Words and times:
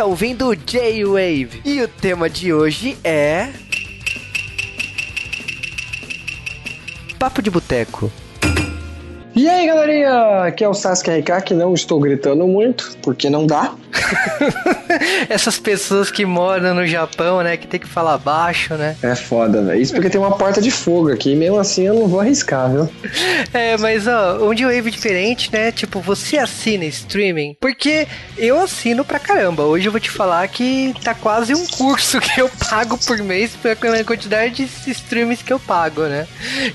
Está 0.00 0.08
ouvindo 0.08 0.56
J-Wave 0.56 1.60
e 1.62 1.82
o 1.82 1.86
tema 1.86 2.30
de 2.30 2.54
hoje 2.54 2.96
é. 3.04 3.50
Papo 7.18 7.42
de 7.42 7.50
Boteco. 7.50 8.10
E 9.36 9.46
aí, 9.46 9.66
galerinha? 9.66 10.44
Aqui 10.44 10.64
é 10.64 10.68
o 10.70 10.72
Sasuke 10.72 11.10
RK, 11.10 11.42
que 11.44 11.52
não 11.52 11.74
estou 11.74 12.00
gritando 12.00 12.46
muito, 12.46 12.96
porque 13.02 13.28
não 13.28 13.46
dá. 13.46 13.74
Essas 15.28 15.58
pessoas 15.58 16.10
que 16.10 16.24
moram 16.24 16.74
no 16.74 16.86
Japão, 16.86 17.42
né, 17.42 17.56
que 17.56 17.66
tem 17.66 17.80
que 17.80 17.86
falar 17.86 18.18
baixo, 18.18 18.74
né? 18.74 18.96
É 19.02 19.14
foda, 19.14 19.62
velho. 19.62 19.80
Isso 19.80 19.92
porque 19.92 20.10
tem 20.10 20.20
uma 20.20 20.36
porta 20.36 20.60
de 20.60 20.70
fogo 20.70 21.10
aqui, 21.12 21.32
e 21.32 21.36
mesmo 21.36 21.58
assim 21.58 21.86
eu 21.86 21.94
não 21.94 22.08
vou 22.08 22.20
arriscar, 22.20 22.70
viu? 22.70 22.88
É, 23.52 23.76
mas 23.78 24.06
ó, 24.06 24.48
um 24.48 24.54
D-Wave 24.54 24.90
diferente, 24.90 25.52
né? 25.52 25.72
Tipo, 25.72 26.00
você 26.00 26.38
assina 26.38 26.84
streaming? 26.84 27.56
Porque 27.60 28.06
eu 28.36 28.60
assino 28.60 29.04
pra 29.04 29.18
caramba. 29.18 29.64
Hoje 29.64 29.86
eu 29.86 29.92
vou 29.92 30.00
te 30.00 30.10
falar 30.10 30.46
que 30.48 30.94
tá 31.02 31.14
quase 31.14 31.54
um 31.54 31.66
curso 31.66 32.20
que 32.20 32.40
eu 32.40 32.48
pago 32.48 32.96
por 32.98 33.18
mês 33.18 33.52
pela 33.56 34.04
quantidade 34.04 34.54
de 34.54 34.90
streams 34.90 35.42
que 35.42 35.52
eu 35.52 35.58
pago, 35.58 36.02
né? 36.02 36.26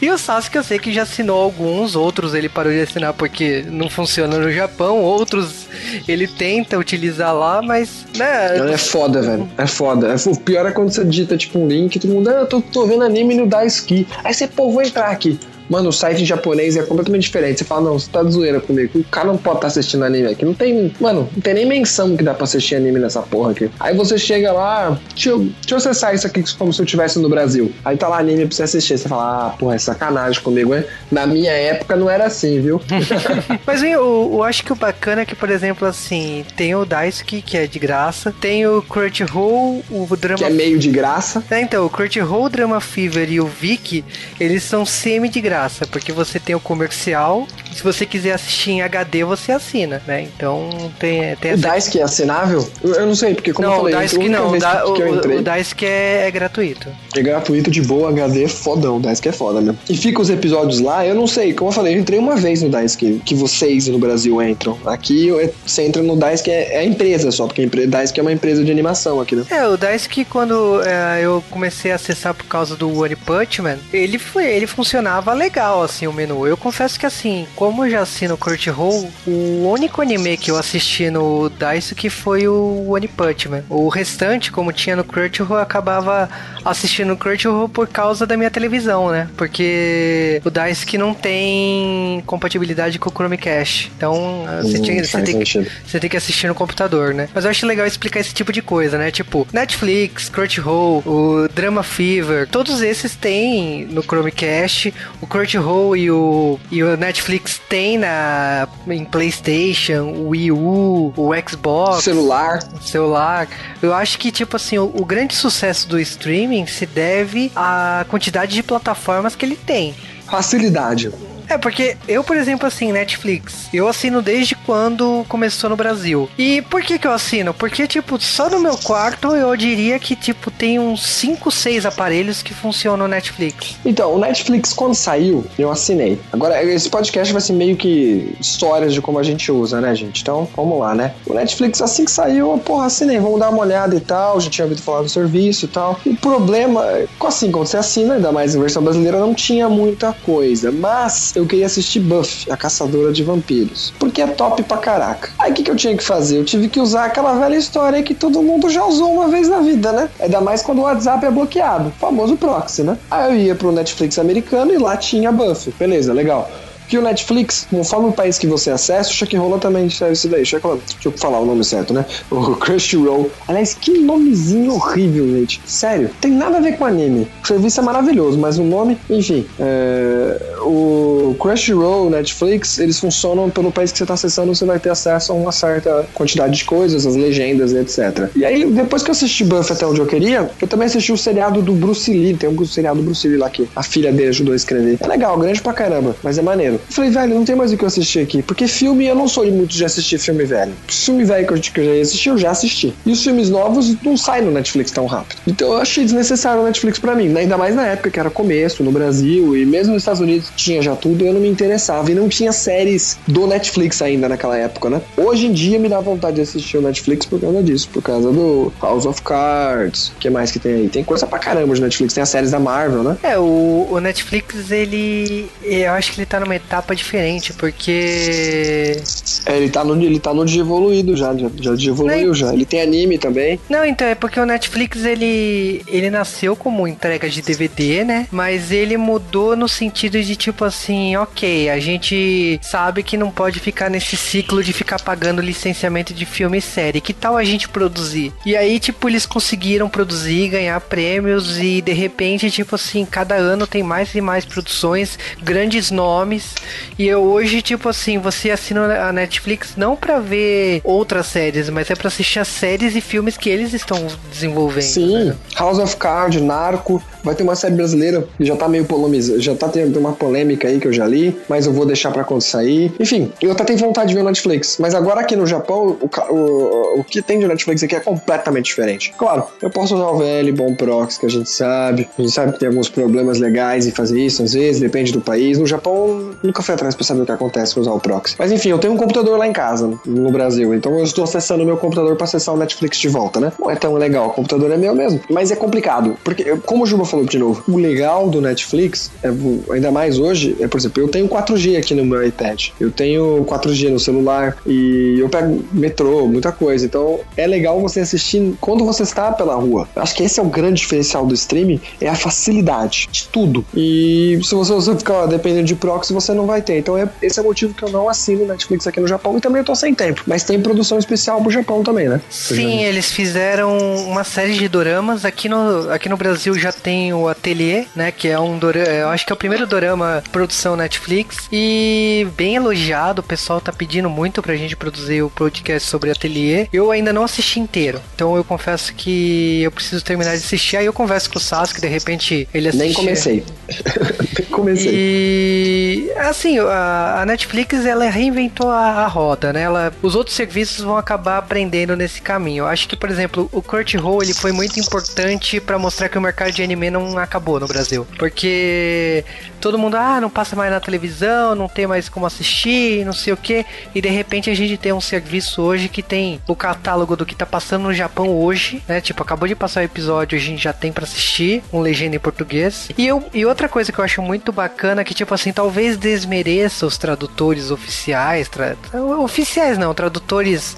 E 0.01 0.09
o 0.09 0.17
Sasuke 0.17 0.57
eu 0.57 0.63
sei 0.63 0.79
que 0.79 0.93
já 0.93 1.03
assinou 1.03 1.41
alguns, 1.41 1.95
outros 1.95 2.33
ele 2.33 2.49
parou 2.49 2.71
de 2.71 2.81
assinar 2.81 3.13
porque 3.13 3.65
não 3.69 3.89
funciona 3.89 4.37
no 4.37 4.51
Japão, 4.51 5.01
outros 5.01 5.67
ele 6.07 6.27
tenta 6.27 6.77
utilizar 6.77 7.24
lá, 7.31 7.61
mas, 7.61 8.05
né? 8.17 8.71
É 8.73 8.77
foda, 8.77 9.21
velho. 9.21 9.49
É 9.57 9.67
foda. 9.67 10.07
É, 10.07 10.15
o 10.29 10.35
pior 10.35 10.65
é 10.65 10.71
quando 10.71 10.91
você 10.91 11.03
digita, 11.03 11.37
tipo, 11.37 11.59
um 11.59 11.67
link, 11.67 11.99
todo 11.99 12.11
mundo, 12.11 12.29
ah, 12.29 12.33
eu 12.33 12.47
tô, 12.47 12.61
tô 12.61 12.85
vendo 12.85 13.03
anime 13.03 13.35
no 13.35 13.47
Daisuki. 13.47 14.07
Aí 14.23 14.33
você, 14.33 14.47
pô, 14.47 14.71
vou 14.71 14.81
entrar 14.81 15.09
aqui. 15.09 15.39
Mano, 15.69 15.89
o 15.89 15.93
site 15.93 16.21
em 16.21 16.25
japonês 16.25 16.77
é 16.77 16.83
completamente 16.83 17.23
diferente. 17.23 17.59
Você 17.59 17.65
fala, 17.65 17.81
não, 17.81 17.99
você 17.99 18.09
tá 18.09 18.23
de 18.23 18.31
zoeira 18.31 18.59
comigo. 18.59 18.99
O 18.99 19.03
cara 19.03 19.27
não 19.27 19.37
pode 19.37 19.57
estar 19.57 19.61
tá 19.61 19.67
assistindo 19.67 20.03
anime 20.03 20.27
aqui. 20.27 20.45
Não 20.45 20.53
tem. 20.53 20.93
Mano, 20.99 21.29
não 21.33 21.41
tem 21.41 21.53
nem 21.53 21.65
menção 21.65 22.15
que 22.15 22.23
dá 22.23 22.33
pra 22.33 22.43
assistir 22.43 22.75
anime 22.75 22.99
nessa 22.99 23.21
porra 23.21 23.51
aqui. 23.51 23.69
Aí 23.79 23.95
você 23.95 24.17
chega 24.17 24.51
lá, 24.51 24.97
deixa 25.09 25.29
eu, 25.29 25.39
deixa 25.39 25.55
eu 25.71 25.77
acessar 25.77 26.13
isso 26.13 26.27
aqui 26.27 26.43
como 26.57 26.71
se 26.71 26.81
eu 26.81 26.85
estivesse 26.85 27.19
no 27.19 27.29
Brasil. 27.29 27.71
Aí 27.83 27.97
tá 27.97 28.07
lá 28.07 28.19
anime 28.19 28.45
pra 28.45 28.55
você 28.55 28.63
assistir. 28.63 28.97
Você 28.97 29.09
fala, 29.09 29.47
ah, 29.47 29.49
porra, 29.51 29.75
é 29.75 29.77
sacanagem 29.77 30.41
comigo, 30.41 30.75
hein? 30.75 30.83
Na 31.11 31.25
minha 31.25 31.51
época 31.51 31.95
não 31.95 32.09
era 32.09 32.25
assim, 32.25 32.61
viu? 32.61 32.81
Mas 33.65 33.81
eu, 33.81 34.31
eu 34.33 34.43
acho 34.43 34.63
que 34.63 34.71
o 34.71 34.75
bacana 34.75 35.21
é 35.21 35.25
que, 35.25 35.35
por 35.35 35.49
exemplo, 35.49 35.87
assim, 35.87 36.45
tem 36.55 36.75
o 36.75 36.85
Daisuke, 36.85 37.41
que 37.41 37.57
é 37.57 37.65
de 37.65 37.79
graça, 37.79 38.33
tem 38.39 38.67
o 38.67 38.81
Crunchyroll, 38.81 39.83
o 39.89 40.15
Drama. 40.15 40.37
Que 40.37 40.43
é 40.43 40.49
meio 40.49 40.77
de 40.77 40.89
graça. 40.89 41.43
É, 41.49 41.61
então, 41.61 41.85
o 41.85 41.89
Crunchyroll, 41.89 42.45
o 42.45 42.49
Drama 42.49 42.79
Fever 42.79 43.31
e 43.31 43.39
o 43.39 43.47
Viki, 43.47 44.05
eles 44.39 44.63
são 44.63 44.85
semi 44.85 45.27
de 45.27 45.41
graça 45.41 45.54
graça, 45.55 45.87
porque 45.87 46.11
você 46.11 46.37
tem 46.37 46.53
o 46.53 46.59
comercial. 46.59 47.47
Se 47.75 47.83
você 47.83 48.05
quiser 48.05 48.31
assistir 48.31 48.71
em 48.71 48.81
HD, 48.81 49.25
você 49.25 49.51
assina, 49.51 50.01
né? 50.07 50.21
Então 50.21 50.69
tem, 50.97 51.35
tem 51.35 51.51
O 51.51 51.53
essa... 51.55 51.67
Daisuke 51.67 51.99
é 51.99 52.03
assinável? 52.03 52.69
Eu 52.81 53.05
não 53.05 53.15
sei, 53.15 53.35
porque 53.35 53.51
como 53.51 53.67
não, 53.67 53.75
eu 53.75 53.79
falei, 53.81 53.93
o 53.93 53.97
Daisuke 53.97 54.29
não, 54.29 54.51
o, 54.51 54.59
da, 54.59 54.87
o, 54.87 55.15
entrei, 55.15 55.37
o 55.37 55.43
Daisuke 55.43 55.85
é, 55.85 56.27
é, 56.27 56.31
gratuito. 56.31 56.87
É 57.13 57.21
gratuito, 57.21 57.69
de 57.69 57.81
boa, 57.81 58.09
HD, 58.09 58.47
fodão. 58.47 58.95
O 58.95 58.99
Daisuke 59.01 59.27
é 59.27 59.31
foda 59.33 59.59
mesmo. 59.59 59.77
E 59.89 59.97
fica 59.97 60.21
os 60.21 60.29
episódios 60.29 60.79
lá, 60.79 61.05
eu 61.05 61.13
não 61.13 61.27
sei, 61.27 61.53
como 61.53 61.69
eu 61.69 61.73
falei, 61.73 61.95
eu 61.95 61.99
entrei 61.99 62.17
uma 62.17 62.37
vez 62.37 62.61
no 62.61 62.69
Daisuke, 62.69 63.21
que 63.25 63.35
vocês 63.35 63.87
no 63.87 63.99
Brasil 63.99 64.41
entram. 64.41 64.77
Aqui 64.85 65.31
você 65.65 65.83
entra 65.83 66.01
no 66.01 66.15
Daisuke, 66.15 66.51
é, 66.51 66.75
é 66.75 66.79
a 66.79 66.85
empresa 66.85 67.29
só, 67.29 67.45
porque 67.45 67.63
a 67.63 67.85
Daisuke 67.87 68.21
é 68.21 68.23
uma 68.23 68.31
empresa 68.31 68.63
de 68.63 68.71
animação 68.71 69.19
aqui, 69.19 69.35
né? 69.35 69.45
É, 69.49 69.67
o 69.67 69.75
Daisuke, 69.75 70.23
quando 70.23 70.81
é, 70.81 71.19
eu 71.21 71.43
comecei 71.49 71.91
a 71.91 71.95
acessar 71.95 72.33
por 72.33 72.45
causa 72.45 72.77
do 72.77 73.01
One 73.01 73.17
Punch 73.17 73.61
Man, 73.61 73.77
ele, 73.91 74.17
foi, 74.17 74.45
ele 74.45 74.65
funcionava 74.65 75.33
legal, 75.33 75.83
assim, 75.83 76.07
o 76.07 76.13
menu. 76.13 76.47
Eu 76.47 76.55
confesso 76.55 76.97
que, 76.97 77.05
assim, 77.05 77.45
como 77.65 77.83
eu 77.83 77.89
já 77.89 78.01
assino 78.01 78.37
Crunchyroll, 78.37 79.11
o 79.25 79.67
único 79.67 79.99
anime 79.99 80.37
que 80.37 80.51
eu 80.51 80.55
assisti 80.55 81.09
no 81.09 81.49
Daisuke 81.49 82.11
foi 82.11 82.47
o 82.47 82.91
One 82.91 83.07
Punch 83.07 83.49
Man. 83.49 83.63
O 83.67 83.89
restante, 83.89 84.51
como 84.51 84.71
tinha 84.71 84.95
no 84.95 85.03
Crunchyroll, 85.03 85.57
eu 85.57 85.63
acabava 85.63 86.29
assistindo 86.63 87.13
o 87.13 87.17
Crunchyroll 87.17 87.67
por 87.67 87.87
causa 87.87 88.23
da 88.27 88.37
minha 88.37 88.51
televisão, 88.51 89.09
né? 89.09 89.27
Porque 89.35 90.39
o 90.45 90.51
Daisuke 90.51 90.95
não 90.95 91.15
tem 91.15 92.21
compatibilidade 92.27 92.99
com 92.99 93.09
o 93.09 93.11
Chromecast. 93.11 93.91
Então, 93.97 94.45
você, 94.61 94.77
hum, 94.77 94.81
tinha, 94.83 95.03
você, 95.03 95.23
tem 95.23 95.39
que, 95.39 95.67
você 95.87 95.99
tem 95.99 96.07
que 96.07 96.17
assistir 96.17 96.45
no 96.45 96.53
computador, 96.53 97.15
né? 97.15 97.27
Mas 97.33 97.45
eu 97.45 97.49
acho 97.49 97.65
legal 97.65 97.87
explicar 97.87 98.19
esse 98.19 98.31
tipo 98.31 98.53
de 98.53 98.61
coisa, 98.61 98.95
né? 98.99 99.09
Tipo, 99.09 99.47
Netflix, 99.51 100.29
Crunchyroll, 100.29 100.99
o 101.03 101.47
Drama 101.51 101.81
Fever, 101.81 102.47
todos 102.47 102.83
esses 102.83 103.15
têm 103.15 103.87
no 103.87 104.03
Chromecast. 104.03 104.93
O 105.19 105.25
Crunchyroll 105.25 105.97
e 105.97 106.11
o, 106.11 106.59
e 106.71 106.83
o 106.83 106.95
Netflix 106.95 107.54
tem 107.61 107.97
na, 107.97 108.67
em 108.87 109.05
PlayStation, 109.05 110.03
o 110.03 110.29
Wii 110.29 110.51
U, 110.51 111.13
o 111.15 111.31
Xbox. 111.47 112.03
Celular. 112.03 112.59
Celular. 112.81 113.47
Eu 113.81 113.93
acho 113.93 114.17
que, 114.17 114.31
tipo 114.31 114.55
assim, 114.55 114.77
o, 114.77 114.85
o 114.85 115.05
grande 115.05 115.35
sucesso 115.35 115.87
do 115.87 115.99
streaming 115.99 116.65
se 116.67 116.85
deve 116.85 117.51
à 117.55 118.05
quantidade 118.09 118.53
de 118.53 118.63
plataformas 118.63 119.35
que 119.35 119.45
ele 119.45 119.55
tem. 119.55 119.95
Facilidade. 120.29 121.11
É, 121.49 121.57
porque 121.57 121.97
eu, 122.07 122.23
por 122.23 122.35
exemplo, 122.35 122.67
assim, 122.67 122.91
Netflix, 122.91 123.67
eu 123.73 123.87
assino 123.87 124.21
desde 124.21 124.55
quando 124.55 125.25
começou 125.27 125.69
no 125.69 125.75
Brasil. 125.75 126.29
E 126.37 126.61
por 126.63 126.81
que 126.81 126.97
que 126.97 127.07
eu 127.07 127.11
assino? 127.11 127.53
Porque, 127.53 127.87
tipo, 127.87 128.19
só 128.19 128.49
no 128.49 128.59
meu 128.59 128.77
quarto 128.77 129.35
eu 129.35 129.55
diria 129.55 129.99
que, 129.99 130.15
tipo, 130.15 130.49
tem 130.49 130.79
uns 130.79 131.05
5, 131.05 131.51
6 131.51 131.85
aparelhos 131.85 132.41
que 132.41 132.53
funcionam 132.53 133.05
no 133.05 133.07
Netflix. 133.07 133.75
Então, 133.85 134.13
o 134.13 134.19
Netflix, 134.19 134.73
quando 134.73 134.95
saiu, 134.95 135.45
eu 135.57 135.69
assinei. 135.69 136.19
Agora, 136.31 136.63
esse 136.63 136.89
podcast 136.89 137.31
vai 137.31 137.41
ser 137.41 137.53
meio 137.53 137.75
que 137.75 138.35
histórias 138.39 138.93
de 138.93 139.01
como 139.01 139.19
a 139.19 139.23
gente 139.23 139.51
usa, 139.51 139.79
né, 139.81 139.93
gente? 139.95 140.21
Então, 140.21 140.47
vamos 140.55 140.79
lá, 140.79 140.95
né? 140.95 141.13
O 141.25 141.33
Netflix, 141.33 141.81
assim 141.81 142.05
que 142.05 142.11
saiu, 142.11 142.51
eu, 142.51 142.57
porra, 142.57 142.85
assinei, 142.85 143.19
vamos 143.19 143.39
dar 143.39 143.49
uma 143.49 143.61
olhada 143.61 143.95
e 143.95 143.99
tal. 143.99 144.39
Já 144.39 144.49
tinha 144.49 144.65
ouvido 144.65 144.81
falar 144.81 145.01
do 145.01 145.09
serviço 145.09 145.65
e 145.65 145.67
tal. 145.67 145.99
O 146.05 146.15
problema, 146.15 146.83
assim, 147.21 147.51
quando 147.51 147.67
você 147.67 147.77
assina, 147.77 148.15
ainda 148.15 148.31
mais 148.31 148.55
em 148.55 148.59
versão 148.59 148.83
brasileira, 148.83 149.19
não 149.19 149.33
tinha 149.33 149.69
muita 149.69 150.13
coisa. 150.25 150.71
Mas 150.71 151.34
eu 151.35 151.45
queria 151.45 151.65
assistir 151.65 151.99
Buffy, 151.99 152.51
a 152.51 152.57
caçadora 152.57 153.11
de 153.11 153.23
vampiros. 153.23 153.93
Porque 153.99 154.21
é 154.21 154.27
top 154.27 154.63
pra 154.63 154.77
caraca. 154.77 155.29
Aí 155.37 155.51
o 155.51 155.53
que, 155.53 155.63
que 155.63 155.71
eu 155.71 155.75
tinha 155.75 155.95
que 155.95 156.03
fazer? 156.03 156.37
Eu 156.37 156.45
tive 156.45 156.69
que 156.69 156.79
usar 156.79 157.05
aquela 157.05 157.33
velha 157.33 157.57
história 157.57 158.01
que 158.01 158.13
todo 158.13 158.41
mundo 158.41 158.69
já 158.69 158.85
usou 158.85 159.13
uma 159.13 159.27
vez 159.27 159.49
na 159.49 159.59
vida, 159.59 159.91
né? 159.91 160.09
Ainda 160.19 160.41
mais 160.41 160.61
quando 160.61 160.79
o 160.79 160.83
WhatsApp 160.83 161.25
é 161.25 161.31
bloqueado. 161.31 161.93
Famoso 161.99 162.37
proxy, 162.37 162.83
né? 162.83 162.97
Aí 163.11 163.31
eu 163.31 163.39
ia 163.47 163.55
pro 163.55 163.71
Netflix 163.71 164.17
americano 164.17 164.73
e 164.73 164.77
lá 164.77 164.95
tinha 164.97 165.31
Buffy. 165.31 165.73
Beleza, 165.77 166.13
legal. 166.13 166.49
Que 166.87 166.97
o 166.97 167.01
Netflix, 167.01 167.67
conforme 167.69 168.09
o 168.09 168.11
país 168.11 168.37
que 168.37 168.47
você 168.47 168.71
acessa, 168.71 169.09
o 169.09 169.13
Chuck 169.13 169.35
também 169.59 169.89
serve 169.89 170.13
isso 170.13 170.27
daí. 170.27 170.41
Deixa 170.41 170.61
eu 171.03 171.11
falar 171.13 171.39
o 171.39 171.45
nome 171.45 171.63
certo, 171.63 171.93
né? 171.93 172.05
O 172.29 172.55
Crunchyroll. 172.57 173.31
Aliás, 173.47 173.73
que 173.73 173.99
nomezinho 173.99 174.73
horrível, 174.73 175.27
gente. 175.27 175.61
Sério, 175.65 176.09
tem 176.21 176.31
nada 176.31 176.57
a 176.57 176.61
ver 176.61 176.77
com 176.77 176.85
anime. 176.85 177.27
O 177.43 177.47
serviço 177.47 177.79
é 177.79 177.83
maravilhoso, 177.83 178.37
mas 178.37 178.57
o 178.57 178.63
nome, 178.63 178.97
enfim. 179.09 179.45
É... 179.59 180.55
O 180.61 181.35
Crunchyroll, 181.39 182.09
Netflix, 182.09 182.79
eles 182.79 182.99
funcionam 182.99 183.49
pelo 183.49 183.71
país 183.71 183.91
que 183.91 183.97
você 183.97 184.03
está 184.03 184.13
acessando, 184.13 184.53
você 184.53 184.65
vai 184.65 184.79
ter 184.79 184.89
acesso 184.89 185.31
a 185.31 185.35
uma 185.35 185.51
certa 185.51 186.07
quantidade 186.13 186.57
de 186.57 186.65
coisas, 186.65 187.05
as 187.05 187.15
legendas, 187.15 187.73
etc. 187.73 188.29
E 188.35 188.45
aí, 188.45 188.65
depois 188.65 189.03
que 189.03 189.09
eu 189.09 189.13
assisti 189.13 189.43
Buff 189.43 189.71
até 189.71 189.85
onde 189.85 189.99
eu 189.99 190.05
queria, 190.05 190.49
eu 190.61 190.67
também 190.67 190.87
assisti 190.87 191.11
o 191.11 191.17
seriado 191.17 191.61
do 191.61 191.73
Bruce 191.73 192.11
Lee. 192.11 192.35
Tem 192.35 192.49
um 192.49 192.65
seriado 192.65 192.99
do 192.99 193.03
Bruce 193.03 193.27
Lee 193.27 193.37
lá 193.37 193.49
que 193.49 193.67
a 193.75 193.83
filha 193.83 194.11
dele 194.11 194.29
ajudou 194.29 194.53
a 194.53 194.55
escrever. 194.55 194.97
É 194.99 195.07
legal, 195.07 195.37
grande 195.37 195.61
pra 195.61 195.73
caramba, 195.73 196.15
mas 196.23 196.37
é 196.37 196.41
maneiro 196.41 196.74
velho. 196.77 196.81
Falei, 196.89 197.09
velho, 197.09 197.35
não 197.35 197.45
tem 197.45 197.55
mais 197.55 197.71
o 197.71 197.77
que 197.77 197.83
eu 197.83 197.87
assistir 197.87 198.19
aqui. 198.19 198.41
Porque 198.41 198.67
filme, 198.67 199.05
eu 199.05 199.15
não 199.15 199.27
sou 199.27 199.45
muito 199.45 199.75
de 199.75 199.85
assistir 199.85 200.17
filme 200.17 200.45
velho. 200.45 200.73
Filme 200.87 201.23
velho 201.23 201.47
que 201.47 201.53
eu, 201.53 201.59
que 201.59 201.79
eu 201.79 201.85
já 201.85 201.91
ia 201.91 202.01
assistir, 202.01 202.29
eu 202.29 202.37
já 202.37 202.51
assisti. 202.51 202.93
E 203.05 203.11
os 203.11 203.23
filmes 203.23 203.49
novos 203.49 203.95
não 204.03 204.17
saem 204.17 204.45
no 204.45 204.51
Netflix 204.51 204.91
tão 204.91 205.05
rápido. 205.05 205.39
Então 205.47 205.73
eu 205.73 205.77
achei 205.77 206.03
desnecessário 206.03 206.61
o 206.61 206.65
Netflix 206.65 206.99
para 206.99 207.15
mim. 207.15 207.35
Ainda 207.35 207.57
mais 207.57 207.75
na 207.75 207.87
época 207.87 208.09
que 208.09 208.19
era 208.19 208.29
começo, 208.29 208.83
no 208.83 208.91
Brasil, 208.91 209.55
e 209.57 209.65
mesmo 209.65 209.93
nos 209.93 210.01
Estados 210.01 210.21
Unidos 210.21 210.51
tinha 210.55 210.81
já 210.81 210.95
tudo, 210.95 211.25
eu 211.25 211.33
não 211.33 211.41
me 211.41 211.49
interessava. 211.49 212.11
E 212.11 212.15
não 212.15 212.29
tinha 212.29 212.51
séries 212.51 213.17
do 213.27 213.47
Netflix 213.47 214.01
ainda 214.01 214.29
naquela 214.29 214.57
época, 214.57 214.89
né? 214.89 215.01
Hoje 215.17 215.47
em 215.47 215.53
dia 215.53 215.79
me 215.79 215.89
dá 215.89 215.99
vontade 215.99 216.35
de 216.35 216.41
assistir 216.41 216.77
o 216.77 216.81
Netflix 216.81 217.25
por 217.25 217.39
causa 217.39 217.63
disso, 217.63 217.89
por 217.91 218.01
causa 218.01 218.31
do 218.31 218.71
House 218.81 219.05
of 219.05 219.21
Cards. 219.21 220.09
O 220.09 220.19
que 220.19 220.29
mais 220.29 220.51
que 220.51 220.59
tem 220.59 220.73
aí? 220.73 220.89
Tem 220.89 221.03
coisa 221.03 221.25
pra 221.25 221.39
caramba 221.39 221.73
de 221.73 221.81
Netflix, 221.81 222.13
tem 222.13 222.23
as 222.23 222.29
séries 222.29 222.51
da 222.51 222.59
Marvel, 222.59 223.03
né? 223.03 223.17
É, 223.23 223.37
o, 223.37 223.87
o 223.89 223.99
Netflix, 223.99 224.71
ele. 224.71 225.49
Eu 225.63 225.91
acho 225.93 226.11
que 226.11 226.19
ele 226.19 226.25
tá 226.25 226.39
numa 226.39 226.55
etapa 226.65 226.95
diferente, 226.95 227.53
porque. 227.53 229.01
É, 229.45 229.57
ele 229.57 229.69
tá 229.69 229.83
no, 229.83 230.01
ele 230.01 230.19
tá 230.19 230.33
no 230.33 230.45
evoluído 230.49 231.15
já, 231.15 231.33
já, 231.35 231.49
já 231.75 231.91
evoluiu 231.91 232.33
já. 232.33 232.51
Ele 232.53 232.65
tem 232.65 232.81
anime 232.81 233.17
também. 233.17 233.59
Não, 233.69 233.85
então, 233.85 234.07
é 234.07 234.15
porque 234.15 234.39
o 234.39 234.45
Netflix 234.45 235.05
ele, 235.05 235.83
ele 235.87 236.09
nasceu 236.09 236.55
como 236.55 236.87
entrega 236.87 237.29
de 237.29 237.41
DVD, 237.41 238.03
né? 238.03 238.27
Mas 238.31 238.71
ele 238.71 238.97
mudou 238.97 239.55
no 239.55 239.67
sentido 239.67 240.21
de 240.21 240.35
tipo 240.35 240.65
assim, 240.65 241.15
ok, 241.15 241.69
a 241.69 241.79
gente 241.79 242.59
sabe 242.61 243.03
que 243.03 243.17
não 243.17 243.29
pode 243.29 243.59
ficar 243.59 243.89
nesse 243.89 244.17
ciclo 244.17 244.63
de 244.63 244.73
ficar 244.73 244.99
pagando 245.01 245.41
licenciamento 245.41 246.13
de 246.13 246.25
filme 246.25 246.57
e 246.57 246.61
série. 246.61 246.99
Que 246.99 247.13
tal 247.13 247.37
a 247.37 247.43
gente 247.43 247.69
produzir? 247.69 248.33
E 248.45 248.55
aí, 248.55 248.79
tipo, 248.79 249.07
eles 249.07 249.25
conseguiram 249.25 249.87
produzir, 249.87 250.49
ganhar 250.49 250.79
prêmios 250.81 251.59
e 251.59 251.81
de 251.81 251.93
repente, 251.93 252.49
tipo 252.49 252.75
assim, 252.75 253.05
cada 253.05 253.35
ano 253.35 253.67
tem 253.67 253.83
mais 253.83 254.13
e 254.15 254.21
mais 254.21 254.45
produções, 254.45 255.19
grandes 255.41 255.91
nomes 255.91 256.54
E 256.97 257.07
eu 257.07 257.21
hoje, 257.21 257.61
tipo 257.61 257.89
assim, 257.89 258.17
você 258.17 258.51
assina 258.51 259.07
a 259.07 259.11
Netflix 259.11 259.75
não 259.75 259.95
para 259.95 260.19
ver 260.19 260.81
outras 260.83 261.27
séries, 261.27 261.69
mas 261.69 261.89
é 261.89 261.95
para 261.95 262.07
assistir 262.07 262.39
as 262.39 262.47
séries 262.47 262.95
e 262.95 263.01
filmes 263.01 263.37
que 263.37 263.49
eles 263.49 263.73
estão 263.73 264.07
desenvolvendo. 264.31 264.83
Sim, 264.83 265.25
né? 265.25 265.35
House 265.57 265.79
of 265.79 265.95
Cards, 265.97 266.41
Narco, 266.41 267.01
vai 267.25 267.35
ter 267.35 267.43
uma 267.43 267.55
série 267.55 267.75
brasileira 267.75 268.25
que 268.37 268.45
já 268.45 268.55
tá 268.55 268.69
meio 268.69 268.85
polemizada, 268.85 269.39
já 269.41 269.55
tá 269.55 269.67
tendo 269.67 269.99
uma 269.99 270.13
polêmica 270.13 270.67
aí 270.67 270.79
que 270.79 270.87
eu 270.87 270.93
já 270.93 271.05
li, 271.07 271.37
mas 271.49 271.65
eu 271.65 271.73
vou 271.73 271.85
deixar 271.85 272.11
para 272.11 272.23
quando 272.23 272.41
sair. 272.41 272.93
Enfim, 272.99 273.31
eu 273.41 273.51
até 273.51 273.63
tenho 273.63 273.79
vontade 273.79 274.09
de 274.09 274.15
ver 274.15 274.21
o 274.21 274.23
Netflix, 274.23 274.77
mas 274.79 274.93
agora 274.93 275.21
aqui 275.21 275.35
no 275.35 275.45
Japão, 275.45 275.97
o, 275.99 276.33
o, 276.33 276.99
o 276.99 277.03
que 277.03 277.21
tem 277.21 277.39
de 277.39 277.47
Netflix 277.47 277.83
aqui 277.83 277.95
é 277.95 277.99
completamente 277.99 278.65
diferente. 278.65 279.13
Claro, 279.17 279.43
eu 279.61 279.69
posso 279.69 279.95
usar 279.95 280.07
o 280.07 280.17
velho 280.19 280.53
bom 280.53 280.75
proxy 280.75 281.19
que 281.19 281.25
a 281.25 281.29
gente 281.29 281.49
sabe, 281.49 282.07
a 282.17 282.21
gente 282.21 282.33
sabe 282.33 282.53
que 282.53 282.59
tem 282.59 282.67
alguns 282.67 282.89
problemas 282.89 283.39
legais 283.39 283.87
em 283.87 283.91
fazer 283.91 284.19
isso, 284.23 284.43
às 284.43 284.53
vezes, 284.53 284.81
depende 284.81 285.11
do 285.11 285.21
país. 285.21 285.57
No 285.57 285.65
Japão, 285.65 286.31
nunca 286.43 286.61
fui 286.61 286.75
atrás 286.75 286.93
pra 286.93 287.03
saber 287.03 287.21
o 287.21 287.25
que 287.25 287.31
acontece 287.31 287.73
com 287.73 287.81
usar 287.81 287.91
o 287.91 287.99
proxy. 287.99 288.35
Mas 288.37 288.51
enfim, 288.51 288.69
eu 288.69 288.77
tenho 288.77 288.93
um 288.93 288.97
computador 288.97 289.37
lá 289.37 289.47
em 289.47 289.53
casa, 289.53 289.91
no 290.05 290.31
Brasil, 290.31 290.73
então 290.73 290.97
eu 290.97 291.03
estou 291.03 291.23
acessando 291.23 291.63
o 291.63 291.65
meu 291.65 291.77
computador 291.77 292.15
para 292.15 292.25
acessar 292.25 292.53
o 292.53 292.57
Netflix 292.57 292.97
de 292.97 293.07
volta, 293.07 293.39
né? 293.39 293.51
Não 293.59 293.69
é 293.71 293.75
tão 293.75 293.93
legal, 293.93 294.27
o 294.27 294.31
computador 294.31 294.71
é 294.71 294.77
meu 294.77 294.93
mesmo. 294.93 295.19
Mas 295.29 295.51
é 295.51 295.55
complicado, 295.55 296.17
porque, 296.23 296.57
como 296.65 296.83
o 296.83 296.85
Juba 296.85 297.05
falou 297.05 297.14
de 297.23 297.37
novo, 297.37 297.63
o 297.67 297.77
legal 297.77 298.29
do 298.29 298.41
Netflix, 298.41 299.11
é, 299.23 299.29
ainda 299.71 299.91
mais 299.91 300.17
hoje, 300.17 300.55
é, 300.59 300.67
por 300.67 300.79
exemplo, 300.79 301.01
eu 301.03 301.07
tenho 301.07 301.27
4G 301.27 301.77
aqui 301.77 301.93
no 301.93 302.05
meu 302.05 302.25
iPad, 302.25 302.69
eu 302.79 302.91
tenho 302.91 303.45
4G 303.45 303.89
no 303.89 303.99
celular 303.99 304.57
e 304.65 305.19
eu 305.19 305.29
pego 305.29 305.63
metrô, 305.71 306.27
muita 306.27 306.51
coisa. 306.51 306.85
Então 306.85 307.19
é 307.37 307.45
legal 307.47 307.79
você 307.79 307.99
assistir 307.99 308.53
quando 308.59 308.85
você 308.85 309.03
está 309.03 309.31
pela 309.31 309.55
rua. 309.55 309.87
Acho 309.95 310.15
que 310.15 310.23
esse 310.23 310.39
é 310.39 310.43
o 310.43 310.47
grande 310.47 310.81
diferencial 310.81 311.25
do 311.25 311.33
streaming, 311.33 311.79
é 312.01 312.09
a 312.09 312.15
facilidade 312.15 313.07
de 313.11 313.27
tudo. 313.27 313.65
E 313.75 314.39
se 314.43 314.55
você, 314.55 314.73
você 314.73 314.95
ficar 314.95 315.25
dependendo 315.27 315.65
de 315.65 315.75
proxy, 315.75 316.13
você 316.13 316.33
não 316.33 316.45
vai 316.45 316.61
ter. 316.61 316.77
Então 316.77 316.97
é, 316.97 317.07
esse 317.21 317.39
é 317.39 317.41
o 317.41 317.45
motivo 317.45 317.73
que 317.73 317.83
eu 317.83 317.89
não 317.89 318.09
assino 318.09 318.45
Netflix 318.45 318.87
aqui 318.87 318.99
no 318.99 319.07
Japão 319.07 319.37
e 319.37 319.41
também 319.41 319.59
eu 319.59 319.65
tô 319.65 319.75
sem 319.75 319.93
tempo. 319.93 320.23
Mas 320.25 320.43
tem 320.43 320.59
produção 320.61 320.97
especial 320.97 321.41
pro 321.41 321.51
Japão 321.51 321.83
também, 321.83 322.07
né? 322.07 322.21
Sim, 322.29 322.83
eles 322.83 323.11
fizeram 323.11 323.77
uma 324.07 324.23
série 324.23 324.53
de 324.53 324.67
doramas. 324.67 325.25
Aqui 325.25 325.49
no, 325.49 325.91
aqui 325.91 326.09
no 326.09 326.17
Brasil 326.17 326.53
já 326.55 326.71
tem 326.71 327.04
o 327.13 327.27
Atelier, 327.27 327.85
né? 327.95 328.11
Que 328.11 328.27
é 328.27 328.39
um 328.39 328.57
dorama, 328.57 328.87
eu 328.87 329.09
acho 329.09 329.25
que 329.25 329.31
é 329.31 329.35
o 329.35 329.37
primeiro 329.37 329.65
dorama 329.65 330.23
produção 330.31 330.75
Netflix. 330.75 331.47
E 331.51 332.27
bem 332.35 332.55
elogiado, 332.55 333.21
o 333.21 333.23
pessoal 333.23 333.61
tá 333.61 333.71
pedindo 333.71 334.09
muito 334.09 334.41
pra 334.41 334.55
gente 334.55 334.75
produzir 334.75 335.21
o 335.21 335.29
podcast 335.29 335.87
sobre 335.87 336.11
Atelier. 336.11 336.67
Eu 336.71 336.91
ainda 336.91 337.11
não 337.11 337.23
assisti 337.23 337.59
inteiro, 337.59 338.01
então 338.15 338.35
eu 338.35 338.43
confesso 338.43 338.93
que 338.93 339.61
eu 339.61 339.71
preciso 339.71 340.03
terminar 340.03 340.31
de 340.31 340.37
assistir. 340.37 340.77
Aí 340.77 340.85
eu 340.85 340.93
converso 340.93 341.29
com 341.29 341.37
o 341.37 341.41
Sasuke, 341.41 341.81
de 341.81 341.87
repente 341.87 342.47
ele 342.53 342.69
assiste. 342.69 342.83
Nem 342.83 342.93
comecei. 342.93 343.43
Nem 344.39 344.47
comecei. 344.49 344.91
E 344.93 346.11
assim, 346.17 346.59
a, 346.59 347.21
a 347.21 347.25
Netflix 347.25 347.85
ela 347.85 348.09
reinventou 348.09 348.69
a, 348.69 349.03
a, 349.03 349.07
roda, 349.07 349.53
né? 349.53 349.61
Ela, 349.61 349.93
os 350.01 350.15
outros 350.15 350.35
serviços 350.35 350.83
vão 350.83 350.97
acabar 350.97 351.37
aprendendo 351.37 351.95
nesse 351.95 352.21
caminho. 352.21 352.63
Eu 352.63 352.67
acho 352.67 352.87
que, 352.87 352.95
por 352.95 353.09
exemplo, 353.09 353.49
o 353.51 353.61
Crunchyroll 353.61 354.21
ele 354.23 354.33
foi 354.33 354.51
muito 354.51 354.79
importante 354.79 355.59
para 355.59 355.77
mostrar 355.77 356.09
que 356.09 356.17
o 356.17 356.21
mercado 356.21 356.51
de 356.51 356.63
anime 356.63 356.89
não 357.01 357.17
acabou 357.17 357.59
no 357.59 357.67
Brasil, 357.67 358.05
porque 358.17 359.23
todo 359.59 359.77
mundo 359.77 359.95
ah 359.95 360.19
não 360.21 360.29
passa 360.29 360.55
mais 360.55 360.71
na 360.71 360.79
televisão, 360.79 361.55
não 361.55 361.67
tem 361.67 361.87
mais 361.87 362.09
como 362.09 362.25
assistir, 362.25 363.05
não 363.05 363.13
sei 363.13 363.33
o 363.33 363.37
que, 363.37 363.65
e 363.93 364.01
de 364.01 364.09
repente 364.09 364.49
a 364.49 364.55
gente 364.55 364.77
tem 364.77 364.93
um 364.93 365.01
serviço 365.01 365.61
hoje 365.61 365.89
que 365.89 366.03
tem 366.03 366.39
o 366.47 366.55
catálogo 366.55 367.15
do 367.15 367.25
que 367.25 367.35
tá 367.35 367.45
passando 367.45 367.83
no 367.83 367.93
Japão 367.93 368.29
hoje, 368.29 368.83
né? 368.87 369.01
Tipo, 369.01 369.23
acabou 369.23 369.47
de 369.47 369.55
passar 369.55 369.81
o 369.81 369.83
episódio, 369.83 370.37
a 370.37 370.41
gente 370.41 370.63
já 370.63 370.73
tem 370.73 370.91
para 370.91 371.03
assistir, 371.03 371.63
um 371.71 371.79
legenda 371.79 372.15
em 372.15 372.19
português. 372.19 372.89
E, 372.97 373.05
eu, 373.07 373.23
e 373.33 373.45
outra 373.45 373.67
coisa 373.67 373.91
que 373.91 373.99
eu 373.99 374.05
acho 374.05 374.21
muito 374.21 374.51
bacana 374.51 375.03
que, 375.03 375.13
tipo 375.13 375.33
assim, 375.33 375.51
talvez 375.51 375.97
desmereça 375.97 376.85
os 376.85 376.97
tradutores 376.97 377.71
oficiais, 377.71 378.47
tra... 378.47 378.75
oficiais 379.19 379.77
não, 379.77 379.93
tradutores 379.93 380.75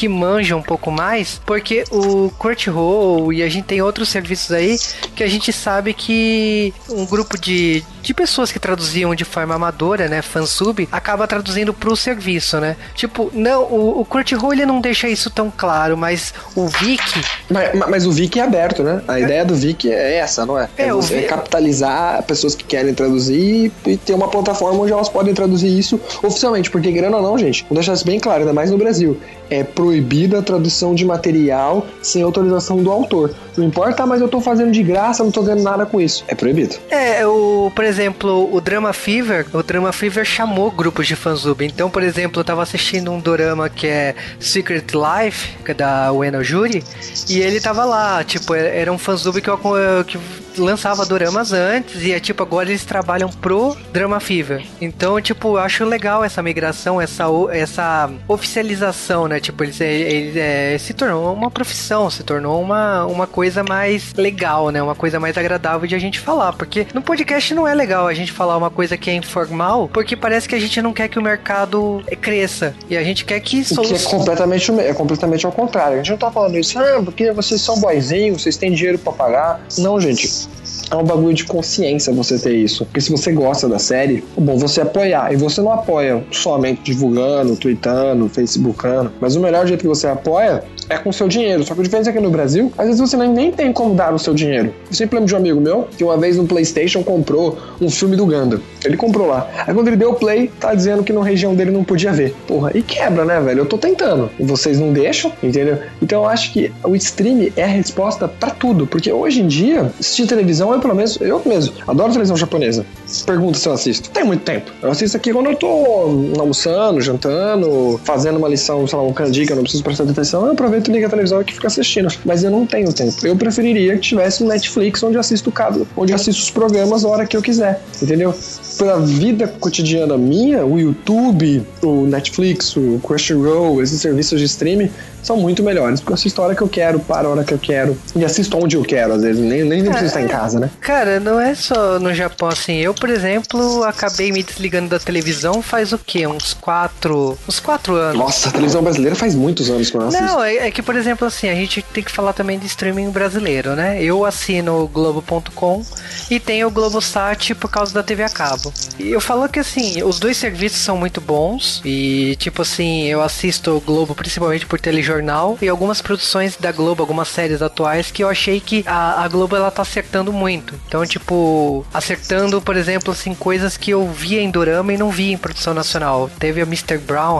que 0.00 0.08
manjam 0.08 0.60
um 0.60 0.62
pouco 0.62 0.90
mais, 0.90 1.42
porque 1.44 1.84
o 1.90 2.30
Crunchyroll 2.38 3.34
e 3.34 3.42
a 3.42 3.50
gente 3.50 3.66
tem 3.66 3.82
outros 3.82 4.08
serviços 4.08 4.50
aí 4.50 4.78
que 5.14 5.22
a 5.22 5.28
gente 5.28 5.52
sabe 5.52 5.92
que 5.92 6.72
um 6.88 7.04
grupo 7.04 7.36
de, 7.38 7.84
de 8.02 8.14
pessoas 8.14 8.52
que 8.52 8.58
traduziam 8.58 9.14
de 9.14 9.24
forma 9.24 9.54
amadora, 9.54 10.08
né, 10.08 10.22
fansub, 10.22 10.88
acaba 10.90 11.26
traduzindo 11.26 11.72
pro 11.72 11.96
serviço, 11.96 12.58
né? 12.58 12.76
Tipo, 12.94 13.30
não, 13.34 13.62
o, 13.64 14.00
o 14.00 14.04
Crunchyroll 14.04 14.52
ele 14.52 14.66
não 14.66 14.80
deixa 14.80 15.08
isso 15.08 15.30
tão 15.30 15.52
claro, 15.54 15.96
mas 15.96 16.32
o 16.54 16.66
Viki... 16.66 17.20
Mas, 17.50 17.74
mas 17.88 18.06
o 18.06 18.12
Viki 18.12 18.40
é 18.40 18.42
aberto, 18.42 18.82
né? 18.82 19.02
A 19.06 19.18
é. 19.18 19.22
ideia 19.22 19.44
do 19.44 19.54
Viki 19.54 19.90
é 19.90 20.16
essa, 20.16 20.46
não 20.46 20.58
é? 20.58 20.68
É, 20.76 20.88
é, 20.88 21.18
é 21.18 21.22
capitalizar 21.22 22.22
pessoas 22.22 22.54
que 22.54 22.64
querem 22.64 22.94
traduzir 22.94 23.72
e 23.86 23.96
ter 23.96 24.14
uma 24.14 24.28
plataforma 24.28 24.82
onde 24.82 24.92
elas 24.92 25.08
podem 25.08 25.34
traduzir 25.34 25.78
isso 25.78 26.00
oficialmente, 26.22 26.70
porque 26.70 26.90
grana 26.90 27.16
ou 27.16 27.22
não, 27.22 27.38
gente, 27.38 27.64
vou 27.68 27.74
deixar 27.74 27.94
isso 27.94 28.04
bem 28.04 28.18
claro, 28.18 28.40
ainda 28.40 28.52
mais 28.52 28.70
no 28.70 28.78
Brasil, 28.78 29.18
é 29.50 29.64
proibida 29.64 30.38
a 30.38 30.42
tradução 30.42 30.94
de 30.94 31.04
material 31.04 31.86
sem 32.02 32.22
autorização 32.22 32.82
do 32.82 32.90
autor. 32.90 33.34
Não 33.56 33.64
importa, 33.64 34.06
mas 34.06 34.20
eu 34.20 34.28
tô 34.28 34.40
fazendo 34.40 34.70
de 34.70 34.82
graça, 34.82 35.24
não 35.24 35.30
tô 35.30 35.42
ganhando 35.42 35.62
nada 35.62 35.84
com 35.84 36.00
isso. 36.00 36.24
É 36.28 36.34
proibido. 36.34 36.76
É, 36.88 37.26
o, 37.26 37.70
por 37.74 37.84
exemplo, 37.90 38.48
o 38.52 38.60
Drama 38.60 38.92
Fever, 38.92 39.46
o 39.52 39.62
Drama 39.62 39.92
Fever 39.92 40.24
chamou 40.24 40.70
grupos 40.70 41.06
de 41.06 41.14
fansub. 41.14 41.64
Então, 41.64 41.90
por 41.90 42.02
exemplo, 42.02 42.40
eu 42.40 42.44
tava 42.44 42.62
assistindo 42.62 43.10
um 43.12 43.20
dorama 43.20 43.68
que 43.68 43.86
é 43.86 44.14
Secret 44.38 44.86
Life, 44.94 45.56
que 45.64 45.72
é 45.72 45.74
da 45.74 46.12
Ueno 46.12 46.42
Juri, 46.42 46.82
e 47.28 47.40
ele 47.40 47.60
tava 47.60 47.84
lá, 47.84 48.24
tipo, 48.24 48.54
era 48.54 48.90
um 48.92 48.98
fansub 48.98 49.40
que, 49.40 49.50
eu, 49.50 49.58
que 50.06 50.18
lançava 50.60 51.04
doramas 51.04 51.52
antes, 51.52 52.02
e 52.02 52.12
é 52.12 52.20
tipo, 52.20 52.42
agora 52.42 52.68
eles 52.68 52.84
trabalham 52.84 53.28
pro 53.28 53.76
Drama 53.92 54.20
Fever. 54.20 54.64
Então, 54.80 55.20
tipo, 55.20 55.56
eu 55.56 55.58
acho 55.58 55.84
legal 55.84 56.22
essa 56.24 56.42
migração, 56.42 57.00
essa, 57.00 57.24
essa 57.50 58.10
oficialização, 58.28 59.26
né? 59.26 59.40
Tipo, 59.40 59.64
ele, 59.64 59.74
ele 59.82 60.38
é, 60.38 60.76
se 60.78 60.92
tornou 60.94 61.32
uma 61.32 61.50
profissão, 61.50 62.10
se 62.10 62.22
tornou 62.22 62.60
uma, 62.60 63.04
uma 63.06 63.26
coisa 63.26 63.62
mais 63.62 64.12
legal, 64.14 64.70
né? 64.70 64.82
Uma 64.82 64.94
coisa 64.94 65.18
mais 65.18 65.36
agradável 65.36 65.86
de 65.86 65.94
a 65.94 65.98
gente 65.98 66.20
falar. 66.20 66.52
Porque 66.52 66.86
no 66.94 67.02
podcast 67.02 67.54
não 67.54 67.66
é 67.66 67.74
legal 67.74 68.06
a 68.06 68.14
gente 68.14 68.32
falar 68.32 68.56
uma 68.56 68.70
coisa 68.70 68.96
que 68.96 69.10
é 69.10 69.14
informal, 69.14 69.88
porque 69.92 70.16
parece 70.16 70.48
que 70.48 70.54
a 70.54 70.60
gente 70.60 70.80
não 70.82 70.92
quer 70.92 71.08
que 71.08 71.18
o 71.18 71.22
mercado 71.22 72.02
cresça. 72.20 72.74
E 72.88 72.96
a 72.96 73.02
gente 73.02 73.24
quer 73.24 73.40
que... 73.40 73.60
O 73.60 73.82
que 73.82 73.94
é 73.94 73.98
completamente, 73.98 74.70
é 74.80 74.94
completamente 74.94 75.46
ao 75.46 75.52
contrário. 75.52 75.94
A 75.94 75.96
gente 75.98 76.10
não 76.10 76.18
tá 76.18 76.30
falando 76.30 76.56
isso, 76.56 76.78
ah, 76.78 77.00
porque 77.04 77.32
vocês 77.32 77.60
são 77.60 77.78
boizinhos, 77.80 78.42
vocês 78.42 78.56
têm 78.56 78.72
dinheiro 78.72 78.98
para 78.98 79.12
pagar. 79.12 79.60
Não, 79.78 80.00
gente 80.00 80.49
é 80.90 80.96
um 80.96 81.04
bagulho 81.04 81.34
de 81.34 81.44
consciência 81.44 82.12
você 82.12 82.38
ter 82.38 82.54
isso. 82.54 82.84
Porque 82.84 83.00
se 83.00 83.10
você 83.10 83.32
gosta 83.32 83.68
da 83.68 83.78
série, 83.78 84.24
é 84.36 84.40
bom 84.40 84.56
você 84.56 84.80
apoiar. 84.80 85.32
E 85.32 85.36
você 85.36 85.60
não 85.60 85.72
apoia 85.72 86.24
somente 86.30 86.82
divulgando, 86.82 87.56
tweetando, 87.56 88.28
facebookando. 88.28 89.12
Mas 89.20 89.36
o 89.36 89.40
melhor 89.40 89.66
jeito 89.66 89.80
que 89.80 89.86
você 89.86 90.08
apoia 90.08 90.64
é 90.90 90.98
com 90.98 91.10
seu 91.12 91.28
dinheiro. 91.28 91.64
Só 91.64 91.74
que 91.74 91.80
a 91.80 91.84
diferença 91.84 92.10
é 92.10 92.12
que 92.12 92.20
no 92.20 92.30
Brasil, 92.30 92.72
às 92.76 92.86
vezes 92.86 93.00
você 93.00 93.16
nem 93.16 93.52
tem 93.52 93.72
como 93.72 93.94
dar 93.94 94.12
o 94.12 94.18
seu 94.18 94.34
dinheiro. 94.34 94.74
Eu 94.88 94.94
sempre 94.94 95.16
lembro 95.16 95.28
de 95.28 95.34
um 95.34 95.38
amigo 95.38 95.60
meu 95.60 95.88
que 95.96 96.04
uma 96.04 96.18
vez 96.18 96.36
no 96.36 96.46
PlayStation 96.46 97.02
comprou 97.02 97.56
um 97.80 97.88
filme 97.88 98.16
do 98.16 98.26
Ganda. 98.26 98.60
Ele 98.84 98.96
comprou 98.96 99.26
lá. 99.26 99.48
Aí 99.66 99.72
quando 99.72 99.88
ele 99.88 99.96
deu 99.96 100.10
o 100.10 100.14
play, 100.14 100.50
tá 100.58 100.74
dizendo 100.74 101.02
que 101.02 101.12
na 101.12 101.22
região 101.22 101.54
dele 101.54 101.70
não 101.70 101.84
podia 101.84 102.12
ver. 102.12 102.34
Porra, 102.46 102.72
e 102.74 102.82
quebra, 102.82 103.24
né, 103.24 103.40
velho? 103.40 103.60
Eu 103.60 103.66
tô 103.66 103.78
tentando. 103.78 104.30
E 104.38 104.44
vocês 104.44 104.78
não 104.78 104.92
deixam, 104.92 105.32
entendeu? 105.42 105.78
Então 106.02 106.24
eu 106.24 106.28
acho 106.28 106.52
que 106.52 106.72
o 106.82 106.96
stream 106.96 107.50
é 107.56 107.62
a 107.62 107.68
resposta 107.68 108.26
para 108.26 108.50
tudo. 108.50 108.86
Porque 108.86 109.12
hoje 109.12 109.40
em 109.40 109.46
dia, 109.46 109.92
assistir 110.00 110.26
televisão 110.26 110.74
é 110.74 110.78
pelo 110.78 110.94
menos, 110.94 111.18
eu 111.20 111.40
mesmo, 111.46 111.74
adoro 111.86 112.10
televisão 112.10 112.36
japonesa. 112.36 112.84
Pergunta 113.24 113.58
se 113.58 113.68
eu 113.68 113.72
assisto. 113.72 114.10
Tem 114.10 114.24
muito 114.24 114.42
tempo. 114.42 114.70
Eu 114.82 114.90
assisto 114.90 115.16
aqui 115.16 115.32
quando 115.32 115.46
eu 115.46 115.56
tô 115.56 116.34
almoçando, 116.38 117.00
jantando, 117.00 118.00
fazendo 118.04 118.38
uma 118.38 118.48
lição, 118.48 118.86
sei 118.86 118.98
lá, 118.98 119.04
um 119.04 119.14
eu 119.20 119.56
não 119.56 119.62
preciso 119.62 119.84
prestar 119.84 120.04
atenção, 120.04 120.46
eu 120.46 120.52
aproveito 120.52 120.79
e 120.88 120.92
ligo 120.92 121.06
a 121.06 121.10
televisão 121.10 121.40
e 121.40 121.44
fico 121.44 121.66
assistindo. 121.66 122.08
Mas 122.24 122.44
eu 122.44 122.50
não 122.50 122.66
tenho 122.66 122.92
tempo. 122.92 123.26
Eu 123.26 123.36
preferiria 123.36 123.94
que 123.94 124.00
tivesse 124.00 124.42
um 124.42 124.48
Netflix 124.48 125.02
onde 125.02 125.18
assisto 125.18 125.50
cada, 125.50 125.86
onde 125.96 126.12
assisto 126.12 126.42
os 126.42 126.50
programas 126.50 127.04
a 127.04 127.08
hora 127.08 127.26
que 127.26 127.36
eu 127.36 127.42
quiser, 127.42 127.82
entendeu? 128.02 128.34
Pra 128.78 128.98
vida 128.98 129.48
cotidiana 129.48 130.16
minha, 130.16 130.64
o 130.64 130.78
YouTube, 130.78 131.62
o 131.82 132.06
Netflix, 132.06 132.76
o 132.76 133.00
Crunchyroll, 133.02 133.82
esses 133.82 134.00
serviços 134.00 134.38
de 134.38 134.46
streaming 134.46 134.90
são 135.22 135.36
muito 135.36 135.62
melhores, 135.62 136.00
porque 136.00 136.12
eu 136.12 136.14
assisto 136.14 136.40
a 136.40 136.44
hora 136.46 136.54
que 136.54 136.62
eu 136.62 136.68
quero, 136.68 137.00
para 137.00 137.28
a 137.28 137.30
hora 137.30 137.44
que 137.44 137.52
eu 137.52 137.58
quero, 137.58 137.96
e 138.14 138.24
assisto 138.24 138.56
onde 138.56 138.76
eu 138.76 138.82
quero, 138.82 139.12
às 139.12 139.22
vezes, 139.22 139.40
nem, 139.40 139.64
nem, 139.64 139.82
nem 139.82 139.90
preciso 139.90 140.06
estar 140.06 140.22
em 140.22 140.28
casa, 140.28 140.60
né? 140.60 140.70
Cara, 140.80 141.20
não 141.20 141.40
é 141.40 141.54
só 141.54 141.98
no 141.98 142.14
Japão 142.14 142.48
assim. 142.48 142.76
Eu, 142.76 142.94
por 142.94 143.10
exemplo, 143.10 143.84
acabei 143.84 144.32
me 144.32 144.42
desligando 144.42 144.88
da 144.88 144.98
televisão 144.98 145.62
faz 145.62 145.92
o 145.92 145.98
quê? 145.98 146.26
Uns 146.26 146.54
quatro. 146.54 147.38
Uns 147.48 147.60
quatro 147.60 147.94
anos. 147.94 148.18
Nossa, 148.18 148.48
a 148.48 148.52
televisão 148.52 148.82
brasileira 148.82 149.14
faz 149.16 149.34
muitos 149.34 149.70
anos 149.70 149.90
que 149.90 149.96
eu 149.96 150.02
assisto. 150.02 150.24
Não, 150.24 150.42
é, 150.42 150.68
é, 150.68 150.70
que, 150.70 150.82
por 150.82 150.96
exemplo, 150.96 151.26
assim, 151.26 151.48
a 151.48 151.54
gente 151.54 151.82
tem 151.82 152.02
que 152.02 152.10
falar 152.10 152.32
também 152.32 152.58
de 152.58 152.66
streaming 152.66 153.10
brasileiro, 153.10 153.74
né? 153.74 154.02
Eu 154.02 154.24
assino 154.24 154.82
o 154.82 154.88
Globo.com 154.88 155.84
e 156.30 156.40
tenho 156.40 156.68
o 156.68 156.70
Globosat 156.70 157.54
por 157.54 157.70
causa 157.70 157.92
da 157.92 158.02
TV 158.02 158.22
a 158.22 158.28
cabo. 158.28 158.72
E 158.98 159.10
eu 159.10 159.20
falo 159.20 159.48
que 159.48 159.58
assim, 159.58 160.02
os 160.02 160.18
dois 160.18 160.36
serviços 160.36 160.80
são 160.80 160.96
muito 160.96 161.20
bons. 161.20 161.80
E, 161.84 162.36
tipo 162.36 162.62
assim, 162.62 163.04
eu 163.04 163.22
assisto 163.22 163.76
o 163.76 163.80
Globo 163.80 164.14
principalmente 164.14 164.66
por 164.66 164.80
televisão 164.80 165.09
jornal 165.10 165.58
e 165.60 165.68
algumas 165.68 166.00
produções 166.00 166.56
da 166.56 166.70
Globo, 166.70 167.02
algumas 167.02 167.28
séries 167.28 167.60
atuais 167.60 168.10
que 168.10 168.22
eu 168.22 168.28
achei 168.28 168.60
que 168.60 168.84
a, 168.86 169.24
a 169.24 169.28
Globo 169.28 169.56
ela 169.56 169.70
tá 169.70 169.82
acertando 169.82 170.32
muito. 170.32 170.78
Então, 170.86 171.04
tipo, 171.04 171.84
acertando, 171.92 172.62
por 172.62 172.76
exemplo, 172.76 173.12
assim, 173.12 173.34
coisas 173.34 173.76
que 173.76 173.90
eu 173.90 174.06
via 174.08 174.40
em 174.40 174.50
Dorama 174.50 174.92
e 174.92 174.98
não 174.98 175.10
via 175.10 175.32
em 175.32 175.38
produção 175.38 175.74
nacional. 175.74 176.30
Teve 176.38 176.60
a 176.60 176.64
Mr. 176.64 176.98
Brown 176.98 177.38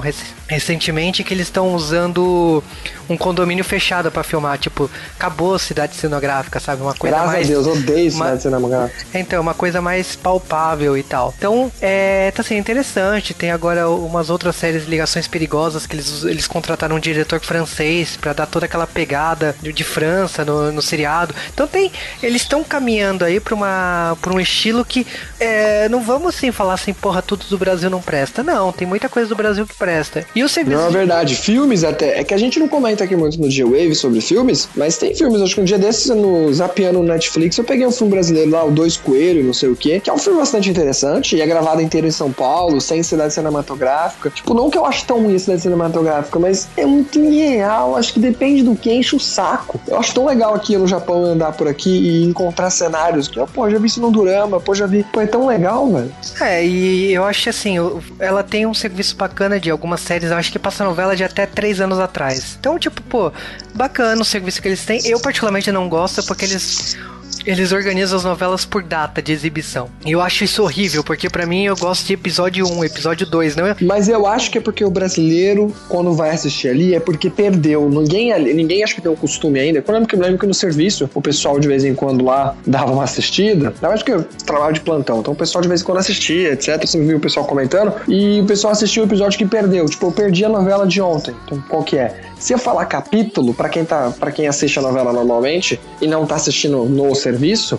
recentemente 0.51 1.23
que 1.23 1.33
eles 1.33 1.47
estão 1.47 1.75
usando 1.75 2.63
um 3.09 3.17
condomínio 3.17 3.65
fechado 3.65 4.11
para 4.11 4.25
filmar, 4.25 4.59
tipo, 4.59 4.91
acabou 5.17 5.55
a 5.55 5.59
cidade 5.59 5.95
cenográfica, 5.95 6.59
sabe? 6.59 6.83
Uma 6.83 6.95
coisa 6.95 7.17
Graças 7.17 7.33
mais. 7.33 7.47
a 7.47 7.51
Deus, 7.51 7.67
odeio 7.67 8.11
cidade 8.11 8.43
cenográfica. 8.43 9.07
Então, 9.15 9.41
uma 9.41 9.55
coisa 9.55 9.81
mais 9.81 10.17
palpável 10.17 10.99
e 10.99 11.03
tal. 11.03 11.33
Então, 11.39 11.71
é, 11.81 12.33
tá 12.33 12.43
sendo 12.43 12.59
interessante. 12.59 13.33
Tem 13.33 13.53
agora 13.53 13.89
umas 13.89 14.29
outras 14.29 14.57
séries 14.57 14.87
Ligações 14.87 15.29
Perigosas 15.29 15.87
que 15.87 15.95
eles, 15.95 16.25
eles 16.25 16.47
contrataram 16.47 16.97
um 16.97 17.01
diretor 17.01 17.41
francês 17.41 18.17
para 18.17 18.33
dar 18.33 18.47
toda 18.47 18.67
aquela 18.67 18.87
pegada 18.87 19.55
de, 19.63 19.73
de 19.73 19.85
França 19.85 20.45
no, 20.45 20.73
no 20.73 20.83
seriado. 20.83 21.35
Então 21.53 21.67
tem. 21.69 21.93
Eles 22.23 22.43
estão 22.43 22.65
caminhando 22.65 23.25
aí 23.25 23.39
pra, 23.39 23.55
uma, 23.55 24.17
pra 24.21 24.33
um 24.33 24.41
estilo 24.41 24.85
que 24.85 25.07
é, 25.39 25.89
não 25.89 26.03
vamos 26.03 26.35
assim 26.35 26.51
falar 26.51 26.75
assim, 26.75 26.93
porra, 26.93 27.23
tudo 27.23 27.45
do 27.47 27.59
Brasil 27.59 27.89
não 27.89 28.03
presta. 28.03 28.43
Não, 28.43 28.73
tem 28.73 28.87
muita 28.87 29.09
coisa 29.09 29.29
do 29.29 29.37
Brasil 29.37 29.67
que 29.67 29.75
presta. 29.75 30.27
E 30.35 30.40
o 30.45 30.49
serviço. 30.49 30.77
Não, 30.77 30.89
é 30.89 30.91
verdade. 30.91 31.35
Filmes 31.35 31.85
até. 31.85 32.21
É 32.21 32.25
que 32.25 32.35
a 32.35 32.39
gente 32.39 32.59
não 32.59 32.69
comenta 32.69 33.05
aqui 33.05 33.17
muito 33.17 33.41
no 33.41 33.51
G-Wave 33.51 33.95
sobre 33.95 34.21
filmes, 34.21 34.69
mas 34.77 34.97
tem 34.97 35.15
filmes. 35.15 35.41
Acho 35.41 35.55
que 35.55 35.61
um 35.61 35.65
dia 35.65 35.79
desses, 35.79 36.09
no 36.09 36.53
Zapiano 36.53 37.01
no 37.03 37.09
Netflix, 37.09 37.57
eu 37.59 37.65
peguei 37.65 37.87
um 37.87 37.93
filme 37.93 38.13
brasileiro 38.13 38.51
lá, 38.51 38.65
o 38.65 38.71
Dois 38.71 38.97
Coelhos, 38.97 39.45
não 39.45 39.55
sei 39.55 39.69
o 39.69 39.77
quê, 39.77 40.01
que 40.01 40.11
é 40.11 40.13
um 40.13 40.19
filme 40.19 40.39
bastante 40.39 40.69
interessante 40.69 41.37
e 41.37 41.41
é 41.41 41.47
gravado 41.47 41.81
inteiro 41.81 42.07
em 42.07 42.11
São 42.11 42.33
Paulo, 42.33 42.81
sem 42.81 43.03
cidade 43.03 43.33
cinematográfica. 43.33 44.31
Tipo, 44.31 44.55
não 44.55 44.71
que 44.71 44.79
eu 44.79 44.85
acho 44.85 45.05
tão 45.07 45.23
ruim 45.23 45.35
a 45.35 45.39
cidade 45.39 45.63
cinematográfica, 45.63 46.39
mas 46.39 46.69
é 46.77 46.85
muito 46.85 47.19
irreal. 47.19 47.97
Acho 47.97 48.13
que 48.13 48.21
depende 48.21 48.63
do 48.63 48.75
que 48.75 48.93
enche 48.93 49.17
o 49.17 49.21
saco. 49.21 49.81
Eu 49.87 49.99
acho 49.99 50.15
tão 50.15 50.27
legal 50.27 50.55
aqui 50.55 50.77
no 50.77 50.87
Japão 50.87 51.25
andar 51.25 51.53
por 51.53 51.69
aqui 51.69 51.91
e 51.91 52.25
encontrar 52.25 52.71
cenários 52.71 53.29
que, 53.29 53.41
pô, 53.53 53.69
já 53.71 53.79
vi 53.79 53.87
isso 53.87 54.01
no 54.01 54.11
Durama, 54.11 54.61
pô, 54.61 54.75
já 54.75 54.87
vi. 54.87 55.05
Pô, 55.13 55.21
é 55.21 55.27
tão 55.27 55.47
legal, 55.47 55.91
velho. 55.91 56.13
É, 56.41 56.65
e 56.65 57.13
eu 57.13 57.25
acho 57.25 57.49
assim, 57.49 57.77
ela 58.19 58.43
tem 58.43 58.67
um 58.67 58.75
serviço 58.75 59.17
bacana 59.17 59.59
de 59.59 59.71
algumas 59.71 60.01
séries, 60.01 60.30
eu 60.31 60.37
acho 60.37 60.51
que 60.51 60.59
passa 60.59 60.85
novela 60.85 61.17
de 61.17 61.25
até 61.25 61.47
três 61.47 61.81
anos 61.81 61.99
atrás. 61.99 62.57
Então, 62.59 62.79
tipo, 62.79 63.03
pô, 63.03 63.33
bacana 63.75 64.21
o 64.21 64.25
serviço 64.25 64.61
que 64.63 64.69
eles 64.69 64.85
têm. 64.85 65.01
Eu 65.07 65.21
particularmente 65.21 65.71
não 65.71 65.89
gosto 65.89 66.25
porque 66.25 66.45
eles 66.45 66.97
eles 67.45 67.73
organizam 67.73 68.19
as 68.19 68.25
novelas 68.25 68.65
por 68.65 68.83
data 68.83 69.23
de 69.23 69.33
exibição. 69.33 69.89
E 70.05 70.13
eu 70.13 70.21
acho 70.21 70.45
isso 70.45 70.63
horrível, 70.63 71.03
porque 71.03 71.29
para 71.29 71.47
mim 71.47 71.65
eu 71.65 71.77
gosto 71.77 72.07
de 72.07 72.15
episódio 72.15 72.67
1, 72.67 72.85
episódio 72.85 73.27
2, 73.27 73.57
não 73.57 73.67
é? 73.67 73.77
Mas 73.81 74.09
eu 74.09 74.27
acho 74.27 74.51
que 74.51 74.59
é 74.59 74.61
porque 74.61 74.85
o 74.85 74.91
brasileiro, 74.91 75.75
quando 75.89 76.13
vai 76.13 76.31
assistir 76.31 76.69
ali, 76.69 76.95
é 76.95 77.01
porque 77.01 77.31
perdeu. 77.31 77.89
Ninguém, 77.89 78.55
ninguém 78.55 78.83
acha 78.83 78.95
que 78.95 79.01
tem 79.01 79.11
o 79.11 79.17
costume 79.17 79.59
ainda. 79.59 79.83
Quando 79.83 80.07
eu 80.13 80.19
lembro 80.21 80.39
que 80.39 80.47
no 80.47 80.55
serviço, 80.55 81.09
o 81.15 81.23
pessoal 81.23 81.59
de 81.59 81.69
vez 81.69 81.85
em 81.85 81.95
quando 81.95 82.25
lá 82.25 82.55
dava 82.67 82.93
uma 82.93 83.05
assistida. 83.05 83.73
Eu 83.81 83.91
acho 83.91 84.05
que 84.05 84.13
eu 84.13 84.25
trabalho 84.45 84.75
de 84.75 84.81
plantão, 84.81 85.21
então 85.21 85.33
o 85.33 85.37
pessoal 85.37 85.63
de 85.63 85.69
vez 85.69 85.83
em 85.83 85.85
quando 85.85 85.99
assistia, 85.99 86.53
etc. 86.53 86.81
Você 86.85 87.01
viu 87.01 87.17
o 87.17 87.21
pessoal 87.21 87.47
comentando. 87.47 87.93
E 88.09 88.41
o 88.41 88.47
pessoal 88.47 88.73
assistiu 88.73 89.03
o 89.03 89.07
episódio 89.07 89.39
que 89.39 89.47
perdeu. 89.47 89.87
Tipo, 89.87 90.07
eu 90.07 90.13
perdi 90.13 90.45
a 90.45 90.49
novela 90.49 90.87
de 90.87 91.01
ontem. 91.01 91.35
Então, 91.45 91.63
qual 91.69 91.83
que 91.83 91.97
é? 91.97 92.21
Se 92.39 92.55
eu 92.55 92.59
falar 92.59 92.87
capítulo, 92.87 93.53
para 93.53 93.69
quem 93.69 93.85
tá, 93.85 94.13
para 94.19 94.33
quem 94.33 94.49
assiste 94.49 94.79
a 94.79 94.83
novela 94.83 95.13
normalmente 95.13 95.79
e 96.01 96.07
não 96.07 96.25
tá 96.25 96.37
assistindo 96.37 96.85
no 96.87 97.15
serviço, 97.15 97.30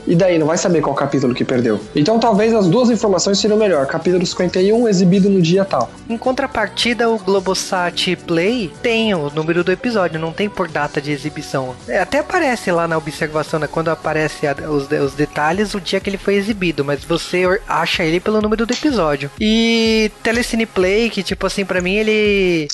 e 0.08 0.16
daí 0.16 0.38
não 0.38 0.48
vai 0.48 0.58
saber 0.58 0.82
qual 0.82 0.96
capítulo 0.96 1.34
que 1.34 1.44
perdeu. 1.44 1.80
Então 1.96 2.20
talvez 2.20 2.54
as 2.54 2.68
duas 2.68 2.90
informações 2.90 3.40
seriam 3.40 3.58
melhor. 3.58 3.86
Capítulo 3.86 4.26
51 4.26 4.88
exibido 4.88 5.30
no 5.30 5.42
dia 5.42 5.66
tal. 5.66 5.90
Em 6.10 6.18
contrapartida, 6.18 7.10
o 7.10 7.18
Globosat 7.18 8.16
Play 8.28 8.72
tem 8.82 9.14
o 9.14 9.30
número 9.30 9.64
do 9.64 9.72
episódio, 9.72 10.20
não 10.20 10.32
tem 10.32 10.50
por 10.50 10.68
data 10.68 11.02
de 11.02 11.12
exibição. 11.12 11.76
É, 11.88 12.00
até 12.00 12.20
aparece 12.20 12.72
lá 12.72 12.88
na 12.88 12.98
observação, 12.98 13.60
né, 13.60 13.68
quando 13.68 13.90
aparece 13.90 14.48
a, 14.48 14.56
os, 14.70 14.90
os 14.90 15.14
detalhes, 15.14 15.74
o 15.74 15.82
dia 15.82 16.00
que 16.00 16.10
ele 16.10 16.18
foi 16.18 16.36
exibido, 16.36 16.84
mas 16.84 17.04
você 17.04 17.44
acha 17.68 18.04
ele 18.04 18.20
pelo 18.20 18.42
número 18.42 18.66
do 18.66 18.74
episódio. 18.74 19.30
E 19.40 20.12
Telecine 20.24 20.66
Play, 20.66 21.10
que 21.10 21.24
tipo 21.24 21.46
assim, 21.46 21.66
para 21.66 21.82
mim 21.82 21.96
ele 21.96 22.68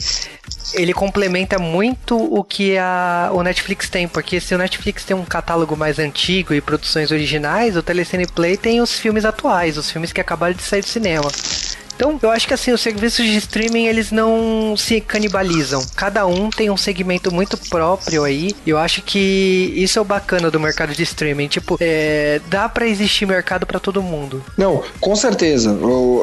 ele 0.73 0.93
complementa 0.93 1.57
muito 1.57 2.17
o 2.17 2.43
que 2.43 2.77
a, 2.77 3.29
o 3.33 3.41
Netflix 3.41 3.89
tem, 3.89 4.07
porque 4.07 4.39
se 4.39 4.53
o 4.53 4.57
Netflix 4.57 5.03
tem 5.03 5.15
um 5.15 5.23
catálogo 5.23 5.75
mais 5.75 5.99
antigo 5.99 6.53
e 6.53 6.61
produções 6.67 7.11
originais, 7.11 7.77
o 7.77 7.81
Telecine 7.81 8.27
Play 8.27 8.57
tem 8.57 8.81
os 8.81 8.99
filmes 8.99 9.23
atuais, 9.23 9.77
os 9.77 9.89
filmes 9.89 10.11
que 10.11 10.19
acabaram 10.19 10.53
de 10.53 10.61
sair 10.61 10.81
do 10.81 10.87
cinema. 10.87 11.31
Então, 11.97 12.19
eu 12.21 12.29
acho 12.29 12.47
que 12.47 12.53
assim, 12.53 12.71
os 12.71 12.79
serviços 12.79 13.25
de 13.25 13.35
streaming 13.37 13.87
eles 13.87 14.11
não 14.11 14.77
se 14.77 15.01
canibalizam. 15.01 15.83
Cada 15.95 16.27
um 16.27 16.51
tem 16.51 16.69
um 16.69 16.77
segmento 16.77 17.33
muito 17.33 17.57
próprio 17.57 18.23
aí. 18.23 18.51
E 18.63 18.69
eu 18.69 18.77
acho 18.77 19.01
que 19.01 19.73
isso 19.75 19.97
é 19.97 20.01
o 20.01 20.05
bacana 20.05 20.51
do 20.51 20.59
mercado 20.59 20.93
de 20.93 21.01
streaming. 21.01 21.47
Tipo, 21.47 21.75
é, 21.81 22.39
dá 22.49 22.69
para 22.69 22.87
existir 22.87 23.25
mercado 23.25 23.65
para 23.65 23.79
todo 23.79 24.01
mundo. 24.03 24.43
Não, 24.55 24.83
com 25.01 25.15
certeza. 25.15 25.75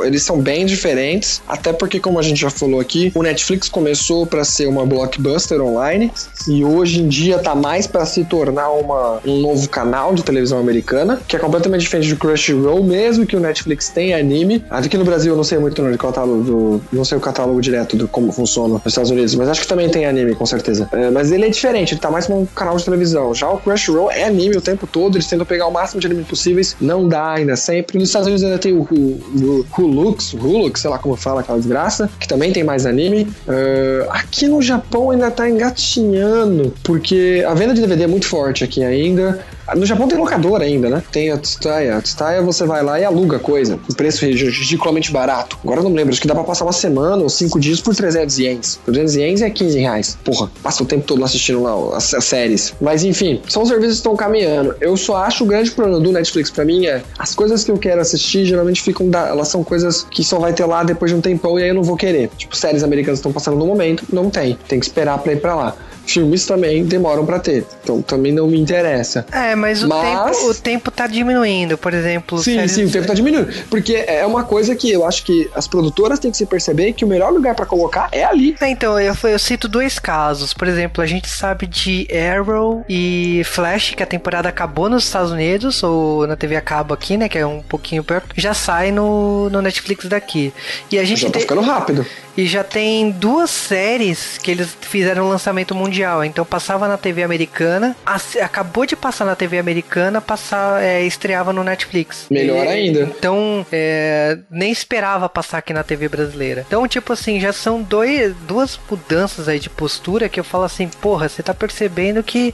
Eles 0.05 0.23
são 0.23 0.41
bem 0.41 0.65
diferentes. 0.65 1.43
Até 1.49 1.73
porque, 1.73 1.99
como 1.99 2.21
a 2.21 2.23
gente 2.23 2.41
já 2.41 2.51
falou 2.51 2.79
aqui, 2.79 3.11
o 3.13 3.23
Netflix 3.23 3.69
começou 3.69 4.27
para 4.27 4.45
ser 4.45 4.69
uma 4.69 4.87
blockbuster 4.87 5.61
online 5.61 6.13
e 6.47 6.65
hoje 6.65 7.01
em 7.01 7.09
dia 7.09 7.39
tá 7.41 7.55
mais 7.55 7.89
para 7.89 8.07
se 8.07 8.25
tornar 8.25 8.71
uma, 8.71 9.21
um 9.27 9.41
novo 9.41 9.69
canal 9.69 10.15
de 10.15 10.23
televisão 10.23 10.61
americana, 10.61 11.21
que 11.27 11.35
é 11.35 11.39
completamente 11.39 11.81
diferente 11.81 12.11
do 12.11 12.17
Crunchyroll, 12.17 12.85
mesmo 12.85 13.27
que 13.27 13.35
o 13.35 13.41
Netflix 13.41 13.89
tenha 13.89 14.19
anime. 14.19 14.65
Aqui 14.71 14.97
no 14.97 15.05
Brasil 15.05 15.33
eu 15.33 15.37
não 15.37 15.43
sei 15.43 15.59
muito 15.65 15.83
no 15.83 15.97
catálogo 15.99 16.43
do. 16.43 16.81
Não 16.93 17.05
sei 17.05 17.17
o 17.17 17.21
catálogo 17.21 17.61
direto 17.61 17.97
do 17.97 18.07
como 18.07 18.31
funciona 18.31 18.75
nos 18.75 18.87
Estados 18.87 19.11
Unidos, 19.11 19.35
mas 19.35 19.49
acho 19.49 19.63
que 19.63 19.67
também 19.67 19.89
tem 19.89 20.05
anime, 20.07 20.35
com 20.35 20.47
certeza. 20.47 20.89
É, 20.93 21.11
mas 21.11 21.33
ele 21.33 21.47
é 21.47 21.49
diferente, 21.49 21.95
ele 21.95 22.01
tá 22.01 22.11
mais 22.11 22.27
como 22.27 22.43
um 22.43 22.47
canal 22.47 22.77
de 22.77 22.85
televisão. 22.85 23.35
Já 23.35 23.49
o 23.49 23.59
Crunchyroll 23.59 24.11
é 24.11 24.25
anime 24.25 24.57
o 24.57 24.61
tempo 24.61 24.87
todo, 24.87 25.17
eles 25.17 25.27
tentam 25.27 25.47
pegar 25.47 25.67
o 25.67 25.71
máximo 25.71 26.01
de 26.01 26.07
anime 26.07 26.25
possíveis, 26.25 26.77
não 26.81 27.09
dá 27.09 27.33
ainda 27.33 27.57
sempre. 27.57 27.99
Nos 27.99 28.09
Estados 28.09 28.27
Unidos 28.27 28.45
ainda 28.45 28.59
tem 28.59 28.73
o, 28.73 28.83
o, 28.83 28.87
o 28.95 29.67
Hulux, 29.77 30.35
Hulux, 30.35 30.81
sei 30.81 30.91
lá 30.91 30.99
como 30.99 31.17
fala 31.17 31.41
aquela 31.41 31.59
desgraça, 31.59 32.11
que 32.21 32.29
também 32.29 32.53
tem 32.53 32.63
mais 32.63 32.85
anime. 32.85 33.23
Uh, 33.49 34.11
aqui 34.11 34.47
no 34.47 34.61
Japão 34.61 35.11
ainda 35.11 35.31
tá 35.31 35.49
engatinhando, 35.49 36.73
porque 36.83 37.45
a 37.47 37.55
venda 37.55 37.73
de 37.73 37.81
DVD 37.81 38.05
é 38.05 38.07
muito 38.07 38.27
forte 38.27 38.63
aqui 38.63 38.85
ainda. 38.85 39.41
No 39.75 39.87
Japão 39.87 40.07
tem 40.07 40.19
locador 40.19 40.61
ainda, 40.61 40.91
né? 40.91 41.03
Tem 41.11 41.31
a 41.31 41.39
Tsutaya. 41.39 41.97
A 41.97 42.03
Tsutaya 42.03 42.43
você 42.43 42.65
vai 42.65 42.83
lá 42.83 43.01
e 43.01 43.05
aluga 43.05 43.39
coisa. 43.39 43.79
O 43.89 43.95
preço 43.95 44.25
ridiculamente 44.25 45.11
barato. 45.11 45.59
Agora 45.63 45.81
eu 45.81 45.85
não 45.85 45.93
lembro, 45.93 46.13
acho 46.13 46.21
que 46.21 46.29
dá 46.29 46.35
pra 46.35 46.45
passar 46.45 46.65
uma 46.65 46.73
semana 46.73 47.23
ou 47.23 47.29
cinco 47.29 47.59
dias 47.59 47.81
por 47.81 47.95
300 47.95 48.39
ienes. 48.39 48.81
300 48.85 49.17
ienes 49.17 49.43
é 49.43 49.51
15 49.51 49.79
reais. 49.79 50.19
Porra, 50.23 50.51
passa 50.63 50.83
o 50.83 50.87
tempo 50.87 51.07
todo 51.07 51.25
assistindo 51.25 51.63
lá 51.63 51.97
as, 51.97 52.13
as 52.13 52.25
séries. 52.25 52.75
Mas 52.81 53.05
enfim, 53.05 53.41
são 53.49 53.65
serviços 53.65 53.95
que 53.95 54.01
estão 54.01 54.17
caminhando. 54.17 54.75
Eu 54.81 54.97
só 54.97 55.17
acho 55.17 55.45
o 55.45 55.47
grande 55.47 55.71
problema 55.71 56.01
do 56.01 56.13
Netflix 56.13 56.51
pra 56.51 56.65
mim 56.65 56.87
é 56.87 57.03
as 57.19 57.35
coisas 57.35 57.65
que 57.65 57.71
eu 57.71 57.79
quero 57.79 58.01
assistir 58.01 58.45
geralmente 58.45 58.83
ficam. 58.83 59.09
Da, 59.09 59.29
elas 59.29 59.49
são 59.49 59.65
coisas 59.65 60.07
que 60.11 60.23
só 60.23 60.39
vai 60.39 60.53
ter 60.53 60.65
lá 60.65 60.83
depois 60.83 61.11
de 61.11 61.17
um 61.17 61.21
tempão 61.21 61.59
e 61.59 61.63
aí 61.63 61.69
eu 61.69 61.75
não 61.75 61.83
vou 61.83 61.97
querer. 61.97 62.31
Tipo, 62.37 62.57
séries 62.57 62.83
americanas 62.83 63.19
estão 63.19 63.33
passando 63.33 63.57
no 63.57 63.67
momento, 63.67 64.05
não 64.13 64.29
tem. 64.31 64.59
Tem 64.69 64.79
que 64.79 64.87
esperar 64.87 65.19
pra 65.19 65.33
ir 65.33 65.41
pra 65.41 65.55
lá 65.55 65.77
filmes 66.07 66.47
também 66.47 66.85
demoram 66.85 67.25
para 67.25 67.39
ter. 67.39 67.65
Então 67.83 68.03
também 68.03 68.33
não 68.33 68.47
me 68.47 68.59
interessa. 68.59 69.27
É, 69.33 69.55
mas 69.55 69.83
o, 69.83 69.89
mas... 69.89 70.37
Tempo, 70.37 70.51
o 70.51 70.55
tempo 70.55 70.91
tá 70.91 71.07
diminuindo, 71.07 71.77
por 71.79 71.95
exemplo. 71.95 72.39
Sim, 72.39 72.55
séries... 72.55 72.73
sim, 72.73 72.85
o 72.85 72.91
tempo 72.91 73.07
tá 73.07 73.15
diminuindo. 73.15 73.53
Porque 73.69 74.05
é 74.07 74.25
uma 74.27 74.45
coisa 74.45 74.75
que 74.75 74.91
eu 74.91 75.05
acho 75.07 75.25
que 75.25 75.51
as 75.55 75.67
produtoras 75.67 76.19
têm 76.19 76.31
que 76.31 76.37
se 76.37 76.47
perceber 76.47 76.93
que 76.93 77.05
o 77.05 77.09
melhor 77.09 77.33
lugar 77.33 77.55
para 77.55 77.67
colocar 77.67 78.09
é 78.13 78.25
ali. 78.25 78.57
É, 78.61 78.69
então, 78.69 78.99
eu, 78.99 79.15
eu 79.25 79.39
cito 79.39 79.69
dois 79.69 79.99
casos. 79.99 80.55
Por 80.55 80.69
exemplo, 80.69 81.03
a 81.03 81.07
gente 81.07 81.29
sabe 81.29 81.67
de 81.67 82.07
Arrow 82.13 82.85
e 82.89 83.43
Flash, 83.45 83.95
que 83.97 84.03
a 84.03 84.07
temporada 84.07 84.49
acabou 84.49 84.89
nos 84.89 85.05
Estados 85.05 85.31
Unidos, 85.31 85.83
ou 85.83 86.27
na 86.27 86.37
TV 86.37 86.57
a 86.57 86.61
cabo 86.61 86.95
aqui, 86.95 87.17
né? 87.17 87.29
Que 87.29 87.39
é 87.39 87.47
um 87.47 87.63
pouquinho 87.63 88.05
perto, 88.05 88.35
já 88.37 88.55
sai 88.55 88.91
no, 88.91 89.49
no 89.51 89.63
Netflix 89.63 90.07
daqui. 90.07 90.53
E 90.91 90.99
a 90.99 91.05
gente 91.05 91.23
já 91.23 91.31
tá 91.31 91.41
ficando 91.41 91.61
rápido. 91.61 92.07
E 92.37 92.47
já 92.47 92.65
tem 92.65 93.13
duas 93.13 93.51
séries 93.51 94.39
que 94.39 94.51
eles 94.51 94.77
fizeram 94.81 95.29
lançamento 95.29 95.75
mundial. 95.75 95.94
Então 96.25 96.45
passava 96.45 96.89
na 96.89 96.97
TV 96.97 97.23
americana, 97.23 97.97
acabou 98.43 98.87
de 98.87 98.97
passar 98.97 99.25
na 99.25 99.37
TV 99.37 99.59
americana, 99.59 100.21
passar, 100.21 100.83
é, 100.83 101.03
estreava 101.05 101.53
no 101.53 101.63
Netflix. 101.63 102.27
Melhor 102.31 102.65
e, 102.65 102.69
ainda. 102.69 103.01
Então, 103.03 103.67
é, 103.71 104.39
nem 104.51 104.73
esperava 104.73 105.29
passar 105.29 105.59
aqui 105.59 105.73
na 105.73 105.83
TV 105.83 106.09
brasileira. 106.09 106.65
Então, 106.67 106.87
tipo 106.89 107.13
assim, 107.13 107.39
já 107.39 107.53
são 107.53 107.83
dois, 107.83 108.35
duas 108.47 108.79
mudanças 108.91 109.49
aí 109.49 109.59
de 109.59 109.71
postura 109.71 110.29
que 110.29 110.41
eu 110.41 110.45
falo 110.45 110.65
assim, 110.65 110.89
porra, 110.89 111.29
você 111.29 111.43
tá 111.43 111.55
percebendo 111.55 112.23
que 112.23 112.53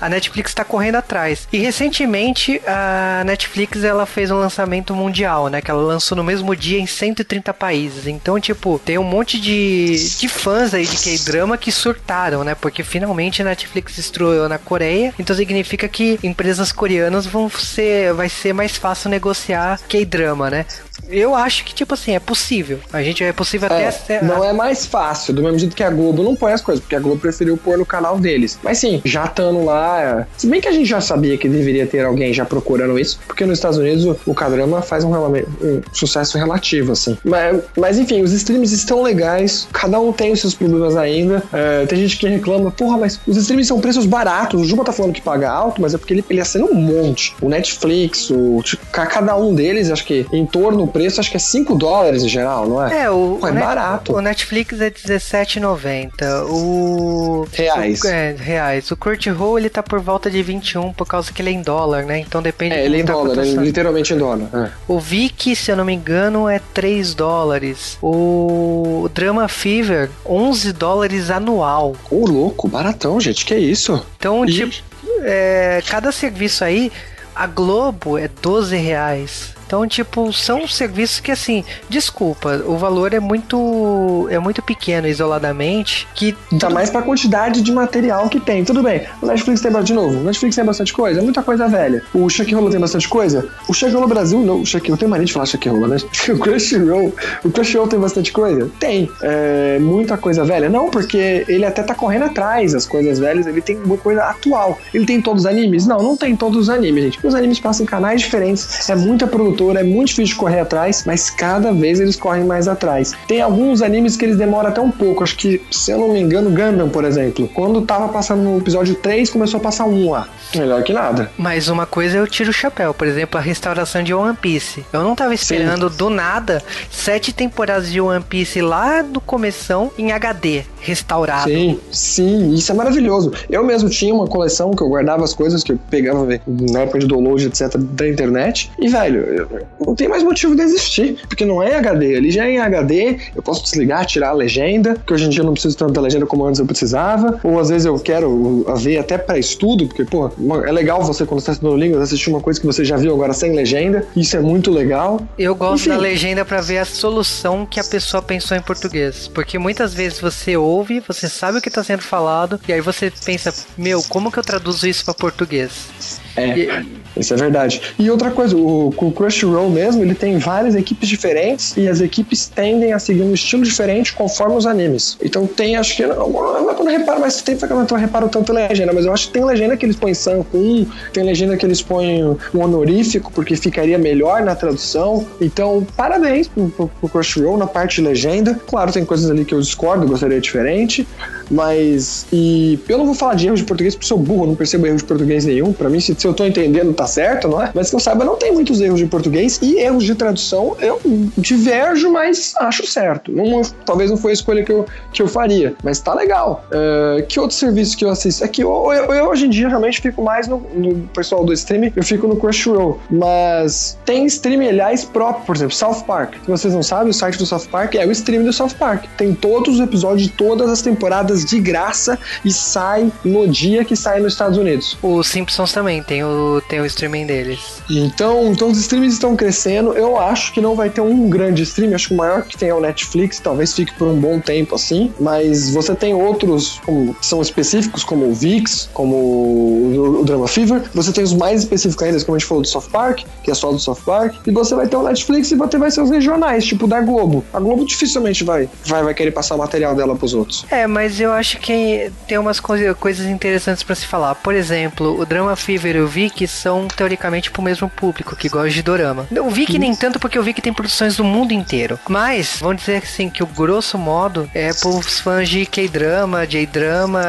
a 0.00 0.08
Netflix 0.08 0.50
está 0.50 0.64
correndo 0.64 0.96
atrás. 0.96 1.48
E 1.52 1.58
recentemente 1.58 2.60
a 2.66 3.22
Netflix 3.24 3.84
ela 3.84 4.06
fez 4.06 4.30
um 4.30 4.36
lançamento 4.36 4.94
mundial, 4.94 5.48
né? 5.48 5.60
Que 5.60 5.70
ela 5.70 5.82
lançou 5.82 6.16
no 6.16 6.24
mesmo 6.24 6.54
dia 6.54 6.78
em 6.78 6.86
130 6.86 7.52
países. 7.54 8.06
Então, 8.06 8.38
tipo, 8.40 8.80
tem 8.84 8.98
um 8.98 9.04
monte 9.04 9.40
de, 9.40 9.96
de 10.18 10.28
fãs 10.28 10.74
aí 10.74 10.86
de 10.86 10.96
K-drama 10.96 11.56
que 11.56 11.72
surtaram, 11.72 12.44
né? 12.44 12.54
Porque 12.54 12.82
finalmente 12.82 13.42
a 13.42 13.44
Netflix 13.44 13.98
estreou 13.98 14.48
na 14.48 14.58
Coreia. 14.58 15.14
Então 15.18 15.34
significa 15.34 15.88
que 15.88 16.18
empresas 16.22 16.72
coreanas 16.72 17.26
vão 17.26 17.48
ser, 17.50 18.12
vai 18.14 18.28
ser 18.28 18.52
mais 18.52 18.76
fácil 18.76 19.10
negociar 19.10 19.80
K-drama, 19.88 20.50
né? 20.50 20.66
Eu 21.08 21.34
acho 21.34 21.64
que, 21.64 21.74
tipo 21.74 21.94
assim, 21.94 22.12
é 22.14 22.18
possível. 22.20 22.78
A 22.92 23.02
gente 23.02 23.22
é 23.22 23.32
possível 23.32 23.68
É, 23.70 23.88
até. 23.88 24.22
não 24.22 24.44
é 24.44 24.52
mais 24.52 24.86
fácil, 24.86 25.32
do 25.34 25.42
mesmo 25.42 25.58
jeito 25.58 25.74
que 25.76 25.82
a 25.82 25.90
Globo 25.90 26.22
não 26.22 26.34
põe 26.36 26.52
as 26.52 26.60
coisas, 26.60 26.80
porque 26.82 26.96
a 26.96 27.00
Globo 27.00 27.20
preferiu 27.20 27.56
pôr 27.56 27.78
no 27.78 27.86
canal 27.86 28.18
deles. 28.18 28.58
Mas 28.62 28.78
sim, 28.78 29.00
já 29.04 29.24
estando 29.24 29.64
lá. 29.64 30.00
é, 30.02 30.26
Se 30.36 30.46
bem 30.46 30.60
que 30.60 30.68
a 30.68 30.72
gente 30.72 30.86
já 30.88 31.00
sabia 31.00 31.36
que 31.36 31.48
deveria 31.48 31.86
ter 31.86 32.04
alguém 32.04 32.32
já 32.32 32.44
procurando 32.44 32.98
isso, 32.98 33.18
porque 33.26 33.44
nos 33.44 33.58
Estados 33.58 33.78
Unidos 33.78 34.04
o, 34.04 34.16
o 34.26 34.34
K-drama 34.34 34.82
faz 34.82 35.04
um, 35.04 35.14
um 35.14 35.82
sucesso 35.92 36.38
relativo, 36.38 36.92
assim. 36.92 37.16
Mas, 37.24 37.60
mas 37.76 37.98
enfim, 37.98 38.22
os 38.22 38.32
streams 38.32 38.72
estão 38.72 39.02
legais, 39.02 39.68
cada 39.72 40.00
um 40.00 40.12
tem 40.12 40.32
os 40.32 40.40
seus 40.40 40.54
problemas 40.54 40.96
ainda. 40.96 41.42
É, 41.52 41.86
tem 41.86 41.98
gente 41.98 42.16
que 42.16 42.28
reclama, 42.28 42.70
porra, 42.70 42.96
mas 42.98 43.20
os 43.26 43.36
streams 43.36 43.66
são 43.68 43.80
preços 43.80 44.06
baratos. 44.06 44.60
O 44.62 44.64
Juba 44.64 44.84
tá 44.84 44.92
falando 44.92 45.12
que 45.12 45.20
paga 45.22 45.50
alto, 45.50 45.80
mas 45.80 45.94
é 45.94 45.98
porque 45.98 46.14
ele, 46.14 46.24
ele 46.30 46.40
assina 46.40 46.64
um 46.64 46.74
monte. 46.74 47.34
O 47.40 47.48
Netflix, 47.48 48.30
o, 48.30 48.60
tipo, 48.62 48.84
ca- 48.92 49.06
cada 49.06 49.36
um 49.36 49.54
deles, 49.54 49.90
acho 49.90 50.04
que 50.04 50.26
em 50.32 50.46
torno 50.46 50.86
preço, 50.94 51.20
acho 51.20 51.30
que 51.30 51.36
é 51.36 51.40
5 51.40 51.74
dólares 51.74 52.22
em 52.22 52.28
geral, 52.28 52.66
não 52.68 52.82
é? 52.82 53.02
É, 53.02 53.10
o, 53.10 53.36
Pô, 53.40 53.48
é 53.48 53.50
o 53.50 53.54
Net- 53.54 53.66
barato. 53.66 54.12
O 54.16 54.20
Netflix 54.22 54.80
é 54.80 54.84
R$17,90. 54.84 56.46
O. 56.48 57.46
Reais. 57.52 58.00
O, 58.02 58.06
é, 58.08 58.32
reais. 58.38 58.90
O 58.90 58.96
Crunchyroll 58.96 59.58
ele 59.58 59.68
tá 59.68 59.82
por 59.82 60.00
volta 60.00 60.30
de 60.30 60.42
21 60.42 60.92
por 60.92 61.06
causa 61.06 61.32
que 61.32 61.42
ele 61.42 61.50
é 61.50 61.52
em 61.52 61.62
dólar, 61.62 62.04
né? 62.04 62.18
Então 62.20 62.40
depende 62.40 62.74
É, 62.74 62.84
ele 62.84 62.96
é 62.98 63.00
em 63.00 63.04
tá 63.04 63.12
dólar, 63.12 63.32
é 63.32 63.36
cotação. 63.36 63.62
literalmente 63.64 64.14
em 64.14 64.18
dólar. 64.18 64.48
é. 64.54 64.70
O 64.88 64.98
Viki, 65.00 65.54
se 65.56 65.70
eu 65.70 65.76
não 65.76 65.84
me 65.84 65.92
engano, 65.92 66.48
é 66.48 66.60
3 66.72 67.14
dólares. 67.14 67.98
O 68.02 69.08
Drama 69.12 69.48
Fever, 69.48 70.10
11 70.24 70.72
dólares 70.72 71.30
anual. 71.30 71.94
Ô, 72.10 72.24
louco, 72.26 72.68
baratão, 72.68 73.20
gente, 73.20 73.44
que 73.44 73.54
isso? 73.56 74.04
Então, 74.16 74.44
Ih. 74.44 74.52
tipo, 74.52 74.82
é, 75.22 75.82
cada 75.86 76.12
serviço 76.12 76.64
aí, 76.64 76.90
a 77.34 77.46
Globo 77.46 78.16
é 78.16 78.28
12 78.40 78.76
reais. 78.76 79.52
Então, 79.74 79.88
tipo, 79.88 80.32
são 80.32 80.68
serviços 80.68 81.18
que 81.18 81.32
assim, 81.32 81.64
desculpa, 81.88 82.62
o 82.64 82.76
valor 82.76 83.12
é 83.12 83.18
muito 83.18 84.28
é 84.30 84.38
muito 84.38 84.62
pequeno 84.62 85.08
isoladamente, 85.08 86.06
que 86.14 86.32
Ainda 86.52 86.70
mais 86.70 86.90
pra 86.90 87.02
quantidade 87.02 87.60
de 87.60 87.72
material 87.72 88.28
que 88.28 88.38
tem. 88.38 88.64
Tudo 88.64 88.84
bem, 88.84 89.02
o 89.20 89.26
Netflix 89.26 89.60
tem, 89.60 89.72
de 89.82 89.92
novo, 89.92 90.20
o 90.20 90.22
Netflix 90.22 90.54
tem 90.54 90.64
bastante 90.64 90.92
coisa, 90.92 91.20
muita 91.20 91.42
coisa 91.42 91.66
velha. 91.66 92.04
O 92.14 92.28
Shakirola 92.28 92.70
tem 92.70 92.78
bastante 92.78 93.08
coisa. 93.08 93.48
O 93.68 93.74
Shakirola 93.74 94.06
Brasil, 94.06 94.38
não, 94.38 94.60
o 94.60 94.64
Shakirola, 94.64 94.96
tem 94.96 95.08
mania 95.08 95.26
de 95.26 95.32
falar 95.32 95.46
Shakirola, 95.46 95.88
né? 95.88 95.96
O 96.34 96.38
Crunchyroll, 96.38 97.12
o 97.44 97.50
Crunchyroll 97.50 97.88
tem 97.88 97.98
bastante 97.98 98.32
coisa? 98.32 98.70
Tem. 98.78 99.10
É, 99.22 99.78
muita 99.80 100.16
coisa 100.16 100.44
velha? 100.44 100.68
Não, 100.68 100.88
porque 100.88 101.44
ele 101.48 101.64
até 101.64 101.82
tá 101.82 101.96
correndo 101.96 102.26
atrás 102.26 102.72
das 102.74 102.86
coisas 102.86 103.18
velhas, 103.18 103.44
ele 103.46 103.60
tem 103.60 103.76
uma 103.76 103.96
coisa 103.96 104.22
atual. 104.22 104.78
Ele 104.92 105.04
tem 105.04 105.20
todos 105.20 105.42
os 105.42 105.46
animes? 105.46 105.84
Não, 105.84 106.00
não 106.00 106.16
tem 106.16 106.36
todos 106.36 106.58
os 106.58 106.70
animes, 106.70 107.04
gente. 107.04 107.26
Os 107.26 107.34
animes 107.34 107.58
passam 107.58 107.82
em 107.84 107.88
canais 107.88 108.20
diferentes, 108.20 108.88
é 108.88 108.94
muita 108.94 109.26
produtora, 109.26 109.63
é 109.72 109.82
muito 109.82 110.08
difícil 110.08 110.34
de 110.34 110.36
correr 110.36 110.60
atrás, 110.60 111.04
mas 111.06 111.30
cada 111.30 111.72
vez 111.72 112.00
eles 112.00 112.16
correm 112.16 112.44
mais 112.44 112.68
atrás. 112.68 113.12
Tem 113.26 113.40
alguns 113.40 113.82
animes 113.82 114.16
que 114.16 114.24
eles 114.24 114.36
demoram 114.36 114.68
até 114.68 114.80
um 114.80 114.90
pouco, 114.90 115.22
acho 115.22 115.36
que, 115.36 115.60
se 115.70 115.90
eu 115.90 115.98
não 115.98 116.08
me 116.12 116.20
engano, 116.20 116.50
Gundam, 116.50 116.88
por 116.88 117.04
exemplo. 117.04 117.48
Quando 117.54 117.82
tava 117.82 118.08
passando 118.08 118.42
no 118.42 118.58
episódio 118.58 118.94
3, 118.96 119.30
começou 119.30 119.58
a 119.58 119.62
passar 119.62 119.84
um 119.86 120.10
lá. 120.10 120.28
Melhor 120.54 120.82
que 120.82 120.92
nada. 120.92 121.30
Mas 121.36 121.68
uma 121.68 121.86
coisa 121.86 122.16
eu 122.18 122.26
tiro 122.26 122.50
o 122.50 122.52
chapéu, 122.52 122.94
por 122.94 123.06
exemplo, 123.06 123.38
a 123.38 123.42
restauração 123.42 124.02
de 124.02 124.12
One 124.14 124.36
Piece. 124.36 124.84
Eu 124.92 125.02
não 125.02 125.14
tava 125.14 125.34
esperando 125.34 125.90
do 125.90 126.08
nada 126.10 126.62
sete 126.90 127.32
temporadas 127.32 127.90
de 127.90 128.00
One 128.00 128.22
Piece 128.24 128.60
lá 128.60 129.02
do 129.02 129.20
começão 129.20 129.90
em 129.98 130.12
HD, 130.12 130.62
restaurado. 130.80 131.50
Sim, 131.50 131.78
sim, 131.90 132.54
isso 132.54 132.70
é 132.70 132.74
maravilhoso. 132.74 133.32
Eu 133.50 133.64
mesmo 133.64 133.88
tinha 133.88 134.14
uma 134.14 134.26
coleção 134.26 134.70
que 134.72 134.82
eu 134.82 134.88
guardava 134.88 135.24
as 135.24 135.34
coisas 135.34 135.62
que 135.64 135.72
eu 135.72 135.78
pegava 135.90 136.24
velho, 136.24 136.40
na 136.46 136.80
época 136.80 136.98
de 137.00 137.06
download, 137.06 137.46
etc, 137.46 137.76
da 137.76 138.08
internet. 138.08 138.70
E, 138.78 138.88
velho, 138.88 139.20
eu- 139.20 139.43
não 139.84 139.94
tem 139.94 140.08
mais 140.08 140.22
motivo 140.22 140.54
de 140.54 140.62
existir, 140.62 141.18
porque 141.28 141.44
não 141.44 141.62
é 141.62 141.76
HD. 141.76 142.16
Ali 142.16 142.30
já 142.30 142.46
é 142.46 142.52
em 142.52 142.58
HD, 142.58 143.18
eu 143.34 143.42
posso 143.42 143.62
desligar, 143.62 144.06
tirar 144.06 144.30
a 144.30 144.32
legenda, 144.32 144.96
que 145.06 145.12
hoje 145.12 145.26
em 145.26 145.28
dia 145.28 145.40
eu 145.40 145.46
não 145.46 145.52
preciso 145.52 145.76
tanto 145.76 145.92
da 145.92 146.00
legenda 146.00 146.26
como 146.26 146.44
antes 146.44 146.60
eu 146.60 146.66
precisava. 146.66 147.40
Ou 147.42 147.58
às 147.58 147.68
vezes 147.68 147.86
eu 147.86 147.98
quero 147.98 148.64
ver 148.76 148.98
até 148.98 149.18
pra 149.18 149.38
estudo, 149.38 149.86
porque, 149.86 150.04
pô, 150.04 150.30
é 150.64 150.72
legal 150.72 151.02
você, 151.02 151.24
quando 151.24 151.40
você 151.40 151.46
tá 151.46 151.52
estudando 151.52 151.76
línguas, 151.76 152.02
assistir 152.02 152.30
uma 152.30 152.40
coisa 152.40 152.60
que 152.60 152.66
você 152.66 152.84
já 152.84 152.96
viu 152.96 153.12
agora 153.12 153.32
sem 153.32 153.54
legenda. 153.54 154.06
Isso 154.16 154.36
é 154.36 154.40
muito 154.40 154.70
legal. 154.70 155.20
Eu 155.38 155.54
gosto 155.54 155.86
Enfim. 155.86 155.90
da 155.90 155.96
legenda 155.96 156.44
pra 156.44 156.60
ver 156.60 156.78
a 156.78 156.84
solução 156.84 157.66
que 157.66 157.80
a 157.80 157.84
pessoa 157.84 158.22
pensou 158.22 158.56
em 158.56 158.62
português. 158.62 159.28
Porque 159.28 159.58
muitas 159.58 159.94
vezes 159.94 160.20
você 160.20 160.56
ouve, 160.56 161.00
você 161.06 161.28
sabe 161.28 161.58
o 161.58 161.60
que 161.60 161.70
tá 161.70 161.82
sendo 161.82 162.02
falado, 162.02 162.60
e 162.66 162.72
aí 162.72 162.80
você 162.80 163.12
pensa, 163.24 163.52
meu, 163.76 164.02
como 164.08 164.30
que 164.30 164.38
eu 164.38 164.42
traduzo 164.42 164.86
isso 164.86 165.04
pra 165.04 165.14
português? 165.14 166.23
É. 166.36 166.58
E- 166.58 167.04
Isso 167.16 167.32
é 167.32 167.36
verdade. 167.36 167.80
E 167.96 168.10
outra 168.10 168.30
coisa, 168.32 168.56
o, 168.56 168.88
o 168.88 169.12
Crunchyroll 169.12 169.70
mesmo, 169.70 170.02
ele 170.02 170.14
tem 170.16 170.36
várias 170.38 170.74
equipes 170.74 171.08
diferentes 171.08 171.76
e 171.76 171.86
as 171.88 172.00
equipes 172.00 172.48
tendem 172.48 172.92
a 172.92 172.98
seguir 172.98 173.22
um 173.22 173.32
estilo 173.32 173.62
diferente 173.62 174.12
conforme 174.12 174.56
os 174.56 174.66
animes. 174.66 175.16
Então 175.22 175.46
tem, 175.46 175.76
acho 175.76 175.94
que, 175.94 176.04
não, 176.04 176.28
não, 176.28 176.74
não 176.74 176.86
reparo 176.86 177.20
mais 177.20 177.40
tempo 177.40 177.64
que 177.64 177.72
eu 177.72 177.76
não 177.76 177.96
reparo 177.96 178.28
tanto 178.28 178.52
legenda, 178.52 178.92
mas 178.92 179.06
eu 179.06 179.12
acho 179.12 179.28
que 179.28 179.32
tem 179.34 179.44
legenda 179.44 179.76
que 179.76 179.86
eles 179.86 179.94
põem 179.94 180.12
Sankun, 180.12 180.86
tem 181.12 181.22
legenda 181.24 181.56
que 181.56 181.64
eles 181.64 181.80
põem 181.80 182.24
um 182.24 182.60
honorífico, 182.60 183.30
porque 183.32 183.54
ficaria 183.54 183.96
melhor 183.96 184.42
na 184.42 184.56
tradução. 184.56 185.24
Então, 185.40 185.86
parabéns 185.96 186.48
pro, 186.48 186.68
pro, 186.70 186.88
pro 186.88 187.08
Crunchyroll 187.08 187.56
na 187.56 187.66
parte 187.68 188.02
de 188.02 188.08
legenda. 188.08 188.60
Claro, 188.66 188.90
tem 188.92 189.04
coisas 189.04 189.30
ali 189.30 189.44
que 189.44 189.54
eu 189.54 189.60
discordo, 189.60 190.04
gostaria 190.04 190.40
diferente, 190.40 191.06
mas. 191.50 192.26
E 192.32 192.78
eu 192.88 192.98
não 192.98 193.06
vou 193.06 193.14
falar 193.14 193.34
de 193.34 193.46
erros 193.46 193.60
de 193.60 193.66
português 193.66 193.94
porque 193.94 194.06
sou 194.06 194.18
burro, 194.18 194.46
não 194.46 194.54
percebo 194.54 194.86
erros 194.86 195.02
de 195.02 195.08
português 195.08 195.44
nenhum. 195.44 195.72
Pra 195.72 195.88
mim, 195.88 196.00
se, 196.00 196.14
se 196.16 196.26
eu 196.26 196.34
tô 196.34 196.44
entendendo, 196.44 196.92
tá 196.92 197.06
certo, 197.06 197.48
não 197.48 197.62
é? 197.62 197.70
Mas 197.74 197.90
que 197.90 197.96
eu 197.96 198.00
saiba, 198.00 198.24
não 198.24 198.36
tem 198.36 198.52
muitos 198.52 198.80
erros 198.80 198.98
de 198.98 199.06
português 199.06 199.58
e 199.62 199.78
erros 199.78 200.04
de 200.04 200.14
tradução 200.14 200.76
eu 200.80 201.00
diverjo, 201.38 202.10
mas 202.10 202.54
acho 202.58 202.86
certo. 202.86 203.30
Não, 203.32 203.62
talvez 203.84 204.10
não 204.10 204.16
foi 204.16 204.30
a 204.32 204.34
escolha 204.34 204.64
que 204.64 204.72
eu, 204.72 204.86
que 205.12 205.22
eu 205.22 205.28
faria, 205.28 205.74
mas 205.82 206.00
tá 206.00 206.14
legal. 206.14 206.64
É, 206.70 207.22
que 207.28 207.38
outro 207.40 207.56
serviço 207.56 207.96
que 207.96 208.04
eu 208.04 208.10
assisto? 208.10 208.44
É 208.44 208.48
que 208.48 208.62
eu, 208.62 208.70
eu- 208.92 209.14
eu 209.14 209.24
hoje 209.28 209.46
em 209.46 209.50
dia 209.50 209.68
realmente 209.68 210.00
fico 210.00 210.22
mais 210.22 210.46
no, 210.48 210.58
no 210.74 210.94
pessoal 211.14 211.44
do 211.44 211.52
streaming, 211.52 211.92
eu 211.94 212.02
fico 212.02 212.26
no 212.26 212.36
Crunchyroll, 212.36 212.98
mas 213.10 213.98
tem 214.04 214.24
streaming, 214.26 214.68
aliás, 214.68 215.04
próprio, 215.04 215.44
por 215.46 215.56
exemplo, 215.56 215.74
South 215.74 216.02
Park. 216.06 216.34
Se 216.44 216.50
vocês 216.50 216.74
não 216.74 216.82
sabem, 216.82 217.10
o 217.10 217.14
site 217.14 217.38
do 217.38 217.46
South 217.46 217.66
Park 217.70 217.94
é 217.94 218.06
o 218.06 218.12
streaming 218.12 218.44
do 218.44 218.52
South 218.52 218.70
Park. 218.78 219.04
Tem 219.16 219.34
todos 219.34 219.74
os 219.74 219.80
episódios 219.80 220.22
de 220.28 220.32
todas 220.32 220.68
as 220.70 220.82
temporadas 220.82 221.33
de 221.42 221.58
graça 221.58 222.18
e 222.44 222.52
sai 222.52 223.10
no 223.24 223.48
dia 223.48 223.82
que 223.84 223.96
sai 223.96 224.20
nos 224.20 224.34
Estados 224.34 224.58
Unidos. 224.58 224.98
Os 225.02 225.26
Simpsons 225.26 225.72
também 225.72 226.02
tem 226.02 226.22
o, 226.22 226.60
tem 226.68 226.80
o 226.80 226.86
streaming 226.86 227.26
deles. 227.26 227.82
Então, 227.88 228.52
então 228.52 228.68
os 228.68 228.78
streams 228.78 229.14
estão 229.14 229.34
crescendo. 229.34 229.94
Eu 229.94 230.18
acho 230.18 230.52
que 230.52 230.60
não 230.60 230.74
vai 230.74 230.90
ter 230.90 231.00
um 231.00 231.28
grande 231.28 231.62
stream. 231.62 231.94
Acho 231.94 232.08
que 232.08 232.14
o 232.14 232.16
maior 232.16 232.42
que 232.42 232.56
tem 232.56 232.68
é 232.68 232.74
o 232.74 232.80
Netflix. 232.80 233.40
Talvez 233.40 233.72
fique 233.72 233.94
por 233.94 234.08
um 234.08 234.20
bom 234.20 234.38
tempo 234.40 234.74
assim. 234.74 235.12
Mas 235.18 235.70
você 235.70 235.94
tem 235.94 236.12
outros 236.14 236.80
como, 236.84 237.14
que 237.14 237.26
são 237.26 237.40
específicos, 237.40 238.04
como 238.04 238.26
o 238.26 238.34
VIX, 238.34 238.90
como 238.92 239.16
o, 239.16 240.20
o 240.20 240.24
Drama 240.24 240.48
Fever. 240.48 240.82
Você 240.94 241.12
tem 241.12 241.24
os 241.24 241.32
mais 241.32 241.60
específicos 241.60 242.02
ainda, 242.06 242.24
como 242.24 242.36
a 242.36 242.38
gente 242.38 242.48
falou 242.48 242.62
do 242.62 242.68
South 242.68 242.88
Park, 242.90 243.22
que 243.42 243.50
é 243.50 243.54
só 243.54 243.70
do 243.70 243.78
South 243.78 244.00
Park. 244.04 244.34
E 244.46 244.50
você 244.50 244.74
vai 244.74 244.86
ter 244.86 244.96
o 244.96 245.02
Netflix 245.02 245.50
e 245.50 245.56
você 245.56 245.78
vai 245.78 245.90
ter 245.90 246.00
os 246.00 246.10
regionais, 246.10 246.64
tipo 246.64 246.86
da 246.86 247.00
Globo. 247.00 247.44
A 247.52 247.60
Globo 247.60 247.84
dificilmente 247.84 248.44
vai, 248.44 248.68
vai, 248.86 249.02
vai 249.02 249.14
querer 249.14 249.30
passar 249.30 249.54
o 249.54 249.58
material 249.58 249.94
dela 249.94 250.16
pros 250.16 250.34
outros. 250.34 250.64
É, 250.70 250.86
mas 250.86 251.20
eu 251.24 251.32
acho 251.32 251.58
que 251.58 252.12
tem 252.26 252.38
umas 252.38 252.60
coisa, 252.60 252.94
coisas 252.94 253.26
interessantes 253.26 253.82
pra 253.82 253.94
se 253.94 254.06
falar. 254.06 254.34
Por 254.36 254.54
exemplo, 254.54 255.18
o 255.18 255.26
Drama 255.26 255.56
Fever 255.56 255.96
e 255.96 256.00
o 256.00 256.06
Viki 256.06 256.46
são 256.46 256.86
teoricamente 256.88 257.50
pro 257.50 257.62
mesmo 257.62 257.88
público 257.88 258.36
que 258.36 258.48
gosta 258.48 258.70
de 258.70 258.82
dorama. 258.82 259.26
O 259.42 259.50
Viki 259.50 259.78
nem 259.78 259.94
tanto 259.94 260.18
porque 260.18 260.38
o 260.38 260.42
Viki 260.42 260.62
tem 260.62 260.72
produções 260.72 261.16
do 261.16 261.24
mundo 261.24 261.52
inteiro. 261.52 261.98
Mas, 262.08 262.58
vamos 262.60 262.78
dizer 262.78 263.02
assim, 263.02 263.28
que 263.28 263.42
o 263.42 263.46
grosso 263.46 263.98
modo 263.98 264.48
é 264.54 264.72
pros 264.72 265.20
fãs 265.20 265.48
de 265.48 265.66
K-drama, 265.66 266.46
J-drama, 266.46 267.22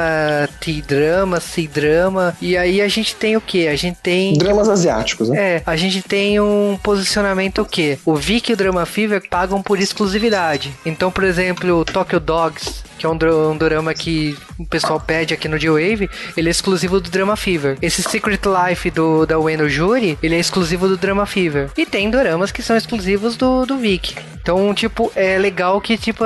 T-drama, 0.60 1.40
C-drama. 1.40 2.36
E 2.42 2.58
aí 2.58 2.82
a 2.82 2.88
gente 2.88 3.16
tem 3.16 3.36
o 3.38 3.42
que? 3.42 3.68
A 3.68 3.76
gente 3.76 3.98
tem. 4.02 4.38
Dramas 4.38 4.70
asiáticos, 4.70 5.30
né? 5.30 5.38
É, 5.38 5.64
a 5.66 5.76
gente 5.76 6.02
tem 6.02 6.40
um 6.40 6.78
posicionamento 6.82 7.62
o 7.62 7.66
quê? 7.66 7.98
O 8.06 8.16
Viki 8.16 8.52
e 8.52 8.54
o 8.54 8.58
Drama 8.58 8.86
Fever 8.86 9.22
pagam 9.30 9.62
por 9.62 9.80
exclusividade. 9.80 10.74
Então, 10.86 11.12
por 11.12 11.24
exemplo, 11.24 11.80
o 11.80 11.86
Tokyo 11.86 12.20
Dogs, 12.20 12.84
que 12.98 13.06
é 13.06 13.10
um, 13.10 13.18
um 13.52 13.58
drama 13.58 13.94
que 13.94 14.38
o 14.58 14.66
pessoal 14.66 15.00
pede 15.00 15.34
aqui 15.34 15.48
no 15.48 15.58
G-Wave, 15.58 16.10
ele 16.36 16.48
é 16.48 16.52
exclusivo 16.52 17.00
do 17.00 17.10
Drama 17.10 17.36
Fever. 17.36 17.78
Esse 17.82 18.02
Secret 18.02 18.40
Life 18.46 18.90
do, 18.92 19.26
da 19.26 19.40
Ueno 19.40 19.68
Jury, 19.68 20.18
ele 20.22 20.36
é 20.36 20.40
exclusivo 20.40 20.88
do 20.88 20.98
Drama 20.98 21.26
Fever. 21.26 21.70
E 21.78 21.86
tem 21.86 22.10
doramas 22.10 22.52
que 22.52 22.62
são 22.62 22.76
exclusivos 22.76 23.36
do, 23.36 23.66
do 23.66 23.78
Viki. 23.78 24.16
Então, 24.42 24.74
tipo, 24.74 25.12
é 25.16 25.38
legal 25.38 25.82
que, 25.82 25.98
tipo, 25.98 26.24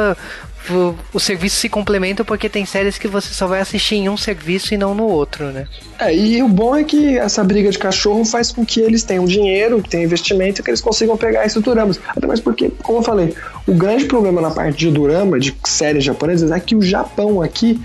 o, 0.72 0.96
o 1.14 1.20
serviço 1.20 1.58
se 1.58 1.70
complementa 1.70 2.24
porque 2.24 2.50
tem 2.50 2.66
séries 2.66 2.98
que 2.98 3.08
você 3.08 3.34
só 3.34 3.48
vai 3.48 3.60
assistir 3.60 3.96
em 3.96 4.10
um 4.10 4.18
serviço 4.18 4.74
e 4.74 4.78
não 4.78 4.94
no 4.94 5.06
outro, 5.06 5.46
né? 5.52 5.68
É, 6.00 6.16
e 6.16 6.42
o 6.42 6.48
bom 6.48 6.76
é 6.76 6.84
que 6.84 7.18
essa 7.18 7.44
briga 7.44 7.70
de 7.70 7.78
cachorro 7.78 8.24
faz 8.24 8.52
com 8.52 8.66
que 8.66 8.80
eles 8.80 9.04
tenham 9.04 9.26
dinheiro, 9.26 9.82
tenham 9.82 10.06
investimento 10.06 10.62
e 10.62 10.64
que 10.64 10.70
eles 10.70 10.82
consigam 10.82 11.18
pegar 11.18 11.46
esses 11.46 11.62
duramas. 11.62 12.00
Até 12.08 12.26
mais 12.26 12.40
porque, 12.40 12.72
como 12.82 13.00
eu 13.00 13.04
falei, 13.04 13.36
o 13.68 13.74
grande 13.74 14.06
problema 14.06 14.42
na 14.42 14.52
parte 14.52 14.78
de 14.78 14.92
durama, 14.92 15.40
de 15.40 15.56
séries 15.66 16.04
japonesas, 16.04 16.52
é 16.52 16.60
que 16.60 16.76
o 16.76 16.82
Japão 16.82 17.42
aqui, 17.42 17.80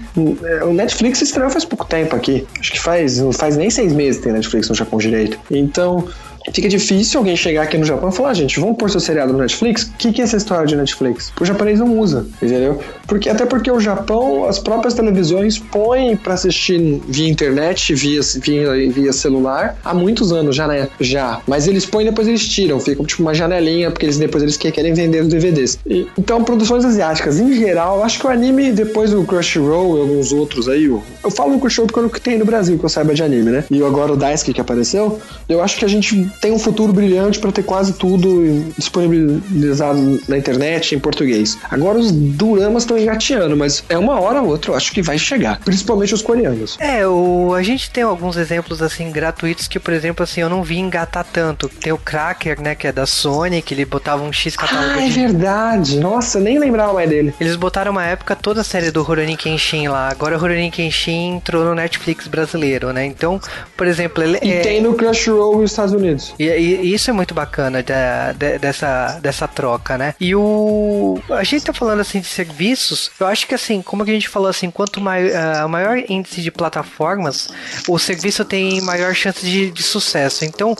é, 0.44 0.64
o 0.64 0.72
Netflix 0.72 1.22
estreou 1.22 1.50
faz 1.50 1.64
pouco 1.64 1.84
tempo 1.84 2.14
aqui. 2.14 2.46
Acho 2.58 2.72
que 2.72 2.80
faz, 2.80 3.20
faz 3.34 3.56
nem 3.56 3.70
seis 3.70 3.92
meses 3.92 4.18
que 4.18 4.24
tem 4.24 4.32
Netflix 4.32 4.68
no 4.68 4.74
Japão 4.74 4.98
direito. 4.98 5.38
Então. 5.50 6.08
Fica 6.52 6.68
difícil 6.68 7.18
alguém 7.18 7.36
chegar 7.36 7.62
aqui 7.62 7.78
no 7.78 7.84
Japão 7.84 8.08
e 8.08 8.12
falar, 8.12 8.30
ah, 8.30 8.34
gente, 8.34 8.60
vamos 8.60 8.76
pôr 8.76 8.90
seu 8.90 9.00
seriado 9.00 9.32
no 9.32 9.38
Netflix? 9.38 9.84
O 9.84 9.92
que, 9.98 10.12
que 10.12 10.20
é 10.20 10.24
essa 10.24 10.36
história 10.36 10.66
de 10.66 10.76
Netflix? 10.76 11.32
O 11.40 11.44
japonês 11.44 11.78
não 11.80 11.98
usa, 11.98 12.26
entendeu? 12.42 12.80
Porque, 13.06 13.28
até 13.28 13.46
porque 13.46 13.70
o 13.70 13.80
Japão, 13.80 14.46
as 14.46 14.58
próprias 14.58 14.94
televisões 14.94 15.58
põem 15.58 16.16
para 16.16 16.34
assistir 16.34 17.00
via 17.08 17.28
internet, 17.28 17.94
via, 17.94 18.20
via, 18.40 18.92
via 18.92 19.12
celular, 19.12 19.76
há 19.84 19.94
muitos 19.94 20.32
anos 20.32 20.56
já, 20.56 20.66
né? 20.66 20.88
Já. 21.00 21.40
Mas 21.46 21.66
eles 21.66 21.86
põem 21.86 22.06
e 22.06 22.10
depois 22.10 22.28
eles 22.28 22.46
tiram, 22.46 22.78
ficam 22.80 23.04
tipo 23.04 23.22
uma 23.22 23.34
janelinha, 23.34 23.90
porque 23.90 24.06
eles 24.06 24.18
depois 24.18 24.42
eles 24.42 24.56
querem 24.56 24.92
vender 24.92 25.22
os 25.22 25.28
DVDs. 25.28 25.78
E, 25.86 26.06
então, 26.18 26.42
produções 26.44 26.84
asiáticas, 26.84 27.38
em 27.38 27.52
geral, 27.54 28.02
acho 28.02 28.18
que 28.18 28.26
o 28.26 28.30
anime, 28.30 28.72
depois 28.72 29.10
do 29.10 29.24
Crunchyroll 29.24 29.98
e 29.98 30.00
alguns 30.00 30.32
outros 30.32 30.68
aí, 30.68 30.84
eu, 30.84 31.02
eu 31.22 31.30
falo 31.30 31.52
no 31.52 31.60
Crunchyroll 31.60 31.86
porque 31.86 32.00
é 32.00 32.02
o 32.02 32.10
que 32.10 32.20
tem 32.20 32.38
no 32.38 32.44
Brasil, 32.44 32.78
que 32.78 32.84
eu 32.84 32.88
saiba 32.88 33.14
de 33.14 33.22
anime, 33.22 33.50
né? 33.50 33.64
E 33.70 33.82
agora 33.82 34.12
o 34.12 34.16
Daisuke 34.16 34.52
que 34.52 34.60
apareceu, 34.60 35.18
eu 35.48 35.62
acho 35.62 35.76
que 35.78 35.84
a 35.84 35.88
gente 35.88 36.30
tem 36.40 36.52
um 36.52 36.58
futuro 36.58 36.92
brilhante 36.92 37.38
para 37.38 37.52
ter 37.52 37.62
quase 37.62 37.92
tudo 37.94 38.64
disponibilizado 38.76 40.20
na 40.28 40.36
internet 40.38 40.94
em 40.94 40.98
português. 40.98 41.58
Agora 41.70 41.98
os 41.98 42.10
duramas 42.12 42.82
estão 42.82 42.98
engateando, 42.98 43.56
mas 43.56 43.84
é 43.88 43.96
uma 43.98 44.20
hora 44.20 44.42
ou 44.42 44.48
outra, 44.48 44.72
eu 44.72 44.76
acho 44.76 44.92
que 44.92 45.02
vai 45.02 45.18
chegar, 45.18 45.60
principalmente 45.64 46.14
os 46.14 46.22
coreanos. 46.22 46.76
É, 46.80 47.06
o, 47.06 47.54
a 47.54 47.62
gente 47.62 47.90
tem 47.90 48.02
alguns 48.02 48.36
exemplos 48.36 48.82
assim 48.82 49.10
gratuitos 49.10 49.68
que, 49.68 49.78
por 49.78 49.92
exemplo, 49.92 50.22
assim, 50.22 50.40
eu 50.40 50.48
não 50.48 50.62
vi 50.62 50.78
engatar 50.78 51.24
tanto. 51.32 51.68
Tem 51.68 51.92
o 51.92 51.98
Cracker, 51.98 52.60
né, 52.60 52.74
que 52.74 52.86
é 52.86 52.92
da 52.92 53.06
Sony, 53.06 53.62
que 53.62 53.74
ele 53.74 53.84
botava 53.84 54.22
um 54.22 54.32
X 54.32 54.56
catálogo 54.56 54.94
Ah, 54.94 55.02
é 55.02 55.08
de... 55.08 55.12
verdade. 55.12 55.98
Nossa, 55.98 56.40
nem 56.40 56.58
lembrava 56.58 56.92
mais 56.92 57.08
dele. 57.08 57.34
Eles 57.40 57.56
botaram 57.56 57.92
uma 57.92 58.04
época 58.04 58.34
toda 58.36 58.60
a 58.60 58.64
série 58.64 58.90
do 58.90 59.02
Rurouni 59.02 59.36
Kenshin 59.36 59.88
lá. 59.88 60.08
Agora 60.08 60.36
o 60.36 60.40
Rurouni 60.40 60.70
Kenshin 60.70 61.36
entrou 61.36 61.64
no 61.64 61.74
Netflix 61.74 62.26
brasileiro, 62.26 62.92
né? 62.92 63.04
Então, 63.06 63.40
por 63.76 63.86
exemplo, 63.86 64.22
ele 64.22 64.38
E 64.42 64.52
é... 64.52 64.60
tem 64.60 64.82
no 64.82 64.94
Crunchyroll 64.94 65.60
nos 65.60 65.70
Estados 65.70 65.92
Unidos. 65.94 66.23
E, 66.38 66.44
e- 66.44 66.80
e 66.86 66.94
isso 66.94 67.10
é 67.10 67.12
muito 67.12 67.34
bacana 67.34 67.82
de- 67.82 68.58
dessa, 68.58 69.18
dessa 69.20 69.46
troca, 69.48 69.98
né? 69.98 70.14
E 70.20 70.34
o. 70.34 71.18
A 71.30 71.44
gente 71.44 71.64
tá 71.64 71.72
falando 71.72 72.00
assim 72.00 72.20
de 72.20 72.26
serviços, 72.26 73.10
eu 73.18 73.26
acho 73.26 73.46
que 73.46 73.54
assim, 73.54 73.82
como 73.82 74.02
a 74.02 74.06
gente 74.06 74.28
falou 74.28 74.48
assim, 74.48 74.70
quanto 74.70 75.00
mai, 75.00 75.32
ah, 75.34 75.66
maior 75.68 75.98
índice 76.08 76.40
de 76.42 76.50
plataformas, 76.50 77.48
o 77.88 77.98
serviço 77.98 78.44
tem 78.44 78.80
maior 78.80 79.14
chance 79.14 79.44
de, 79.44 79.70
de 79.70 79.82
sucesso. 79.82 80.44
Então. 80.44 80.76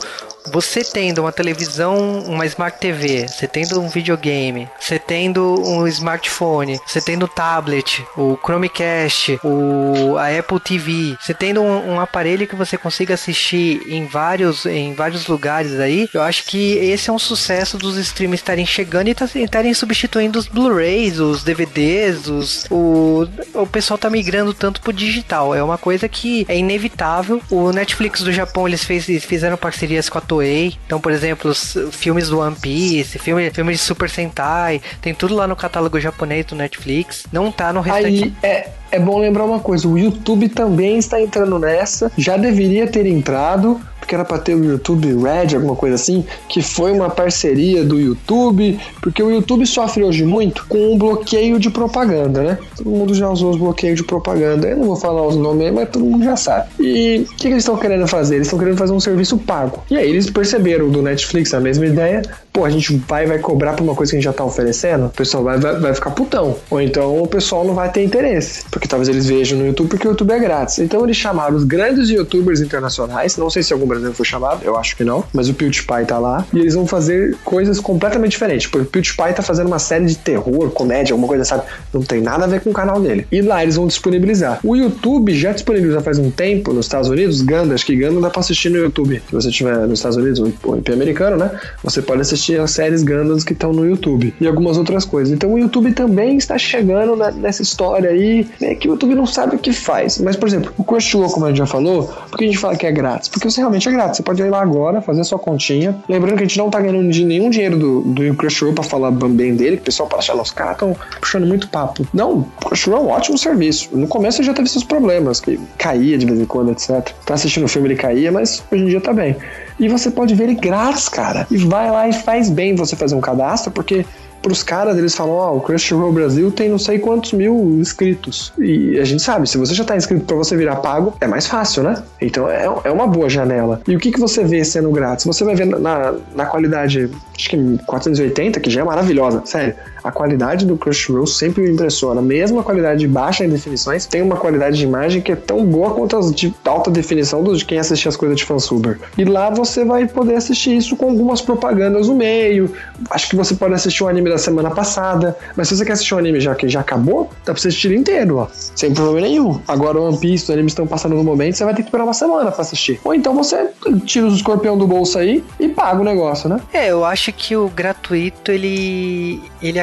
Você 0.51 0.83
tendo 0.83 1.19
uma 1.21 1.31
televisão, 1.31 2.19
uma 2.19 2.45
Smart 2.45 2.79
TV, 2.79 3.27
você 3.27 3.47
tendo 3.47 3.81
um 3.81 3.89
videogame, 3.89 4.69
você 4.79 4.99
tendo 4.99 5.61
um 5.67 5.87
smartphone, 5.87 6.79
você 6.85 7.01
tendo 7.01 7.27
tablet, 7.27 8.05
o 8.15 8.37
Chromecast, 8.43 9.39
o, 9.43 10.15
a 10.17 10.27
Apple 10.37 10.59
TV, 10.59 11.17
você 11.19 11.33
tendo 11.33 11.61
um, 11.61 11.93
um 11.93 11.99
aparelho 11.99 12.47
que 12.47 12.55
você 12.55 12.77
consiga 12.77 13.13
assistir 13.13 13.81
em 13.87 14.05
vários, 14.05 14.65
em 14.65 14.93
vários 14.93 15.27
lugares 15.27 15.79
aí, 15.79 16.07
eu 16.13 16.21
acho 16.21 16.45
que 16.45 16.73
esse 16.77 17.09
é 17.09 17.13
um 17.13 17.19
sucesso 17.19 17.77
dos 17.77 17.97
streams 17.97 18.39
estarem 18.39 18.65
chegando 18.65 19.07
e 19.09 19.15
tá- 19.15 19.27
estarem 19.35 19.73
substituindo 19.73 20.37
os 20.37 20.47
Blu-rays, 20.47 21.19
os 21.19 21.43
DVDs, 21.43 22.27
os, 22.27 22.65
o, 22.69 23.27
o 23.53 23.67
pessoal 23.67 23.97
tá 23.97 24.09
migrando 24.09 24.53
tanto 24.53 24.81
pro 24.81 24.93
digital. 24.93 25.53
É 25.55 25.63
uma 25.63 25.77
coisa 25.77 26.07
que 26.07 26.45
é 26.47 26.57
inevitável. 26.57 27.41
O 27.49 27.71
Netflix 27.71 28.21
do 28.21 28.31
Japão, 28.31 28.67
eles, 28.67 28.83
fez, 28.83 29.05
fizeram 29.23 29.57
parcerias 29.57 30.09
com 30.09 30.17
a 30.17 30.21
Toei. 30.35 30.73
Então, 30.85 30.99
por 30.99 31.11
exemplo, 31.11 31.51
os 31.51 31.77
filmes 31.91 32.29
do 32.29 32.39
One 32.39 32.55
Piece, 32.55 33.17
filme, 33.17 33.49
filme 33.51 33.71
de 33.71 33.77
Super 33.77 34.09
Sentai, 34.09 34.81
tem 35.01 35.13
tudo 35.13 35.33
lá 35.33 35.47
no 35.47 35.55
catálogo 35.55 35.99
japonês 35.99 36.45
do 36.45 36.55
Netflix. 36.55 37.25
Não 37.31 37.51
tá 37.51 37.71
no 37.71 37.79
restante. 37.79 38.23
Aí 38.23 38.33
é, 38.43 38.69
é 38.91 38.99
bom 38.99 39.19
lembrar 39.19 39.45
uma 39.45 39.59
coisa: 39.59 39.87
o 39.87 39.97
YouTube 39.97 40.49
também 40.49 40.97
está 40.97 41.21
entrando 41.21 41.57
nessa, 41.57 42.11
já 42.17 42.37
deveria 42.37 42.87
ter 42.87 43.05
entrado, 43.05 43.79
porque 44.05 44.13
era 44.13 44.23
para 44.23 44.37
ter 44.37 44.53
o 44.53 44.63
YouTube 44.63 45.07
Red, 45.07 45.55
alguma 45.55 45.75
coisa 45.75 45.95
assim, 45.95 46.23
que 46.47 46.61
foi 46.61 46.91
uma 46.91 47.09
parceria 47.09 47.83
do 47.83 47.99
YouTube, 47.99 48.79
porque 49.01 49.21
o 49.21 49.31
YouTube 49.31 49.65
sofre 49.65 50.03
hoje 50.03 50.23
muito 50.23 50.65
com 50.67 50.93
o 50.93 50.97
bloqueio 50.97 51.59
de 51.59 51.71
propaganda, 51.71 52.43
né? 52.43 52.57
Todo 52.77 52.89
mundo 52.89 53.13
já 53.15 53.27
usou 53.27 53.49
os 53.49 53.57
bloqueios 53.57 53.97
de 53.97 54.03
propaganda, 54.03 54.67
eu 54.67 54.77
não 54.77 54.85
vou 54.85 54.95
falar 54.95 55.25
os 55.25 55.35
nomes, 55.35 55.73
mas 55.73 55.89
todo 55.89 56.05
mundo 56.05 56.23
já 56.23 56.35
sabe. 56.35 56.69
E 56.79 57.25
o 57.27 57.35
que, 57.35 57.35
que 57.35 57.47
eles 57.47 57.63
estão 57.63 57.75
querendo 57.77 58.07
fazer? 58.07 58.35
Eles 58.35 58.47
estão 58.47 58.59
querendo 58.59 58.77
fazer 58.77 58.93
um 58.93 58.99
serviço 58.99 59.37
pago. 59.39 59.83
E 59.89 59.97
aí 59.97 60.07
eles 60.07 60.29
perceberam 60.29 60.89
do 60.89 61.01
Netflix 61.01 61.53
a 61.53 61.59
mesma 61.59 61.87
ideia, 61.87 62.21
pô, 62.55 62.63
a 62.63 62.69
gente 62.69 62.95
vai 63.05 63.27
vai 63.27 63.37
cobrar 63.37 63.73
por 63.73 63.83
uma 63.83 63.93
coisa 63.93 64.11
que 64.11 64.15
a 64.15 64.19
gente 64.19 64.25
já 64.25 64.31
tá 64.31 64.45
oferecendo, 64.45 65.07
o 65.07 65.09
pessoal 65.09 65.43
vai, 65.43 65.59
vai, 65.59 65.77
vai 65.77 65.93
ficar 65.93 66.11
putão. 66.11 66.55
Ou 66.69 66.81
então 66.81 67.21
o 67.21 67.27
pessoal 67.27 67.65
não 67.65 67.73
vai 67.73 67.91
ter 67.91 68.01
interesse, 68.01 68.63
porque 68.71 68.87
talvez 68.87 69.09
eles 69.09 69.25
vejam 69.25 69.59
no 69.59 69.67
YouTube 69.67 69.89
porque 69.89 70.07
o 70.07 70.11
YouTube 70.11 70.31
é 70.31 70.39
grátis. 70.39 70.79
Então 70.79 71.03
eles 71.03 71.17
chamaram 71.17 71.53
os 71.57 71.65
grandes 71.65 72.09
youtubers 72.09 72.61
internacionais, 72.61 73.35
não 73.35 73.49
sei 73.49 73.61
se 73.61 73.73
algum 73.73 73.85
brasileiro 73.85 74.15
foi 74.15 74.25
chamado, 74.25 74.63
eu 74.63 74.77
acho 74.77 74.95
que 74.95 75.03
não, 75.03 75.25
mas 75.33 75.49
o 75.49 75.53
PewDiePie 75.53 76.05
tá 76.07 76.17
lá, 76.17 76.45
e 76.53 76.59
eles 76.59 76.75
vão 76.75 76.87
fazer 76.87 77.35
coisas 77.43 77.77
completamente 77.81 78.31
diferentes, 78.31 78.67
porque 78.67 78.87
o 78.87 78.89
PewDiePie 78.89 79.33
tá 79.35 79.41
fazendo 79.41 79.67
uma 79.67 79.79
série 79.79 80.05
de 80.05 80.15
terror, 80.15 80.69
comédia, 80.69 81.13
alguma 81.13 81.27
coisa, 81.27 81.43
sabe? 81.43 81.63
Não 81.93 82.01
tem 82.01 82.21
nada 82.21 82.45
a 82.45 82.47
ver 82.47 82.61
com 82.61 82.69
o 82.69 82.73
canal 82.73 83.01
dele. 83.01 83.27
E 83.29 83.41
lá 83.41 83.63
eles 83.63 83.75
vão 83.75 83.85
disponibilizar. 83.85 84.61
O 84.63 84.77
YouTube 84.77 85.35
já 85.35 85.51
disponibiliza 85.51 85.99
faz 85.99 86.17
um 86.17 86.31
tempo 86.31 86.71
nos 86.71 86.85
Estados 86.85 87.09
Unidos, 87.09 87.41
Ganda, 87.41 87.75
acho 87.75 87.85
que 87.85 87.97
Ganda 87.97 88.21
dá 88.21 88.29
pra 88.29 88.39
assistir 88.39 88.69
no 88.69 88.77
YouTube. 88.77 89.21
Se 89.27 89.33
você 89.33 89.49
estiver 89.49 89.75
nos 89.79 89.99
Estados 89.99 90.15
Unidos, 90.15 90.39
o 90.39 90.77
IP 90.77 90.93
americano, 90.93 91.35
né? 91.35 91.51
Você 91.83 92.01
pode 92.01 92.21
assistir 92.21 92.44
as 92.53 92.71
séries 92.71 93.03
Gandas 93.03 93.43
que 93.43 93.53
estão 93.53 93.71
no 93.73 93.85
YouTube 93.85 94.33
e 94.39 94.47
algumas 94.47 94.77
outras 94.77 95.05
coisas. 95.05 95.33
Então 95.33 95.53
o 95.53 95.59
YouTube 95.59 95.91
também 95.93 96.37
está 96.37 96.57
chegando 96.57 97.15
na- 97.15 97.31
nessa 97.31 97.61
história 97.61 98.09
aí, 98.09 98.47
né, 98.59 98.75
que 98.75 98.87
o 98.87 98.91
YouTube 98.91 99.15
não 99.15 99.25
sabe 99.25 99.55
o 99.55 99.59
que 99.59 99.71
faz. 99.73 100.17
Mas, 100.19 100.35
por 100.35 100.47
exemplo, 100.47 100.71
o 100.77 100.83
Crunchyroll, 100.83 101.29
como 101.29 101.45
a 101.45 101.49
gente 101.49 101.57
já 101.57 101.65
falou, 101.65 102.03
por 102.29 102.37
que 102.37 102.43
a 102.45 102.47
gente 102.47 102.57
fala 102.59 102.75
que 102.75 102.85
é 102.85 102.91
grátis? 102.91 103.29
Porque 103.29 103.49
você 103.49 103.59
realmente 103.61 103.87
é 103.87 103.91
grátis. 103.91 104.17
Você 104.17 104.23
pode 104.23 104.41
ir 104.41 104.49
lá 104.49 104.61
agora, 104.61 105.01
fazer 105.01 105.21
a 105.21 105.23
sua 105.23 105.39
continha. 105.39 105.95
Lembrando 106.07 106.37
que 106.37 106.43
a 106.43 106.47
gente 106.47 106.57
não 106.57 106.69
tá 106.69 106.79
ganhando 106.79 107.09
de 107.09 107.23
nenhum 107.25 107.49
dinheiro 107.49 107.77
do, 107.77 108.01
do 108.01 108.35
Crunchyroll 108.35 108.73
pra 108.73 108.83
falar 108.83 109.11
bem 109.11 109.55
dele, 109.55 109.77
que 109.77 109.83
o 109.83 109.85
pessoal 109.85 110.09
"Ah, 110.13 110.41
os 110.41 110.51
caras 110.51 110.73
estão 110.73 110.95
puxando 111.19 111.45
muito 111.45 111.67
papo. 111.69 112.05
Não, 112.13 112.39
o 112.39 112.43
Crunchyroll 112.65 112.99
é 112.99 113.03
um 113.03 113.09
ótimo 113.09 113.37
serviço. 113.37 113.89
No 113.93 114.07
começo 114.07 114.41
já 114.43 114.53
teve 114.53 114.69
seus 114.69 114.83
problemas, 114.83 115.39
que 115.39 115.59
caía 115.77 116.17
de 116.17 116.25
vez 116.25 116.39
em 116.39 116.45
quando, 116.45 116.71
etc. 116.71 117.11
Tá 117.25 117.33
assistindo 117.35 117.65
o 117.65 117.67
filme, 117.67 117.87
ele 117.89 117.95
caía, 117.95 118.31
mas 118.31 118.63
hoje 118.71 118.83
em 118.83 118.87
dia 118.87 119.01
tá 119.01 119.13
bem. 119.13 119.35
E 119.79 119.89
você 119.89 120.09
pode 120.09 120.33
ver 120.35 120.45
ele 120.45 120.55
grátis, 120.55 121.09
cara. 121.09 121.45
E 121.51 121.57
vai 121.57 121.91
lá 121.91 122.07
e 122.07 122.13
faz 122.13 122.49
bem 122.49 122.75
você 122.75 122.95
fazer 122.95 123.15
um 123.15 123.21
cadastro, 123.21 123.71
porque 123.71 124.05
pros 124.45 124.61
caras 124.61 124.95
eles 124.95 125.15
falam, 125.15 125.33
ó, 125.33 125.55
o 125.55 125.59
Crunchyroll 125.59 126.11
Brasil 126.11 126.51
tem 126.51 126.69
não 126.69 126.77
sei 126.77 126.99
quantos 126.99 127.33
mil 127.33 127.55
inscritos. 127.79 128.53
E 128.59 128.99
a 128.99 129.03
gente 129.03 129.23
sabe, 129.23 129.49
se 129.49 129.57
você 129.57 129.73
já 129.73 129.83
tá 129.83 129.97
inscrito 129.97 130.23
pra 130.23 130.35
você 130.35 130.55
virar 130.55 130.75
pago, 130.75 131.15
é 131.19 131.25
mais 131.25 131.47
fácil, 131.47 131.81
né? 131.81 132.03
Então 132.21 132.47
é, 132.47 132.65
é 132.83 132.91
uma 132.91 133.07
boa 133.07 133.27
janela. 133.27 133.81
E 133.87 133.95
o 133.95 133.99
que, 133.99 134.11
que 134.11 134.19
você 134.19 134.43
vê 134.43 134.63
sendo 134.63 134.91
grátis? 134.91 135.25
Você 135.25 135.43
vai 135.43 135.55
ver 135.55 135.65
na, 135.65 136.13
na 136.35 136.45
qualidade, 136.45 137.09
acho 137.35 137.49
que 137.49 137.79
480, 137.87 138.59
que 138.59 138.69
já 138.69 138.81
é 138.81 138.83
maravilhosa, 138.83 139.41
sério. 139.45 139.73
A 140.03 140.11
qualidade 140.11 140.67
do 140.67 140.77
Crunchyroll 140.77 141.25
sempre 141.25 141.63
me 141.63 141.71
impressiona. 141.71 142.21
Mesmo 142.21 142.59
a 142.59 142.63
qualidade 142.63 142.99
de 142.99 143.07
baixa 143.07 143.43
em 143.43 143.49
definições, 143.49 144.05
tem 144.05 144.21
uma 144.21 144.35
qualidade 144.35 144.77
de 144.77 144.83
imagem 144.83 145.19
que 145.19 145.31
é 145.31 145.35
tão 145.35 145.65
boa 145.65 145.89
quanto 145.95 146.15
as 146.15 146.31
de 146.31 146.53
alta 146.63 146.91
definição 146.91 147.43
dos 147.43 147.57
de 147.57 147.65
quem 147.65 147.79
assiste 147.79 148.07
as 148.07 148.15
coisas 148.15 148.37
de 148.37 148.45
fansuber. 148.45 148.99
E 149.17 149.25
lá 149.25 149.49
você 149.49 149.83
vai 149.83 150.07
poder 150.07 150.35
assistir 150.35 150.77
isso 150.77 150.95
com 150.95 151.09
algumas 151.09 151.41
propagandas 151.41 152.07
no 152.07 152.13
meio. 152.13 152.71
Acho 153.09 153.27
que 153.27 153.35
você 153.35 153.55
pode 153.55 153.73
assistir 153.73 154.03
o 154.03 154.07
anime 154.07 154.29
da 154.29 154.34
semana 154.37 154.71
passada. 154.71 155.37
Mas 155.55 155.67
se 155.67 155.75
você 155.77 155.85
quer 155.85 155.93
assistir 155.93 156.15
um 156.15 156.17
anime 156.17 156.39
já 156.39 156.53
que 156.55 156.67
já 156.67 156.79
acabou, 156.81 157.29
dá 157.45 157.53
pra 157.53 157.55
você 157.61 157.67
assistir 157.69 157.91
inteiro, 157.93 158.37
ó. 158.37 158.47
Sem 158.75 158.93
problema 158.93 159.27
nenhum. 159.27 159.59
Agora 159.67 159.99
o 159.99 160.07
One 160.07 160.17
Piece, 160.17 160.43
os 160.45 160.49
animes 160.49 160.71
estão 160.71 160.85
passando 160.87 161.15
no 161.15 161.23
momento, 161.23 161.55
você 161.55 161.63
vai 161.65 161.73
ter 161.73 161.81
que 161.81 161.87
esperar 161.89 162.03
uma 162.03 162.13
semana 162.13 162.51
pra 162.51 162.61
assistir. 162.61 162.99
Ou 163.03 163.13
então 163.13 163.33
você 163.35 163.69
tira 164.05 164.25
os 164.27 164.35
escorpião 164.35 164.77
do 164.77 164.85
bolso 164.87 165.17
aí 165.17 165.43
e 165.59 165.67
paga 165.67 166.01
o 166.01 166.03
negócio, 166.03 166.47
né? 166.49 166.59
É, 166.73 166.89
eu 166.91 167.03
acho 167.05 167.31
que 167.31 167.55
o 167.55 167.69
gratuito 167.69 168.51
ele 168.51 169.41
ele, 169.61 169.79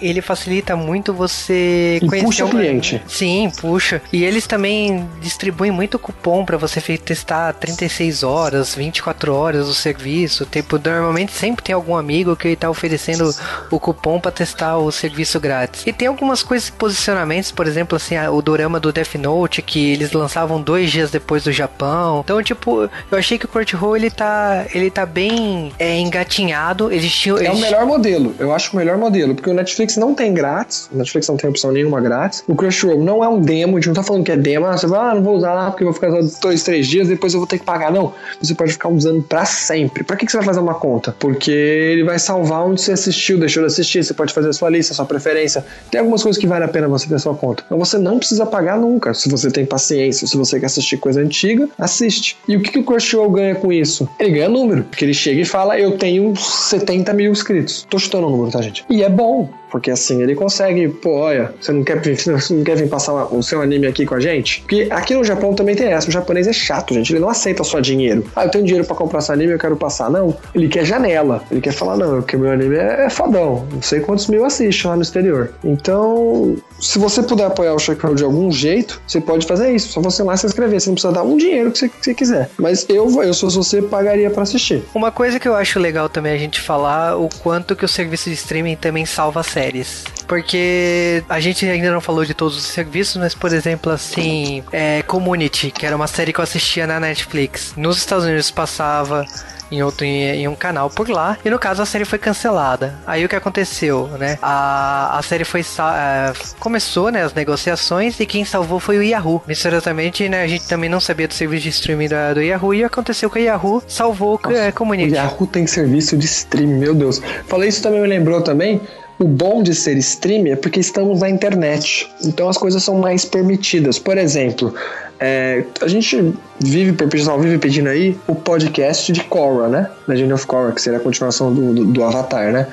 ele 0.00 0.20
facilita 0.20 0.76
muito 0.76 1.12
você 1.12 1.98
E 2.02 2.06
conhecer 2.06 2.24
puxa 2.26 2.44
o- 2.44 2.48
cliente. 2.50 3.02
Sim, 3.08 3.50
puxa. 3.60 4.02
E 4.12 4.24
eles 4.24 4.46
também 4.46 5.08
distribuem 5.20 5.70
muito 5.70 5.98
cupom 5.98 6.44
pra 6.44 6.56
você 6.56 6.80
testar 6.98 7.52
36 7.54 8.22
horas, 8.22 8.74
24 8.74 9.34
horas 9.34 9.68
o 9.68 9.74
serviço. 9.74 10.44
Tipo, 10.46 10.78
normalmente 10.84 11.32
sempre 11.32 11.62
tem 11.64 11.74
algum 11.74 11.96
amigo 11.96 12.36
que 12.36 12.54
tá 12.56 12.68
oferecendo 12.68 13.30
o 13.70 13.78
cupom 13.80 13.91
pra 14.20 14.30
testar 14.30 14.78
o 14.78 14.90
serviço 14.90 15.38
grátis. 15.40 15.86
E 15.86 15.92
tem 15.92 16.08
algumas 16.08 16.42
coisas, 16.42 16.70
posicionamentos, 16.70 17.52
por 17.52 17.66
exemplo, 17.66 17.96
assim, 17.96 18.16
o 18.18 18.40
dorama 18.40 18.80
do 18.80 18.92
Death 18.92 19.14
Note 19.14 19.62
que 19.62 19.92
eles 19.92 20.12
lançavam 20.12 20.60
dois 20.60 20.90
dias 20.90 21.10
depois 21.10 21.44
do 21.44 21.52
Japão. 21.52 22.20
Então, 22.24 22.42
tipo, 22.42 22.88
eu 23.10 23.18
achei 23.18 23.38
que 23.38 23.44
o 23.44 23.48
Crunchyroll 23.48 23.96
ele 23.96 24.10
tá 24.10 24.64
ele 24.74 24.90
tá 24.90 25.04
bem 25.06 25.72
é, 25.78 25.98
engatinhado. 25.98 26.92
Eles 26.92 27.12
tinham 27.12 27.38
É 27.38 27.50
o 27.50 27.58
melhor 27.58 27.86
modelo, 27.86 28.34
eu 28.38 28.52
acho 28.52 28.72
o 28.72 28.76
melhor 28.76 28.96
modelo, 28.96 29.34
porque 29.34 29.50
o 29.50 29.54
Netflix 29.54 29.96
não 29.96 30.14
tem 30.14 30.32
grátis, 30.32 30.88
o 30.92 30.96
Netflix 30.96 31.28
não 31.28 31.36
tem 31.36 31.48
opção 31.48 31.72
nenhuma 31.72 32.00
grátis. 32.00 32.42
O 32.46 32.54
Crunchyroll 32.54 33.02
não 33.02 33.22
é 33.22 33.28
um 33.28 33.40
demo, 33.40 33.76
a 33.76 33.80
gente 33.80 33.88
não 33.88 33.94
tá 33.94 34.02
falando 34.02 34.24
que 34.24 34.32
é 34.32 34.36
demo, 34.36 34.66
ah, 34.66 34.76
você 34.76 34.86
vai, 34.86 35.10
ah, 35.10 35.14
não 35.14 35.22
vou 35.22 35.36
usar 35.36 35.54
lá 35.54 35.70
porque 35.70 35.84
eu 35.84 35.86
vou 35.86 35.94
ficar 35.94 36.08
usando 36.08 36.40
dois, 36.40 36.62
três 36.62 36.86
dias, 36.86 37.08
depois 37.08 37.34
eu 37.34 37.40
vou 37.40 37.46
ter 37.46 37.58
que 37.58 37.64
pagar. 37.64 37.90
Não, 37.92 38.12
você 38.40 38.54
pode 38.54 38.72
ficar 38.72 38.88
usando 38.88 39.22
pra 39.22 39.44
sempre. 39.44 40.04
Pra 40.04 40.16
que, 40.16 40.26
que 40.26 40.32
você 40.32 40.38
vai 40.38 40.46
fazer 40.46 40.60
uma 40.60 40.74
conta? 40.74 41.14
Porque 41.18 41.50
ele 41.50 42.04
vai 42.04 42.18
salvar 42.18 42.64
onde 42.64 42.80
você 42.80 42.92
assistiu, 42.92 43.38
deixou 43.38 43.62
de 43.62 43.66
assistir, 43.66 43.81
você 43.82 44.14
pode 44.14 44.32
fazer 44.32 44.48
a 44.48 44.52
sua 44.52 44.70
lista, 44.70 44.92
a 44.92 44.96
sua 44.96 45.04
preferência. 45.04 45.64
Tem 45.90 46.00
algumas 46.00 46.22
coisas 46.22 46.40
que 46.40 46.46
vale 46.46 46.64
a 46.64 46.68
pena 46.68 46.88
você 46.88 47.08
ter 47.08 47.18
sua 47.18 47.34
conta. 47.34 47.62
Então 47.66 47.78
você 47.78 47.98
não 47.98 48.18
precisa 48.18 48.46
pagar 48.46 48.78
nunca. 48.78 49.14
Se 49.14 49.28
você 49.28 49.50
tem 49.50 49.64
paciência, 49.64 50.26
se 50.26 50.36
você 50.36 50.58
quer 50.60 50.66
assistir 50.66 50.96
coisa 50.96 51.20
antiga, 51.20 51.68
assiste. 51.78 52.36
E 52.46 52.56
o 52.56 52.62
que, 52.62 52.70
que 52.72 52.78
o 52.78 52.84
Crunchyroll 52.84 53.30
ganha 53.30 53.54
com 53.54 53.72
isso? 53.72 54.08
Ele 54.18 54.30
ganha 54.30 54.48
número, 54.48 54.84
porque 54.84 55.04
ele 55.04 55.14
chega 55.14 55.40
e 55.40 55.44
fala: 55.44 55.78
Eu 55.78 55.96
tenho 55.98 56.34
70 56.36 57.12
mil 57.12 57.32
inscritos. 57.32 57.86
Tô 57.88 57.98
chutando 57.98 58.26
o 58.26 58.30
número, 58.30 58.50
tá, 58.50 58.60
gente? 58.62 58.84
E 58.88 59.02
é 59.02 59.08
bom, 59.08 59.48
porque 59.72 59.90
assim, 59.90 60.22
ele 60.22 60.34
consegue, 60.34 60.86
pô, 60.86 61.14
olha, 61.14 61.54
você 61.58 61.72
não 61.72 61.82
quer, 61.82 61.98
você 62.14 62.54
não 62.54 62.62
quer 62.62 62.76
vir 62.76 62.90
passar 62.90 63.14
o 63.34 63.42
seu 63.42 63.62
anime 63.62 63.86
aqui 63.86 64.04
com 64.04 64.14
a 64.14 64.20
gente? 64.20 64.60
Porque 64.60 64.86
aqui 64.90 65.14
no 65.14 65.24
Japão 65.24 65.54
também 65.54 65.74
tem 65.74 65.86
essa. 65.86 66.08
O 66.08 66.12
japonês 66.12 66.46
é 66.46 66.52
chato, 66.52 66.92
gente. 66.92 67.10
Ele 67.10 67.20
não 67.20 67.30
aceita 67.30 67.64
só 67.64 67.80
dinheiro. 67.80 68.22
Ah, 68.36 68.44
eu 68.44 68.50
tenho 68.50 68.64
dinheiro 68.64 68.86
para 68.86 68.94
comprar 68.94 69.20
esse 69.20 69.32
anime, 69.32 69.54
eu 69.54 69.58
quero 69.58 69.74
passar. 69.74 70.10
Não. 70.10 70.36
Ele 70.54 70.68
quer 70.68 70.84
janela. 70.84 71.42
Ele 71.50 71.62
quer 71.62 71.72
falar, 71.72 71.96
não, 71.96 72.16
porque 72.16 72.36
meu 72.36 72.50
anime 72.52 72.76
é, 72.76 73.06
é 73.06 73.10
fodão. 73.10 73.66
Não 73.72 73.80
sei 73.80 74.00
quantos 74.00 74.26
mil 74.26 74.44
assiste 74.44 74.86
lá 74.86 74.94
no 74.94 75.00
exterior. 75.00 75.54
Então, 75.64 76.54
se 76.78 76.98
você 76.98 77.22
puder 77.22 77.46
apoiar 77.46 77.72
o 77.72 77.76
Crunchyroll 77.76 78.14
de 78.14 78.24
algum 78.24 78.52
jeito, 78.52 79.00
você 79.06 79.22
pode 79.22 79.46
fazer 79.46 79.72
isso. 79.72 79.88
Só 79.88 80.02
você 80.02 80.22
lá 80.22 80.36
se 80.36 80.44
inscrever. 80.44 80.80
Você 80.80 80.90
não 80.90 80.94
precisa 80.94 81.14
dar 81.14 81.22
um 81.22 81.38
dinheiro 81.38 81.72
que 81.72 81.78
você, 81.78 81.88
que 81.88 81.94
você 81.98 82.14
quiser. 82.14 82.50
Mas 82.58 82.84
eu, 82.90 83.22
eu, 83.22 83.32
se 83.32 83.46
você, 83.46 83.80
pagaria 83.80 84.30
para 84.30 84.42
assistir. 84.42 84.82
Uma 84.94 85.10
coisa 85.10 85.40
que 85.40 85.48
eu 85.48 85.54
acho 85.54 85.80
legal 85.80 86.10
também 86.10 86.34
a 86.34 86.38
gente 86.38 86.60
falar, 86.60 87.16
o 87.16 87.28
quanto 87.42 87.74
que 87.74 87.84
o 87.84 87.88
serviço 87.88 88.28
de 88.28 88.34
streaming 88.34 88.76
também 88.76 89.06
salva 89.06 89.42
séries. 89.62 90.04
Porque 90.26 91.22
a 91.28 91.40
gente 91.40 91.66
ainda 91.66 91.90
não 91.90 92.00
falou 92.00 92.24
de 92.24 92.34
todos 92.34 92.56
os 92.56 92.64
serviços, 92.64 93.16
mas, 93.16 93.34
por 93.34 93.52
exemplo, 93.52 93.92
assim, 93.92 94.62
é, 94.72 95.02
Community, 95.02 95.70
que 95.70 95.86
era 95.86 95.94
uma 95.94 96.06
série 96.06 96.32
que 96.32 96.40
eu 96.40 96.42
assistia 96.44 96.86
na 96.86 96.98
Netflix. 96.98 97.74
Nos 97.76 97.98
Estados 97.98 98.24
Unidos 98.24 98.50
passava 98.50 99.24
em 99.70 99.82
outro 99.82 100.04
em, 100.04 100.46
um 100.46 100.54
canal 100.54 100.90
por 100.90 101.08
lá. 101.08 101.38
E 101.42 101.48
no 101.48 101.58
caso 101.58 101.80
a 101.80 101.86
série 101.86 102.04
foi 102.04 102.18
cancelada. 102.18 102.94
Aí 103.06 103.24
o 103.24 103.28
que 103.28 103.34
aconteceu, 103.34 104.06
né? 104.18 104.38
A, 104.42 105.18
a 105.18 105.22
série 105.22 105.44
foi 105.44 105.60
é, 105.62 106.32
começou, 106.60 107.10
né, 107.10 107.24
as 107.24 107.32
negociações 107.32 108.20
e 108.20 108.26
quem 108.26 108.44
salvou 108.44 108.78
foi 108.78 108.98
o 108.98 109.02
Yahoo. 109.02 109.42
Misteriosamente, 109.46 110.28
né, 110.28 110.42
a 110.42 110.46
gente 110.46 110.68
também 110.68 110.90
não 110.90 111.00
sabia 111.00 111.26
do 111.26 111.34
serviço 111.34 111.62
de 111.62 111.68
streaming 111.70 112.08
do, 112.08 112.34
do 112.34 112.42
Yahoo 112.42 112.74
e 112.74 112.84
aconteceu 112.84 113.30
que 113.30 113.38
o 113.38 113.42
Yahoo 113.42 113.82
salvou 113.88 114.38
Nossa, 114.44 114.68
a 114.68 114.72
comunidade. 114.72 115.26
O 115.26 115.30
Yahoo 115.32 115.46
tem 115.46 115.66
serviço 115.66 116.16
de 116.18 116.26
streaming, 116.26 116.78
meu 116.78 116.94
Deus. 116.94 117.22
Falei 117.48 117.70
isso 117.70 117.82
também 117.82 118.02
me 118.02 118.08
lembrou 118.08 118.42
também 118.42 118.80
o 119.18 119.24
bom 119.24 119.62
de 119.62 119.74
ser 119.74 119.96
streamer 119.98 120.54
é 120.54 120.56
porque 120.56 120.80
estamos 120.80 121.20
na 121.20 121.28
internet, 121.28 122.10
então 122.24 122.48
as 122.48 122.56
coisas 122.56 122.82
são 122.82 122.96
mais 122.96 123.24
permitidas. 123.24 123.98
Por 123.98 124.18
exemplo, 124.18 124.74
é, 125.20 125.64
a 125.80 125.86
gente 125.86 126.34
vive, 126.58 126.90
o 126.90 127.08
pessoal 127.08 127.38
vive 127.38 127.58
pedindo 127.58 127.88
aí 127.88 128.18
o 128.26 128.34
podcast 128.34 129.12
de 129.12 129.22
Korra, 129.24 129.68
né? 129.68 129.90
Legend 130.08 130.32
of 130.32 130.46
Korra, 130.46 130.72
que 130.72 130.82
seria 130.82 130.98
a 130.98 131.02
continuação 131.02 131.54
do, 131.54 131.72
do, 131.72 131.84
do 131.84 132.04
Avatar, 132.04 132.52
né? 132.52 132.66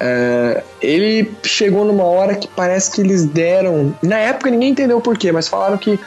É, 0.00 0.62
ele 0.80 1.30
chegou 1.44 1.84
numa 1.84 2.04
hora 2.04 2.34
que 2.34 2.48
parece 2.48 2.90
que 2.90 3.00
eles 3.00 3.24
deram. 3.26 3.94
Na 4.02 4.18
época 4.18 4.50
ninguém 4.50 4.70
entendeu 4.70 5.00
por 5.00 5.16
quê, 5.16 5.30
mas 5.30 5.48
falaram 5.48 5.78
que, 5.78 5.98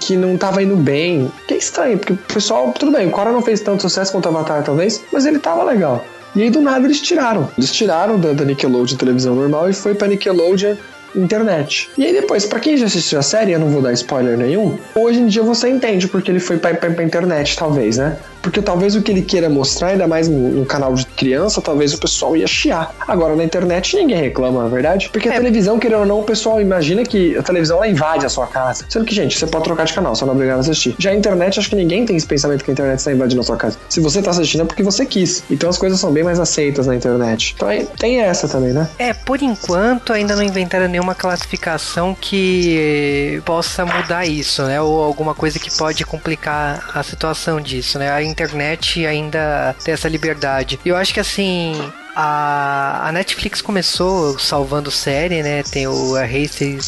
que 0.00 0.16
não 0.16 0.36
tava 0.36 0.62
indo 0.62 0.76
bem. 0.76 1.30
Que 1.48 1.54
é 1.54 1.56
estranho, 1.56 1.98
porque 1.98 2.12
o 2.12 2.16
pessoal, 2.16 2.72
tudo 2.72 2.92
bem, 2.92 3.08
o 3.08 3.10
Korra 3.10 3.32
não 3.32 3.42
fez 3.42 3.60
tanto 3.60 3.82
sucesso 3.82 4.12
quanto 4.12 4.26
o 4.26 4.28
Avatar, 4.28 4.62
talvez, 4.62 5.02
mas 5.12 5.26
ele 5.26 5.38
tava 5.38 5.64
legal. 5.64 6.04
E 6.34 6.42
aí 6.42 6.50
do 6.50 6.60
nada 6.60 6.86
eles 6.86 7.00
tiraram. 7.00 7.48
Eles 7.56 7.72
tiraram 7.72 8.18
da, 8.18 8.32
da 8.32 8.44
Nickelodeon 8.44 8.96
televisão 8.96 9.34
normal 9.34 9.70
e 9.70 9.72
foi 9.72 9.94
pra 9.94 10.08
Nickelodeon 10.08 10.76
internet. 11.14 11.90
E 11.96 12.04
aí 12.04 12.12
depois, 12.12 12.44
para 12.44 12.58
quem 12.60 12.76
já 12.76 12.86
assistiu 12.86 13.18
a 13.18 13.22
série, 13.22 13.52
eu 13.52 13.58
não 13.58 13.68
vou 13.68 13.80
dar 13.80 13.92
spoiler 13.92 14.36
nenhum, 14.36 14.76
hoje 14.94 15.20
em 15.20 15.26
dia 15.26 15.42
você 15.42 15.68
entende 15.68 16.08
porque 16.08 16.30
ele 16.30 16.40
foi 16.40 16.58
pra, 16.58 16.74
pra, 16.74 16.90
pra 16.90 17.04
internet, 17.04 17.56
talvez, 17.56 17.98
né? 17.98 18.16
Porque 18.44 18.60
talvez 18.60 18.94
o 18.94 19.00
que 19.00 19.10
ele 19.10 19.22
queira 19.22 19.48
mostrar, 19.48 19.88
ainda 19.88 20.06
mais 20.06 20.28
no 20.28 20.66
canal 20.66 20.92
de 20.92 21.06
criança, 21.06 21.62
talvez 21.62 21.94
o 21.94 21.98
pessoal 21.98 22.36
ia 22.36 22.46
chiar. 22.46 22.94
Agora 23.08 23.34
na 23.34 23.42
internet 23.42 23.96
ninguém 23.96 24.18
reclama, 24.18 24.60
na 24.60 24.66
é 24.66 24.70
verdade. 24.70 25.08
Porque 25.10 25.28
é. 25.28 25.32
a 25.32 25.36
televisão, 25.36 25.78
querendo 25.78 26.00
ou 26.00 26.06
não, 26.06 26.20
o 26.20 26.24
pessoal 26.24 26.60
imagina 26.60 27.02
que 27.04 27.36
a 27.38 27.42
televisão 27.42 27.78
ela 27.78 27.88
invade 27.88 28.26
a 28.26 28.28
sua 28.28 28.46
casa. 28.46 28.84
Sendo 28.86 29.06
que, 29.06 29.14
gente, 29.14 29.38
você 29.38 29.46
pode 29.46 29.64
trocar 29.64 29.84
de 29.84 29.94
canal, 29.94 30.14
você 30.14 30.26
não 30.26 30.32
é 30.32 30.36
obrigado 30.36 30.58
a 30.58 30.60
assistir. 30.60 30.94
Já 30.98 31.10
a 31.10 31.14
internet, 31.14 31.58
acho 31.58 31.70
que 31.70 31.76
ninguém 31.76 32.04
tem 32.04 32.16
esse 32.16 32.26
pensamento 32.26 32.62
que 32.62 32.70
a 32.70 32.72
internet 32.72 32.98
está 32.98 33.12
invadindo 33.12 33.40
a 33.40 33.44
sua 33.44 33.56
casa. 33.56 33.78
Se 33.88 33.98
você 33.98 34.20
tá 34.20 34.30
assistindo 34.30 34.60
é 34.60 34.64
porque 34.66 34.82
você 34.82 35.06
quis. 35.06 35.42
Então 35.50 35.70
as 35.70 35.78
coisas 35.78 35.98
são 35.98 36.12
bem 36.12 36.22
mais 36.22 36.38
aceitas 36.38 36.86
na 36.86 36.94
internet. 36.94 37.54
Então 37.56 37.68
tem 37.98 38.20
essa 38.20 38.46
também, 38.46 38.74
né? 38.74 38.88
É, 38.98 39.14
por 39.14 39.40
enquanto 39.42 40.12
ainda 40.12 40.36
não 40.36 40.42
inventaram 40.42 40.86
nenhuma 40.86 41.14
classificação 41.14 42.14
que 42.20 43.40
possa 43.44 43.86
mudar 43.86 44.26
isso, 44.26 44.62
né? 44.64 44.80
Ou 44.80 45.02
alguma 45.02 45.34
coisa 45.34 45.58
que 45.58 45.70
pode 45.70 46.04
complicar 46.04 46.90
a 46.94 47.02
situação 47.02 47.60
disso, 47.60 47.98
né? 47.98 48.10
Internet 48.34 49.06
ainda 49.06 49.74
tem 49.84 49.94
essa 49.94 50.08
liberdade. 50.08 50.78
Eu 50.84 50.96
acho 50.96 51.14
que 51.14 51.20
assim, 51.20 51.72
a, 52.14 53.08
a 53.08 53.12
Netflix 53.12 53.60
começou 53.60 54.38
salvando 54.38 54.90
série, 54.90 55.42
né? 55.42 55.62
Tem 55.62 55.86
o 55.86 56.16
Hasty 56.16 56.78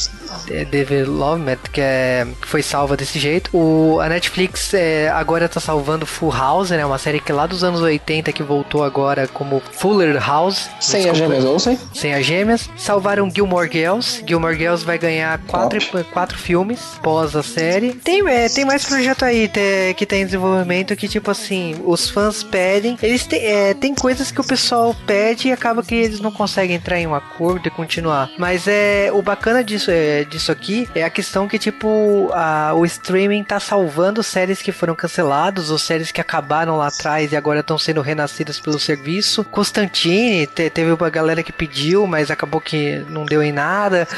Development, 0.70 1.58
que, 1.72 1.80
é, 1.80 2.26
que 2.40 2.46
foi 2.46 2.62
salva 2.62 2.96
desse 2.96 3.18
jeito. 3.18 3.50
O, 3.52 4.00
a 4.00 4.08
Netflix 4.08 4.72
é, 4.72 5.08
agora 5.08 5.48
tá 5.48 5.60
salvando 5.60 6.06
Full 6.06 6.30
House, 6.30 6.70
né? 6.70 6.86
Uma 6.86 6.98
série 6.98 7.20
que 7.20 7.32
lá 7.32 7.46
dos 7.46 7.64
anos 7.64 7.80
80 7.80 8.32
que 8.32 8.42
voltou 8.42 8.84
agora 8.84 9.26
como 9.26 9.60
Fuller 9.72 10.16
House. 10.24 10.70
Sem 10.80 11.08
as 11.08 11.18
gêmeas, 11.18 11.44
ou 11.44 11.58
sem? 11.58 11.78
Sem 11.92 12.14
as 12.14 12.24
gêmeas. 12.24 12.70
Salvaram 12.76 13.30
Gilmore 13.30 13.70
Girls. 13.70 14.22
Gilmore 14.26 14.56
Girls 14.56 14.84
vai 14.84 14.98
ganhar 14.98 15.38
quatro, 15.46 15.80
quatro 16.12 16.38
filmes 16.38 16.80
pós 17.02 17.34
a 17.34 17.42
série. 17.42 17.94
Tem, 17.94 18.26
é, 18.28 18.48
tem 18.48 18.64
mais 18.64 18.84
projeto 18.84 19.24
aí 19.24 19.48
te, 19.48 19.94
que 19.96 20.06
tem 20.06 20.24
desenvolvimento 20.24 20.94
que, 20.94 21.08
tipo 21.08 21.30
assim, 21.30 21.76
os 21.84 22.08
fãs 22.08 22.42
pedem. 22.42 22.96
Eles 23.02 23.26
te, 23.26 23.36
é, 23.36 23.74
tem 23.74 23.94
coisas 23.94 24.30
que 24.30 24.40
o 24.40 24.44
pessoal 24.44 24.94
pede 25.06 25.15
e 25.44 25.52
acaba 25.52 25.82
que 25.82 25.94
eles 25.94 26.20
não 26.20 26.30
conseguem 26.30 26.76
entrar 26.76 26.98
em 26.98 27.06
um 27.06 27.14
acordo 27.14 27.68
e 27.68 27.70
continuar. 27.70 28.30
Mas 28.38 28.66
é 28.66 29.10
o 29.12 29.22
bacana 29.22 29.62
disso 29.62 29.90
é 29.90 30.24
disso 30.24 30.52
aqui 30.52 30.88
é 30.94 31.04
a 31.04 31.10
questão 31.10 31.46
que, 31.46 31.58
tipo, 31.58 32.30
a, 32.32 32.72
o 32.74 32.84
streaming 32.84 33.44
tá 33.44 33.60
salvando 33.60 34.22
séries 34.22 34.60
que 34.60 34.72
foram 34.72 34.94
canceladas 34.94 35.70
ou 35.70 35.78
séries 35.78 36.10
que 36.10 36.20
acabaram 36.20 36.76
lá 36.76 36.88
atrás 36.88 37.32
e 37.32 37.36
agora 37.36 37.60
estão 37.60 37.78
sendo 37.78 38.00
renascidas 38.00 38.58
pelo 38.58 38.78
serviço. 38.78 39.44
Constantine, 39.44 40.46
te, 40.46 40.68
teve 40.70 40.92
uma 40.92 41.10
galera 41.10 41.42
que 41.42 41.52
pediu, 41.52 42.06
mas 42.06 42.30
acabou 42.30 42.60
que 42.60 43.04
não 43.08 43.24
deu 43.24 43.42
em 43.42 43.52
nada. 43.52 44.08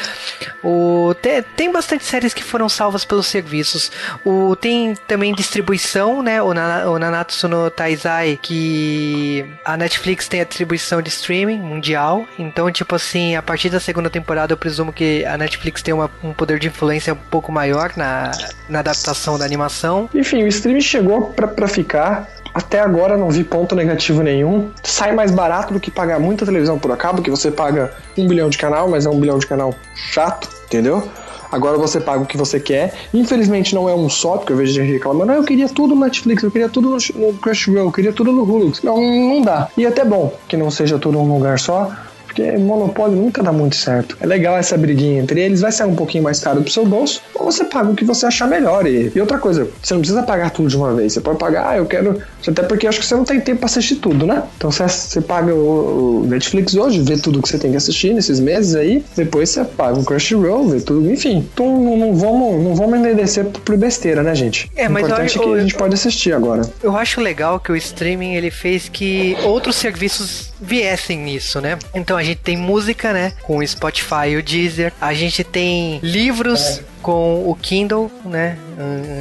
O, 0.63 1.15
te, 1.21 1.43
tem 1.57 1.71
bastante 1.71 2.05
séries 2.05 2.33
que 2.33 2.43
foram 2.43 2.69
salvas 2.69 3.05
pelos 3.05 3.27
serviços. 3.27 3.91
O, 4.25 4.57
tem 4.57 4.95
também 5.07 5.35
distribuição, 5.35 6.23
né? 6.23 6.43
O, 6.43 6.55
Nana, 6.55 6.89
o 6.91 6.99
Nanatsu 6.99 7.49
no 7.49 7.71
Taizai, 7.71 8.39
que 8.41 9.45
a 9.65 9.77
Netflix 9.77 10.29
tem 10.29 10.41
a 10.41 10.45
distribuição 10.45 10.88
de 11.03 11.09
streaming 11.09 11.59
mundial. 11.59 12.27
Então, 12.39 12.71
tipo 12.71 12.95
assim, 12.95 13.37
a 13.37 13.43
partir 13.43 13.69
da 13.71 13.81
segunda 13.81 14.11
temporada 14.11 14.53
eu 14.53 14.57
presumo 14.57 14.93
que 14.93 15.25
a 15.25 15.37
Netflix 15.37 15.83
tem 15.83 15.95
uma, 15.95 16.11
um 16.23 16.33
poder 16.33 16.59
de 16.59 16.69
influência 16.69 17.13
um 17.13 17.17
pouco 17.17 17.53
maior 17.53 17.93
na, 17.97 18.33
na 18.69 18.81
adaptação 18.81 19.39
da 19.39 19.45
animação. 19.45 20.09
Enfim, 20.15 20.43
o 20.43 20.49
streaming 20.49 20.81
chegou 20.81 21.33
para 21.33 21.69
ficar. 21.69 22.29
Até 22.55 22.81
agora 22.81 23.17
não 23.17 23.31
vi 23.31 23.45
ponto 23.45 23.75
negativo 23.75 24.23
nenhum. 24.23 24.71
Sai 24.83 25.13
mais 25.13 25.31
barato 25.31 25.73
do 25.73 25.79
que 25.79 25.91
pagar 25.91 26.19
muita 26.19 26.45
televisão 26.45 26.79
por 26.79 26.97
cabo, 26.97 27.23
que 27.23 27.31
você 27.31 27.51
paga 27.51 27.93
um 28.17 28.27
bilhão 28.27 28.49
de 28.49 28.59
canal, 28.59 28.89
mas 28.89 29.07
é 29.07 29.11
um 29.11 29.21
bilhão 29.21 29.39
de 29.39 29.47
canal 29.47 29.75
chato, 29.95 30.49
entendeu? 30.65 31.09
Agora 31.51 31.79
você 31.79 32.01
paga 32.01 32.23
o 32.23 32.27
que 32.27 32.37
você 32.37 32.61
quer. 32.61 32.95
Infelizmente 33.13 33.75
não 33.75 33.89
é 33.89 33.95
um 33.95 34.09
só, 34.09 34.37
porque 34.37 34.53
eu 34.53 34.57
vejo 34.57 34.73
gente 34.73 34.93
reclamando, 34.93 35.33
ah, 35.33 35.37
eu 35.37 35.45
queria 35.45 35.69
tudo 35.69 35.95
no 35.95 36.03
Netflix, 36.03 36.43
eu 36.43 36.51
queria 36.51 36.69
tudo 36.69 36.97
no 37.15 37.33
Crunchyroll, 37.35 37.87
eu 37.87 37.93
queria 37.93 38.13
tudo 38.13 38.33
no 38.33 38.43
Hulu. 38.43 38.73
Não, 38.83 39.01
não 39.01 39.43
dá. 39.43 39.69
E 39.77 39.85
é 39.85 39.89
até 39.89 40.05
bom 40.05 40.33
que 40.47 40.57
não 40.57 40.71
seja 40.71 40.99
tudo 40.99 41.19
num 41.19 41.33
lugar 41.33 41.59
só, 41.59 41.91
porque 42.29 42.53
monopólio 42.59 43.17
nunca 43.17 43.43
dá 43.43 43.51
muito 43.51 43.75
certo. 43.75 44.17
É 44.21 44.27
legal 44.27 44.57
essa 44.57 44.77
briguinha 44.77 45.21
entre 45.21 45.41
eles, 45.41 45.61
vai 45.61 45.73
sair 45.73 45.89
um 45.89 45.97
pouquinho 45.97 46.23
mais 46.23 46.39
caro 46.41 46.63
pro 46.63 46.71
seu 46.71 46.85
bolso, 46.85 47.23
ou 47.35 47.51
você 47.51 47.65
paga 47.65 47.91
o 47.91 47.95
que 47.95 48.05
você 48.05 48.27
achar 48.27 48.47
melhor. 48.47 48.87
E, 48.87 49.11
e 49.15 49.21
outra 49.21 49.39
coisa, 49.39 49.69
você 49.83 49.95
não 49.95 50.01
precisa 50.01 50.23
pagar 50.23 50.51
tudo 50.51 50.69
de 50.69 50.77
uma 50.77 50.95
vez, 50.95 51.15
você 51.15 51.21
pode 51.21 51.39
pagar, 51.39 51.71
ah, 51.71 51.77
eu 51.77 51.87
quero. 51.87 52.21
Até 52.47 52.63
porque 52.63 52.87
acho 52.87 53.01
que 53.01 53.07
você 53.07 53.15
não 53.15 53.25
tem 53.25 53.41
tempo 53.41 53.61
pra 53.61 53.67
assistir 53.67 53.97
tudo, 53.97 54.27
né? 54.27 54.43
Então 54.57 54.71
você, 54.71 54.87
você 54.87 55.21
paga 55.21 55.55
o, 55.55 56.23
o 56.23 56.27
Netflix 56.27 56.75
hoje, 56.75 57.01
vê 57.01 57.17
tudo 57.17 57.43
que 57.43 57.49
você 57.49 57.59
tem 57.59 57.71
que 57.71 57.77
assistir 57.77 58.15
nesses 58.15 58.39
meses 58.41 58.75
aí, 58.75 59.05
depois 59.17 59.51
você 59.51 59.65
paga 59.65 59.99
o 59.99 60.05
Crunchyroll, 60.05 60.69
vê 60.69 60.81
tudo, 60.81 61.11
enfim. 61.11 61.49
Então 61.53 61.81
não, 61.81 61.97
não 61.97 62.15
vamos, 62.15 62.63
não 62.63 62.75
vamos 62.75 62.99
enderecer 62.99 63.45
por 63.47 63.77
besteira, 63.77 64.23
né, 64.23 64.35
gente? 64.35 64.71
É, 64.77 64.89
mas 64.89 65.05
o 65.05 65.07
importante 65.07 65.37
eu, 65.37 65.43
é 65.43 65.47
que 65.47 65.55
a 65.55 65.61
gente 65.61 65.75
pode 65.75 65.95
assistir 65.95 66.33
agora. 66.33 66.63
Eu 66.83 66.97
acho 66.97 67.21
legal 67.21 67.59
que 67.59 67.73
o 67.73 67.77
streaming 67.77 68.35
ele 68.35 68.51
fez 68.51 68.89
que 68.89 69.37
outros 69.45 69.77
serviços 69.77 70.53
viessem 70.61 71.19
nisso, 71.19 71.61
né? 71.61 71.79
Então 71.95 72.18
a 72.19 72.23
gente 72.23 72.39
tem 72.39 72.57
música, 72.57 73.13
né? 73.13 73.33
Com 73.43 73.59
o 73.59 73.67
Spotify 73.67 74.29
e 74.31 74.37
o 74.37 74.43
Deezer. 74.43 74.93
A 75.01 75.15
gente 75.15 75.43
tem 75.45 76.01
livros. 76.03 76.79
É 76.79 76.99
com 77.03 77.49
o 77.49 77.55
Kindle, 77.55 78.11
né? 78.25 78.59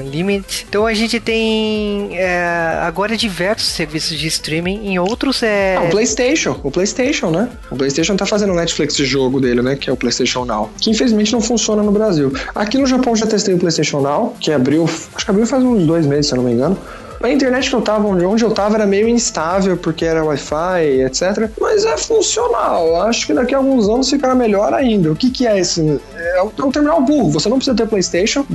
Unlimited. 0.04 0.66
Então 0.68 0.86
a 0.86 0.94
gente 0.94 1.20
tem 1.20 2.10
é, 2.18 2.80
agora 2.82 3.16
diversos 3.16 3.68
serviços 3.68 4.18
de 4.18 4.28
streaming 4.28 4.88
em 4.88 5.00
outros 5.00 5.42
é. 5.44 5.78
Ah, 5.78 5.84
o 5.84 5.90
PlayStation, 5.90 6.60
o 6.64 6.72
PlayStation, 6.72 7.30
né? 7.30 7.50
O 7.72 7.76
PlayStation 7.76 8.16
tá 8.16 8.26
fazendo 8.26 8.52
o 8.52 8.56
Netflix 8.56 8.96
de 8.96 9.06
jogo 9.06 9.40
dele, 9.40 9.62
né? 9.62 9.76
Que 9.76 9.90
é 9.90 9.94
o 9.94 9.98
PlayStation 9.98 10.46
Now, 10.46 10.70
que 10.80 10.90
infelizmente 10.90 11.32
não 11.32 11.42
funciona 11.42 11.82
no 11.82 11.92
Brasil. 11.92 12.34
Aqui 12.54 12.78
no 12.78 12.86
Japão 12.86 13.16
já 13.16 13.26
testei 13.26 13.54
o 13.54 13.58
PlayStation 13.58 14.02
Now, 14.02 14.36
que 14.40 14.52
abriu, 14.52 14.84
acho 14.84 15.26
que 15.26 15.32
abriu 15.32 15.46
faz 15.46 15.64
uns 15.64 15.86
dois 15.86 16.06
meses, 16.06 16.28
se 16.28 16.34
eu 16.34 16.38
não 16.38 16.44
me 16.44 16.52
engano. 16.52 16.78
A 17.22 17.30
internet 17.30 17.70
que 17.70 17.76
eu 17.76 17.82
tava, 17.82 18.08
onde 18.08 18.44
eu 18.44 18.52
tava, 18.52 18.76
era 18.76 18.86
meio 18.86 19.08
instável, 19.08 19.78
porque 19.78 20.06
era 20.06 20.24
Wi-Fi, 20.24 21.02
etc. 21.06 21.50
Mas 21.60 21.86
é 21.86 21.98
funcional. 21.98 23.02
Acho 23.02 23.28
que 23.28 23.34
daqui 23.34 23.54
a 23.54 23.58
alguns 23.58 23.90
anos 23.90 24.10
ficará 24.10 24.36
melhor 24.36 24.74
ainda. 24.74 25.12
O 25.12 25.16
que, 25.16 25.30
que 25.30 25.48
é 25.48 25.60
esse? 25.60 26.00
É 26.16 26.42
um 26.42 26.72
terminal 26.72 27.02
burro. 27.02 27.32
Você 27.32 27.50
não 27.50 27.58
precisa 27.58 27.76
ter 27.76 27.88
PlayStation. 27.88 28.46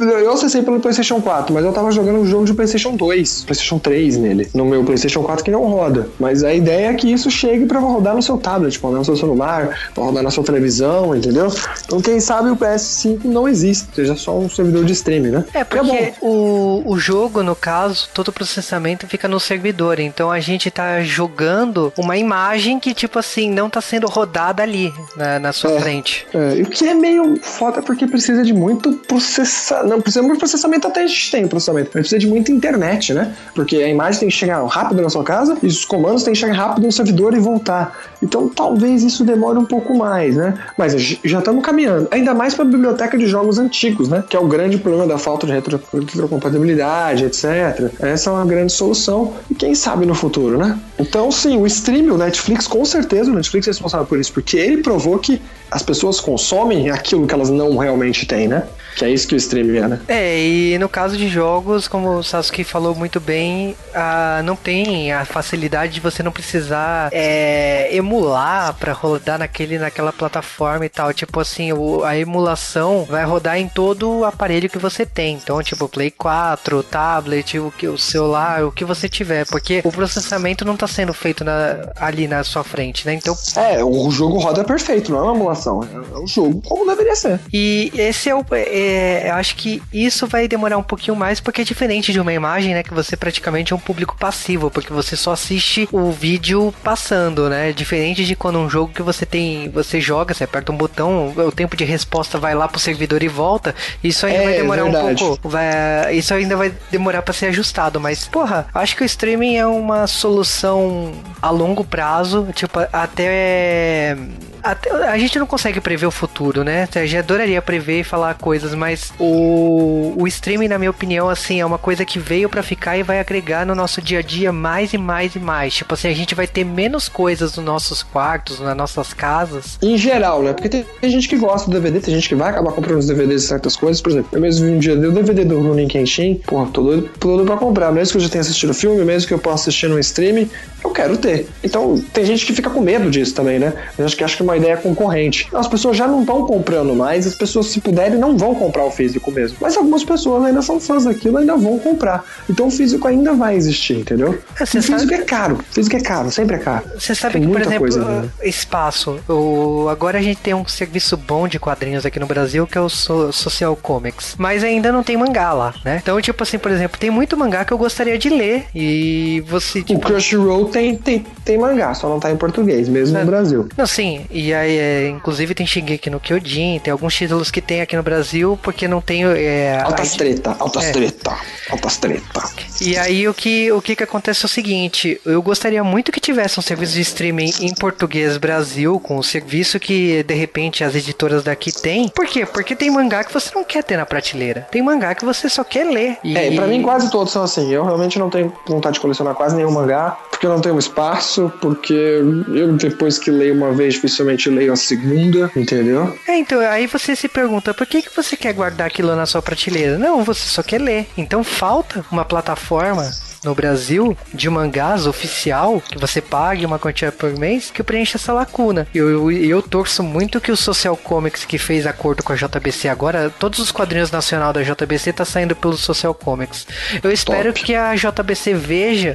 Eu 0.00 0.32
acessei 0.32 0.62
pelo 0.62 0.80
PlayStation 0.80 1.20
4, 1.20 1.54
mas 1.54 1.64
eu 1.64 1.72
tava 1.72 1.90
jogando 1.90 2.18
um 2.18 2.26
jogo 2.26 2.44
de 2.44 2.54
PlayStation 2.54 2.96
2, 2.96 3.44
PlayStation 3.44 3.78
3 3.78 4.16
nele, 4.16 4.48
no 4.54 4.64
meu 4.64 4.84
PlayStation 4.84 5.22
4 5.22 5.44
que 5.44 5.50
não 5.50 5.64
roda. 5.64 6.08
Mas 6.18 6.42
a 6.42 6.52
ideia 6.52 6.88
é 6.88 6.94
que 6.94 7.10
isso 7.12 7.30
chegue 7.30 7.66
para 7.66 7.78
rodar 7.78 8.14
no 8.14 8.22
seu 8.22 8.36
tablet, 8.36 8.78
para 8.78 8.88
rodar 8.88 8.98
no 9.00 9.04
seu 9.04 9.16
celular, 9.16 9.90
para 9.94 10.04
rodar 10.04 10.22
na 10.22 10.30
sua 10.30 10.44
televisão, 10.44 11.14
entendeu? 11.14 11.52
Então, 11.84 12.00
quem 12.00 12.20
sabe 12.20 12.50
o 12.50 12.56
PS5 12.56 13.24
não 13.24 13.48
existe, 13.48 13.88
seja 13.94 14.16
só 14.16 14.36
um 14.36 14.48
servidor 14.48 14.84
de 14.84 14.92
streaming, 14.92 15.30
né? 15.30 15.44
É, 15.54 15.64
porque 15.64 15.90
é 15.90 16.14
o, 16.20 16.82
o 16.84 16.98
jogo, 16.98 17.42
no 17.42 17.54
caso, 17.54 18.07
todo 18.12 18.28
o 18.28 18.32
processamento 18.32 19.06
fica 19.06 19.28
no 19.28 19.38
servidor. 19.38 19.98
Então 20.00 20.30
a 20.30 20.40
gente 20.40 20.70
tá 20.70 21.00
jogando 21.02 21.92
uma 21.96 22.16
imagem 22.16 22.78
que, 22.78 22.94
tipo 22.94 23.18
assim, 23.18 23.50
não 23.50 23.68
tá 23.70 23.80
sendo 23.80 24.06
rodada 24.06 24.62
ali 24.62 24.92
na, 25.16 25.38
na 25.38 25.52
sua 25.52 25.72
é, 25.72 25.80
frente. 25.80 26.26
É, 26.32 26.62
o 26.62 26.66
que 26.66 26.86
é 26.86 26.94
meio 26.94 27.36
foda 27.42 27.82
porque 27.82 28.06
precisa 28.06 28.42
de 28.42 28.52
muito 28.52 28.92
processamento. 28.92 29.88
Não, 29.88 30.00
precisa 30.00 30.22
de 30.22 30.26
muito 30.26 30.38
processamento, 30.38 30.88
até 30.88 31.02
a 31.02 31.06
gente 31.06 31.30
tem 31.30 31.46
processamento, 31.46 31.90
mas 31.94 32.00
precisa 32.00 32.18
de 32.18 32.26
muita 32.26 32.52
internet, 32.52 33.12
né? 33.14 33.34
Porque 33.54 33.76
a 33.76 33.88
imagem 33.88 34.20
tem 34.20 34.28
que 34.28 34.34
chegar 34.34 34.64
rápido 34.66 35.02
na 35.02 35.10
sua 35.10 35.24
casa 35.24 35.56
e 35.62 35.66
os 35.66 35.84
comandos 35.84 36.22
têm 36.22 36.32
que 36.32 36.38
chegar 36.38 36.54
rápido 36.54 36.84
no 36.84 36.92
servidor 36.92 37.34
e 37.34 37.40
voltar. 37.40 37.96
Então 38.22 38.48
talvez 38.48 39.02
isso 39.02 39.24
demore 39.24 39.58
um 39.58 39.64
pouco 39.64 39.94
mais, 39.94 40.36
né? 40.36 40.54
Mas 40.76 40.94
já 41.24 41.38
estamos 41.38 41.64
caminhando. 41.64 42.08
Ainda 42.10 42.34
mais 42.34 42.54
para 42.54 42.64
a 42.64 42.68
biblioteca 42.68 43.16
de 43.16 43.26
jogos 43.26 43.58
antigos, 43.58 44.08
né? 44.08 44.24
Que 44.28 44.36
é 44.36 44.40
o 44.40 44.46
grande 44.46 44.78
problema 44.78 45.06
da 45.06 45.18
falta 45.18 45.46
de 45.46 45.52
retro 45.52 45.80
retrocompatibilidade, 45.92 47.24
etc. 47.24 47.90
Essa 48.00 48.30
é 48.30 48.32
uma 48.32 48.46
grande 48.46 48.72
solução. 48.72 49.34
E 49.50 49.54
quem 49.54 49.74
sabe 49.74 50.06
no 50.06 50.14
futuro, 50.14 50.56
né? 50.56 50.78
Então, 50.98 51.30
sim, 51.30 51.56
o 51.58 51.66
stream, 51.66 52.14
o 52.14 52.18
Netflix, 52.18 52.66
com 52.66 52.84
certeza, 52.84 53.30
o 53.30 53.34
Netflix 53.34 53.66
é 53.66 53.70
responsável 53.70 54.06
por 54.06 54.18
isso, 54.18 54.32
porque 54.32 54.56
ele 54.56 54.82
provou 54.82 55.18
que 55.18 55.40
as 55.70 55.82
pessoas 55.82 56.20
consomem 56.20 56.90
aquilo 56.90 57.26
que 57.26 57.34
elas 57.34 57.50
não 57.50 57.76
realmente 57.76 58.26
têm, 58.26 58.48
né? 58.48 58.64
Que 58.96 59.04
é 59.04 59.10
isso 59.10 59.28
que 59.28 59.34
o 59.34 59.36
streaming 59.36 59.78
é, 59.78 59.88
né? 59.88 60.00
É, 60.08 60.40
e 60.40 60.78
no 60.78 60.88
caso 60.88 61.16
de 61.16 61.28
jogos, 61.28 61.86
como 61.86 62.16
o 62.16 62.22
Sasuke 62.22 62.64
falou 62.64 62.94
muito 62.94 63.20
bem, 63.20 63.76
a, 63.94 64.40
não 64.44 64.56
tem 64.56 65.12
a 65.12 65.24
facilidade 65.24 65.94
de 65.94 66.00
você 66.00 66.22
não 66.22 66.32
precisar 66.32 67.08
é, 67.12 67.94
emular 67.94 68.74
para 68.74 68.92
rodar 68.92 69.38
naquele, 69.38 69.78
naquela 69.78 70.12
plataforma 70.12 70.84
e 70.84 70.88
tal. 70.88 71.12
Tipo 71.12 71.40
assim, 71.40 71.72
o, 71.72 72.04
a 72.04 72.16
emulação 72.16 73.04
vai 73.04 73.24
rodar 73.24 73.58
em 73.58 73.68
todo 73.68 74.10
o 74.10 74.24
aparelho 74.24 74.68
que 74.68 74.78
você 74.78 75.06
tem. 75.06 75.34
Então, 75.34 75.62
tipo, 75.62 75.88
Play 75.88 76.10
4, 76.10 76.82
tablet, 76.82 77.58
o, 77.58 77.70
que, 77.70 77.86
o 77.86 77.98
celular, 77.98 78.64
o 78.64 78.72
que 78.72 78.84
você 78.84 79.08
tiver. 79.08 79.46
Porque 79.46 79.80
o 79.84 79.92
processamento 79.92 80.64
não 80.64 80.76
tá 80.76 80.86
sendo 80.86 81.12
feito 81.14 81.44
na, 81.44 81.92
ali 81.96 82.26
na 82.26 82.42
sua 82.44 82.64
frente, 82.64 83.06
né? 83.06 83.14
Então. 83.14 83.36
É, 83.56 83.82
o 83.84 84.10
jogo 84.10 84.38
roda 84.38 84.64
perfeito, 84.64 85.12
não 85.12 85.18
é 85.18 85.22
uma 85.22 85.34
emulação. 85.34 85.82
É, 85.82 86.16
é 86.16 86.18
o 86.18 86.26
jogo 86.26 86.62
como 86.62 86.86
deveria 86.86 87.14
ser. 87.14 87.40
E 87.52 87.92
esse 87.94 88.28
é 88.28 88.34
o. 88.34 88.44
É, 88.52 88.77
é, 88.78 89.30
eu 89.30 89.34
acho 89.34 89.56
que 89.56 89.82
isso 89.92 90.26
vai 90.26 90.48
demorar 90.48 90.78
um 90.78 90.82
pouquinho 90.82 91.16
mais, 91.16 91.40
porque 91.40 91.62
é 91.62 91.64
diferente 91.64 92.12
de 92.12 92.20
uma 92.20 92.32
imagem, 92.32 92.74
né? 92.74 92.82
Que 92.82 92.94
você 92.94 93.16
praticamente 93.16 93.72
é 93.72 93.76
um 93.76 93.78
público 93.78 94.16
passivo, 94.18 94.70
porque 94.70 94.92
você 94.92 95.16
só 95.16 95.32
assiste 95.32 95.88
o 95.92 96.10
vídeo 96.10 96.74
passando, 96.82 97.48
né? 97.48 97.72
Diferente 97.72 98.24
de 98.24 98.34
quando 98.36 98.58
um 98.58 98.68
jogo 98.68 98.92
que 98.92 99.02
você 99.02 99.26
tem, 99.26 99.68
você 99.70 100.00
joga, 100.00 100.34
você 100.34 100.44
aperta 100.44 100.72
um 100.72 100.76
botão, 100.76 101.32
o 101.36 101.52
tempo 101.52 101.76
de 101.76 101.84
resposta 101.84 102.38
vai 102.38 102.54
lá 102.54 102.68
pro 102.68 102.78
servidor 102.78 103.22
e 103.22 103.28
volta. 103.28 103.74
Isso 104.02 104.26
ainda 104.26 104.38
é, 104.38 104.44
vai 104.44 104.56
demorar 104.56 104.84
um 104.84 105.14
pouco. 105.14 105.48
Vai, 105.48 106.14
isso 106.14 106.32
ainda 106.34 106.56
vai 106.56 106.72
demorar 106.90 107.22
para 107.22 107.34
ser 107.34 107.46
ajustado, 107.46 108.00
mas 108.00 108.26
porra, 108.26 108.66
acho 108.74 108.96
que 108.96 109.02
o 109.02 109.06
streaming 109.06 109.56
é 109.56 109.66
uma 109.66 110.06
solução 110.06 111.12
a 111.40 111.50
longo 111.50 111.84
prazo, 111.84 112.48
tipo, 112.54 112.78
até 112.92 114.16
até, 114.62 114.90
a 115.08 115.16
gente 115.18 115.38
não 115.38 115.46
consegue 115.46 115.80
prever 115.80 116.06
o 116.06 116.10
futuro, 116.10 116.64
né? 116.64 116.88
A 116.94 116.98
gente 117.00 117.16
adoraria 117.16 117.62
prever 117.62 118.00
e 118.00 118.04
falar 118.04 118.34
coisas, 118.34 118.67
mas 118.74 119.12
o, 119.18 120.14
o 120.16 120.26
streaming, 120.26 120.68
na 120.68 120.78
minha 120.78 120.90
opinião, 120.90 121.28
assim, 121.28 121.60
é 121.60 121.66
uma 121.66 121.78
coisa 121.78 122.04
que 122.04 122.18
veio 122.18 122.48
para 122.48 122.62
ficar 122.62 122.96
e 122.96 123.02
vai 123.02 123.20
agregar 123.20 123.66
no 123.66 123.74
nosso 123.74 124.00
dia 124.00 124.18
a 124.18 124.22
dia 124.22 124.52
mais 124.52 124.92
e 124.92 124.98
mais 124.98 125.34
e 125.34 125.38
mais. 125.38 125.74
Tipo 125.74 125.94
assim, 125.94 126.08
a 126.08 126.14
gente 126.14 126.34
vai 126.34 126.46
ter 126.46 126.64
menos 126.64 127.08
coisas 127.08 127.56
nos 127.56 127.64
nossos 127.64 128.02
quartos, 128.02 128.60
nas 128.60 128.76
nossas 128.76 129.12
casas. 129.12 129.78
Em 129.82 129.96
geral, 129.96 130.42
né? 130.42 130.52
Porque 130.52 130.68
tem, 130.68 130.84
tem 131.00 131.10
gente 131.10 131.28
que 131.28 131.36
gosta 131.36 131.70
do 131.70 131.74
DVD, 131.74 132.00
tem 132.00 132.14
gente 132.14 132.28
que 132.28 132.34
vai 132.34 132.50
acabar 132.50 132.72
comprando 132.72 132.98
os 132.98 133.06
DVDs 133.06 133.42
de 133.42 133.48
certas 133.48 133.76
coisas. 133.76 134.00
Por 134.00 134.10
exemplo, 134.10 134.28
eu 134.32 134.40
mesmo 134.40 134.66
vi 134.66 134.72
um 134.72 134.78
dia 134.78 134.94
o 134.94 135.12
DVD 135.12 135.44
do 135.44 135.60
Runin 135.60 135.88
Kenshin, 135.88 136.36
porra, 136.46 136.68
tô 136.72 136.82
doido, 136.82 137.10
tô 137.18 137.28
doido 137.28 137.46
pra 137.46 137.56
comprar. 137.56 137.92
Mesmo 137.92 138.12
que 138.12 138.18
eu 138.18 138.22
já 138.22 138.28
tenha 138.28 138.42
assistido 138.42 138.70
o 138.70 138.74
filme, 138.74 139.04
mesmo 139.04 139.28
que 139.28 139.34
eu 139.34 139.38
possa 139.38 139.68
assistir 139.68 139.88
no 139.88 139.98
streaming, 139.98 140.50
eu 140.84 140.90
quero 140.90 141.16
ter. 141.16 141.48
Então, 141.62 142.02
tem 142.12 142.24
gente 142.24 142.46
que 142.46 142.52
fica 142.52 142.70
com 142.70 142.80
medo 142.80 143.10
disso 143.10 143.34
também, 143.34 143.58
né? 143.58 143.72
Eu 143.98 144.04
acho 144.04 144.16
que 144.16 144.24
acho 144.24 144.36
que 144.36 144.42
uma 144.42 144.56
ideia 144.56 144.76
concorrente. 144.76 145.48
As 145.52 145.66
pessoas 145.66 145.96
já 145.96 146.06
não 146.06 146.20
estão 146.20 146.46
comprando 146.46 146.94
mais, 146.94 147.26
as 147.26 147.34
pessoas, 147.34 147.66
se 147.66 147.80
puderem, 147.80 148.18
não 148.18 148.36
vão 148.36 148.54
comprar 148.58 148.84
o 148.84 148.90
físico 148.90 149.30
mesmo. 149.30 149.58
Mas 149.60 149.76
algumas 149.76 150.04
pessoas 150.04 150.44
ainda 150.44 150.62
são 150.62 150.80
fãs 150.80 151.04
daquilo, 151.04 151.38
ainda 151.38 151.56
vão 151.56 151.78
comprar. 151.78 152.24
Então 152.48 152.68
o 152.68 152.70
físico 152.70 153.06
ainda 153.06 153.34
vai 153.34 153.56
existir, 153.56 153.98
entendeu? 153.98 154.38
É, 154.58 154.64
o 154.64 154.66
físico 154.66 154.98
sabe... 154.98 155.14
é 155.14 155.22
caro. 155.22 155.54
O 155.56 155.74
físico 155.74 155.96
é 155.96 156.00
caro, 156.00 156.30
sempre 156.30 156.56
é 156.56 156.58
caro. 156.58 156.84
Você 156.98 157.14
sabe 157.14 157.34
tem 157.34 157.42
que, 157.42 157.48
por 157.48 157.60
exemplo, 157.60 157.80
coisa, 157.80 158.32
espaço. 158.42 159.20
O... 159.28 159.88
Agora 159.88 160.18
a 160.18 160.22
gente 160.22 160.40
tem 160.40 160.54
um 160.54 160.66
serviço 160.66 161.16
bom 161.16 161.46
de 161.48 161.58
quadrinhos 161.58 162.04
aqui 162.04 162.18
no 162.18 162.26
Brasil 162.26 162.66
que 162.66 162.76
é 162.76 162.80
o 162.80 162.88
so 162.88 163.32
Social 163.32 163.76
Comics. 163.76 164.34
Mas 164.38 164.62
ainda 164.64 164.92
não 164.92 165.02
tem 165.02 165.16
mangá 165.16 165.52
lá, 165.52 165.74
né? 165.84 166.00
Então, 166.02 166.20
tipo 166.20 166.42
assim, 166.42 166.58
por 166.58 166.70
exemplo, 166.70 166.98
tem 166.98 167.10
muito 167.10 167.36
mangá 167.36 167.64
que 167.64 167.72
eu 167.72 167.78
gostaria 167.78 168.18
de 168.18 168.28
ler. 168.28 168.66
E 168.74 169.42
você. 169.46 169.82
Tipo... 169.82 169.98
O 169.98 170.00
Crunchyroll 170.00 170.66
tem, 170.66 170.96
tem, 170.96 171.24
tem 171.44 171.58
mangá, 171.58 171.94
só 171.94 172.08
não 172.08 172.20
tá 172.20 172.30
em 172.30 172.36
português, 172.36 172.88
mesmo 172.88 173.16
é. 173.16 173.20
no 173.20 173.26
Brasil. 173.26 173.68
Não, 173.76 173.86
sim. 173.86 174.26
E 174.30 174.52
aí, 174.54 174.78
é, 174.78 175.08
inclusive, 175.08 175.54
tem 175.54 175.66
Shingeki 175.66 176.10
no 176.10 176.20
Kyojin, 176.20 176.80
tem 176.82 176.92
alguns 176.92 177.14
títulos 177.14 177.50
que 177.50 177.60
tem 177.60 177.80
aqui 177.80 177.96
no 177.96 178.02
Brasil, 178.02 178.47
porque 178.56 178.88
não 178.88 179.00
tem. 179.00 179.24
É, 179.24 179.80
altas 179.82 180.14
a... 180.14 180.18
treta, 180.18 180.56
altas 180.58 180.84
é. 180.84 180.92
treta, 180.92 181.36
altas 181.70 181.96
treta. 181.96 182.42
E 182.80 182.96
aí 182.96 183.28
o 183.28 183.34
que, 183.34 183.70
o 183.72 183.82
que 183.82 183.96
que 183.96 184.02
acontece 184.04 184.44
é 184.44 184.46
o 184.46 184.48
seguinte, 184.48 185.20
eu 185.24 185.42
gostaria 185.42 185.82
muito 185.82 186.12
que 186.12 186.20
tivesse 186.20 186.58
um 186.58 186.62
serviço 186.62 186.94
de 186.94 187.00
streaming 187.00 187.52
em 187.60 187.74
português 187.74 188.36
Brasil, 188.36 189.00
com 189.00 189.18
o 189.18 189.22
serviço 189.22 189.78
que 189.80 190.22
de 190.22 190.34
repente 190.34 190.84
as 190.84 190.94
editoras 190.94 191.42
daqui 191.42 191.72
têm. 191.72 192.08
Por 192.08 192.26
quê? 192.26 192.46
Porque 192.46 192.74
tem 192.76 192.90
mangá 192.90 193.24
que 193.24 193.32
você 193.32 193.50
não 193.54 193.64
quer 193.64 193.82
ter 193.82 193.96
na 193.96 194.06
prateleira. 194.06 194.66
Tem 194.70 194.82
mangá 194.82 195.14
que 195.14 195.24
você 195.24 195.48
só 195.48 195.64
quer 195.64 195.84
ler. 195.84 196.18
E... 196.22 196.36
É, 196.36 196.54
pra 196.54 196.66
mim 196.66 196.82
quase 196.82 197.10
todos 197.10 197.32
são 197.32 197.42
assim. 197.42 197.72
Eu 197.72 197.84
realmente 197.84 198.18
não 198.18 198.30
tenho 198.30 198.52
vontade 198.66 198.94
de 198.94 199.00
colecionar 199.00 199.34
quase 199.34 199.56
nenhum 199.56 199.70
mangá, 199.70 200.16
porque 200.30 200.46
eu 200.46 200.50
não 200.50 200.60
tenho 200.60 200.78
espaço, 200.78 201.52
porque 201.60 201.92
eu 201.92 202.72
depois 202.76 203.18
que 203.18 203.30
leio 203.30 203.54
uma 203.54 203.72
vez, 203.72 203.94
dificilmente 203.94 204.48
leio 204.48 204.72
a 204.72 204.76
segunda, 204.76 205.50
entendeu? 205.56 206.16
É, 206.26 206.38
então, 206.38 206.60
aí 206.60 206.86
você 206.86 207.16
se 207.16 207.28
pergunta, 207.28 207.74
por 207.74 207.86
que, 207.86 208.02
que 208.02 208.14
você 208.14 208.36
quer 208.38 208.52
guardar 208.52 208.86
aquilo 208.86 209.14
na 209.14 209.26
sua 209.26 209.42
prateleira? 209.42 209.98
Não, 209.98 210.24
você 210.24 210.48
só 210.48 210.62
quer 210.62 210.80
ler. 210.80 211.08
Então 211.16 211.42
falta 211.44 212.04
uma 212.10 212.24
plataforma 212.24 213.10
no 213.44 213.54
Brasil 213.54 214.16
de 214.32 214.48
mangás 214.50 215.06
oficial, 215.06 215.80
que 215.80 215.98
você 215.98 216.20
pague 216.20 216.66
uma 216.66 216.78
quantia 216.78 217.12
por 217.12 217.36
mês, 217.38 217.70
que 217.70 217.82
preenche 217.82 218.16
essa 218.16 218.32
lacuna. 218.32 218.86
Eu, 218.94 219.08
eu, 219.08 219.30
eu 219.30 219.62
torço 219.62 220.02
muito 220.02 220.40
que 220.40 220.50
o 220.50 220.56
Social 220.56 220.96
Comics, 220.96 221.44
que 221.44 221.58
fez 221.58 221.86
acordo 221.86 222.22
com 222.22 222.32
a 222.32 222.36
JBC 222.36 222.88
agora, 222.88 223.30
todos 223.38 223.58
os 223.58 223.70
quadrinhos 223.70 224.10
nacional 224.10 224.52
da 224.52 224.62
JBC 224.62 225.12
tá 225.12 225.24
saindo 225.24 225.54
pelo 225.54 225.76
Social 225.76 226.14
Comics. 226.14 226.66
Eu 227.02 227.10
espero 227.10 227.52
Top. 227.52 227.64
que 227.64 227.74
a 227.74 227.94
JBC 227.94 228.54
veja 228.54 229.14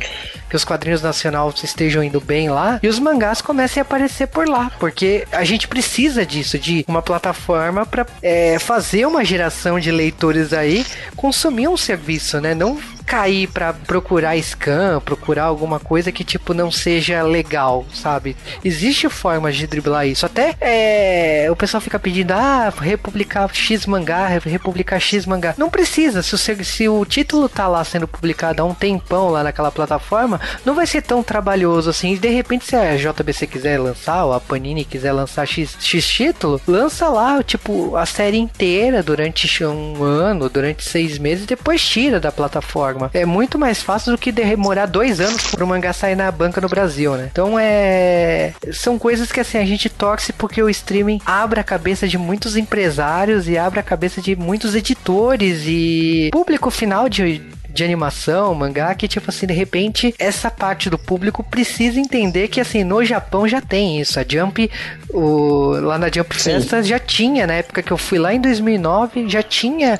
que 0.53 0.57
os 0.57 0.63
quadrinhos 0.63 1.01
nacional 1.01 1.51
estejam 1.63 2.03
indo 2.03 2.21
bem 2.21 2.47
lá 2.47 2.79
e 2.83 2.87
os 2.87 2.99
mangás 2.99 3.41
comecem 3.41 3.81
a 3.81 3.83
aparecer 3.83 4.27
por 4.27 4.47
lá, 4.47 4.71
porque 4.77 5.27
a 5.31 5.43
gente 5.43 5.67
precisa 5.67 6.23
disso, 6.23 6.59
de 6.59 6.85
uma 6.87 7.01
plataforma 7.01 7.87
para 7.87 8.05
é, 8.21 8.59
fazer 8.59 9.07
uma 9.07 9.25
geração 9.25 9.79
de 9.79 9.89
leitores 9.89 10.53
aí 10.53 10.85
consumir 11.15 11.67
um 11.67 11.75
serviço, 11.75 12.39
né? 12.39 12.53
Não 12.53 12.79
cair 13.03 13.47
para 13.47 13.73
procurar 13.73 14.37
scan, 14.41 14.99
procurar 15.01 15.43
alguma 15.43 15.79
coisa 15.79 16.11
que 16.11 16.23
tipo 16.23 16.53
não 16.53 16.71
seja 16.71 17.21
legal, 17.21 17.85
sabe? 17.93 18.35
Existe 18.63 19.09
formas 19.09 19.55
de 19.55 19.67
driblar 19.67 20.07
isso. 20.07 20.25
Até 20.25 20.55
é, 20.59 21.47
o 21.51 21.55
pessoal 21.55 21.81
fica 21.81 21.99
pedindo, 21.99 22.31
ah, 22.31 22.73
republicar 22.75 23.53
X 23.53 23.85
mangá, 23.85 24.27
republicar 24.27 24.99
X 24.99 25.25
mangá. 25.25 25.53
Não 25.57 25.69
precisa. 25.69 26.23
Se 26.23 26.33
o, 26.33 26.37
se 26.37 26.89
o 26.89 27.05
título 27.05 27.49
tá 27.49 27.67
lá 27.67 27.83
sendo 27.83 28.07
publicado 28.07 28.61
há 28.61 28.65
um 28.65 28.73
tempão 28.73 29.29
lá 29.29 29.43
naquela 29.43 29.71
plataforma, 29.71 30.39
não 30.65 30.75
vai 30.75 30.85
ser 30.85 31.01
tão 31.01 31.23
trabalhoso 31.23 31.89
assim. 31.89 32.15
De 32.15 32.29
repente, 32.29 32.65
se 32.65 32.75
a 32.75 32.95
JBC 32.95 33.47
quiser 33.47 33.79
lançar, 33.79 34.25
ou 34.25 34.33
a 34.33 34.39
Panini 34.39 34.85
quiser 34.85 35.11
lançar 35.11 35.45
X, 35.45 35.77
X 35.79 36.07
título, 36.07 36.61
lança 36.67 37.09
lá, 37.09 37.41
tipo, 37.43 37.95
a 37.95 38.05
série 38.05 38.37
inteira 38.37 39.01
durante 39.03 39.63
um 39.65 40.03
ano, 40.03 40.49
durante 40.49 40.83
seis 40.83 41.17
meses, 41.17 41.43
e 41.43 41.47
depois 41.47 41.83
tira 41.83 42.19
da 42.19 42.31
plataforma 42.31 42.73
forma. 42.73 43.11
É 43.13 43.25
muito 43.25 43.59
mais 43.59 43.81
fácil 43.81 44.11
do 44.11 44.17
que 44.17 44.31
demorar 44.31 44.85
dois 44.85 45.19
anos 45.19 45.47
para 45.47 45.63
o 45.63 45.67
mangá 45.67 45.93
sair 45.93 46.15
na 46.15 46.31
banca 46.31 46.59
no 46.59 46.67
Brasil, 46.67 47.15
né? 47.15 47.29
Então 47.31 47.57
é. 47.59 48.53
São 48.71 48.97
coisas 48.97 49.31
que 49.31 49.39
assim 49.39 49.57
a 49.57 49.65
gente 49.65 49.89
torce 49.89 50.33
porque 50.33 50.61
o 50.61 50.69
streaming 50.69 51.21
abre 51.25 51.59
a 51.59 51.63
cabeça 51.63 52.07
de 52.07 52.17
muitos 52.17 52.55
empresários 52.57 53.47
e 53.47 53.57
abre 53.57 53.79
a 53.79 53.83
cabeça 53.83 54.21
de 54.21 54.35
muitos 54.35 54.75
editores 54.75 55.63
e 55.65 56.29
público 56.31 56.69
final 56.69 57.07
de 57.07 57.41
de 57.73 57.83
animação, 57.83 58.53
mangá, 58.53 58.93
que 58.93 59.07
tipo 59.07 59.29
assim, 59.29 59.47
de 59.47 59.53
repente, 59.53 60.13
essa 60.19 60.51
parte 60.51 60.89
do 60.89 60.97
público 60.97 61.43
precisa 61.43 61.99
entender 61.99 62.47
que 62.47 62.61
assim, 62.61 62.83
no 62.83 63.03
Japão 63.03 63.47
já 63.47 63.59
tem 63.59 63.99
isso. 63.99 64.19
A 64.19 64.25
Jump, 64.27 64.69
o, 65.09 65.71
lá 65.81 65.97
na 65.97 66.09
Jump. 66.11 66.33
Festa 66.35 66.83
já 66.83 66.99
tinha, 66.99 67.47
na 67.47 67.53
época 67.53 67.81
que 67.81 67.91
eu 67.91 67.97
fui 67.97 68.19
lá 68.19 68.33
em 68.33 68.39
2009, 68.39 69.29
já 69.29 69.41
tinha 69.41 69.99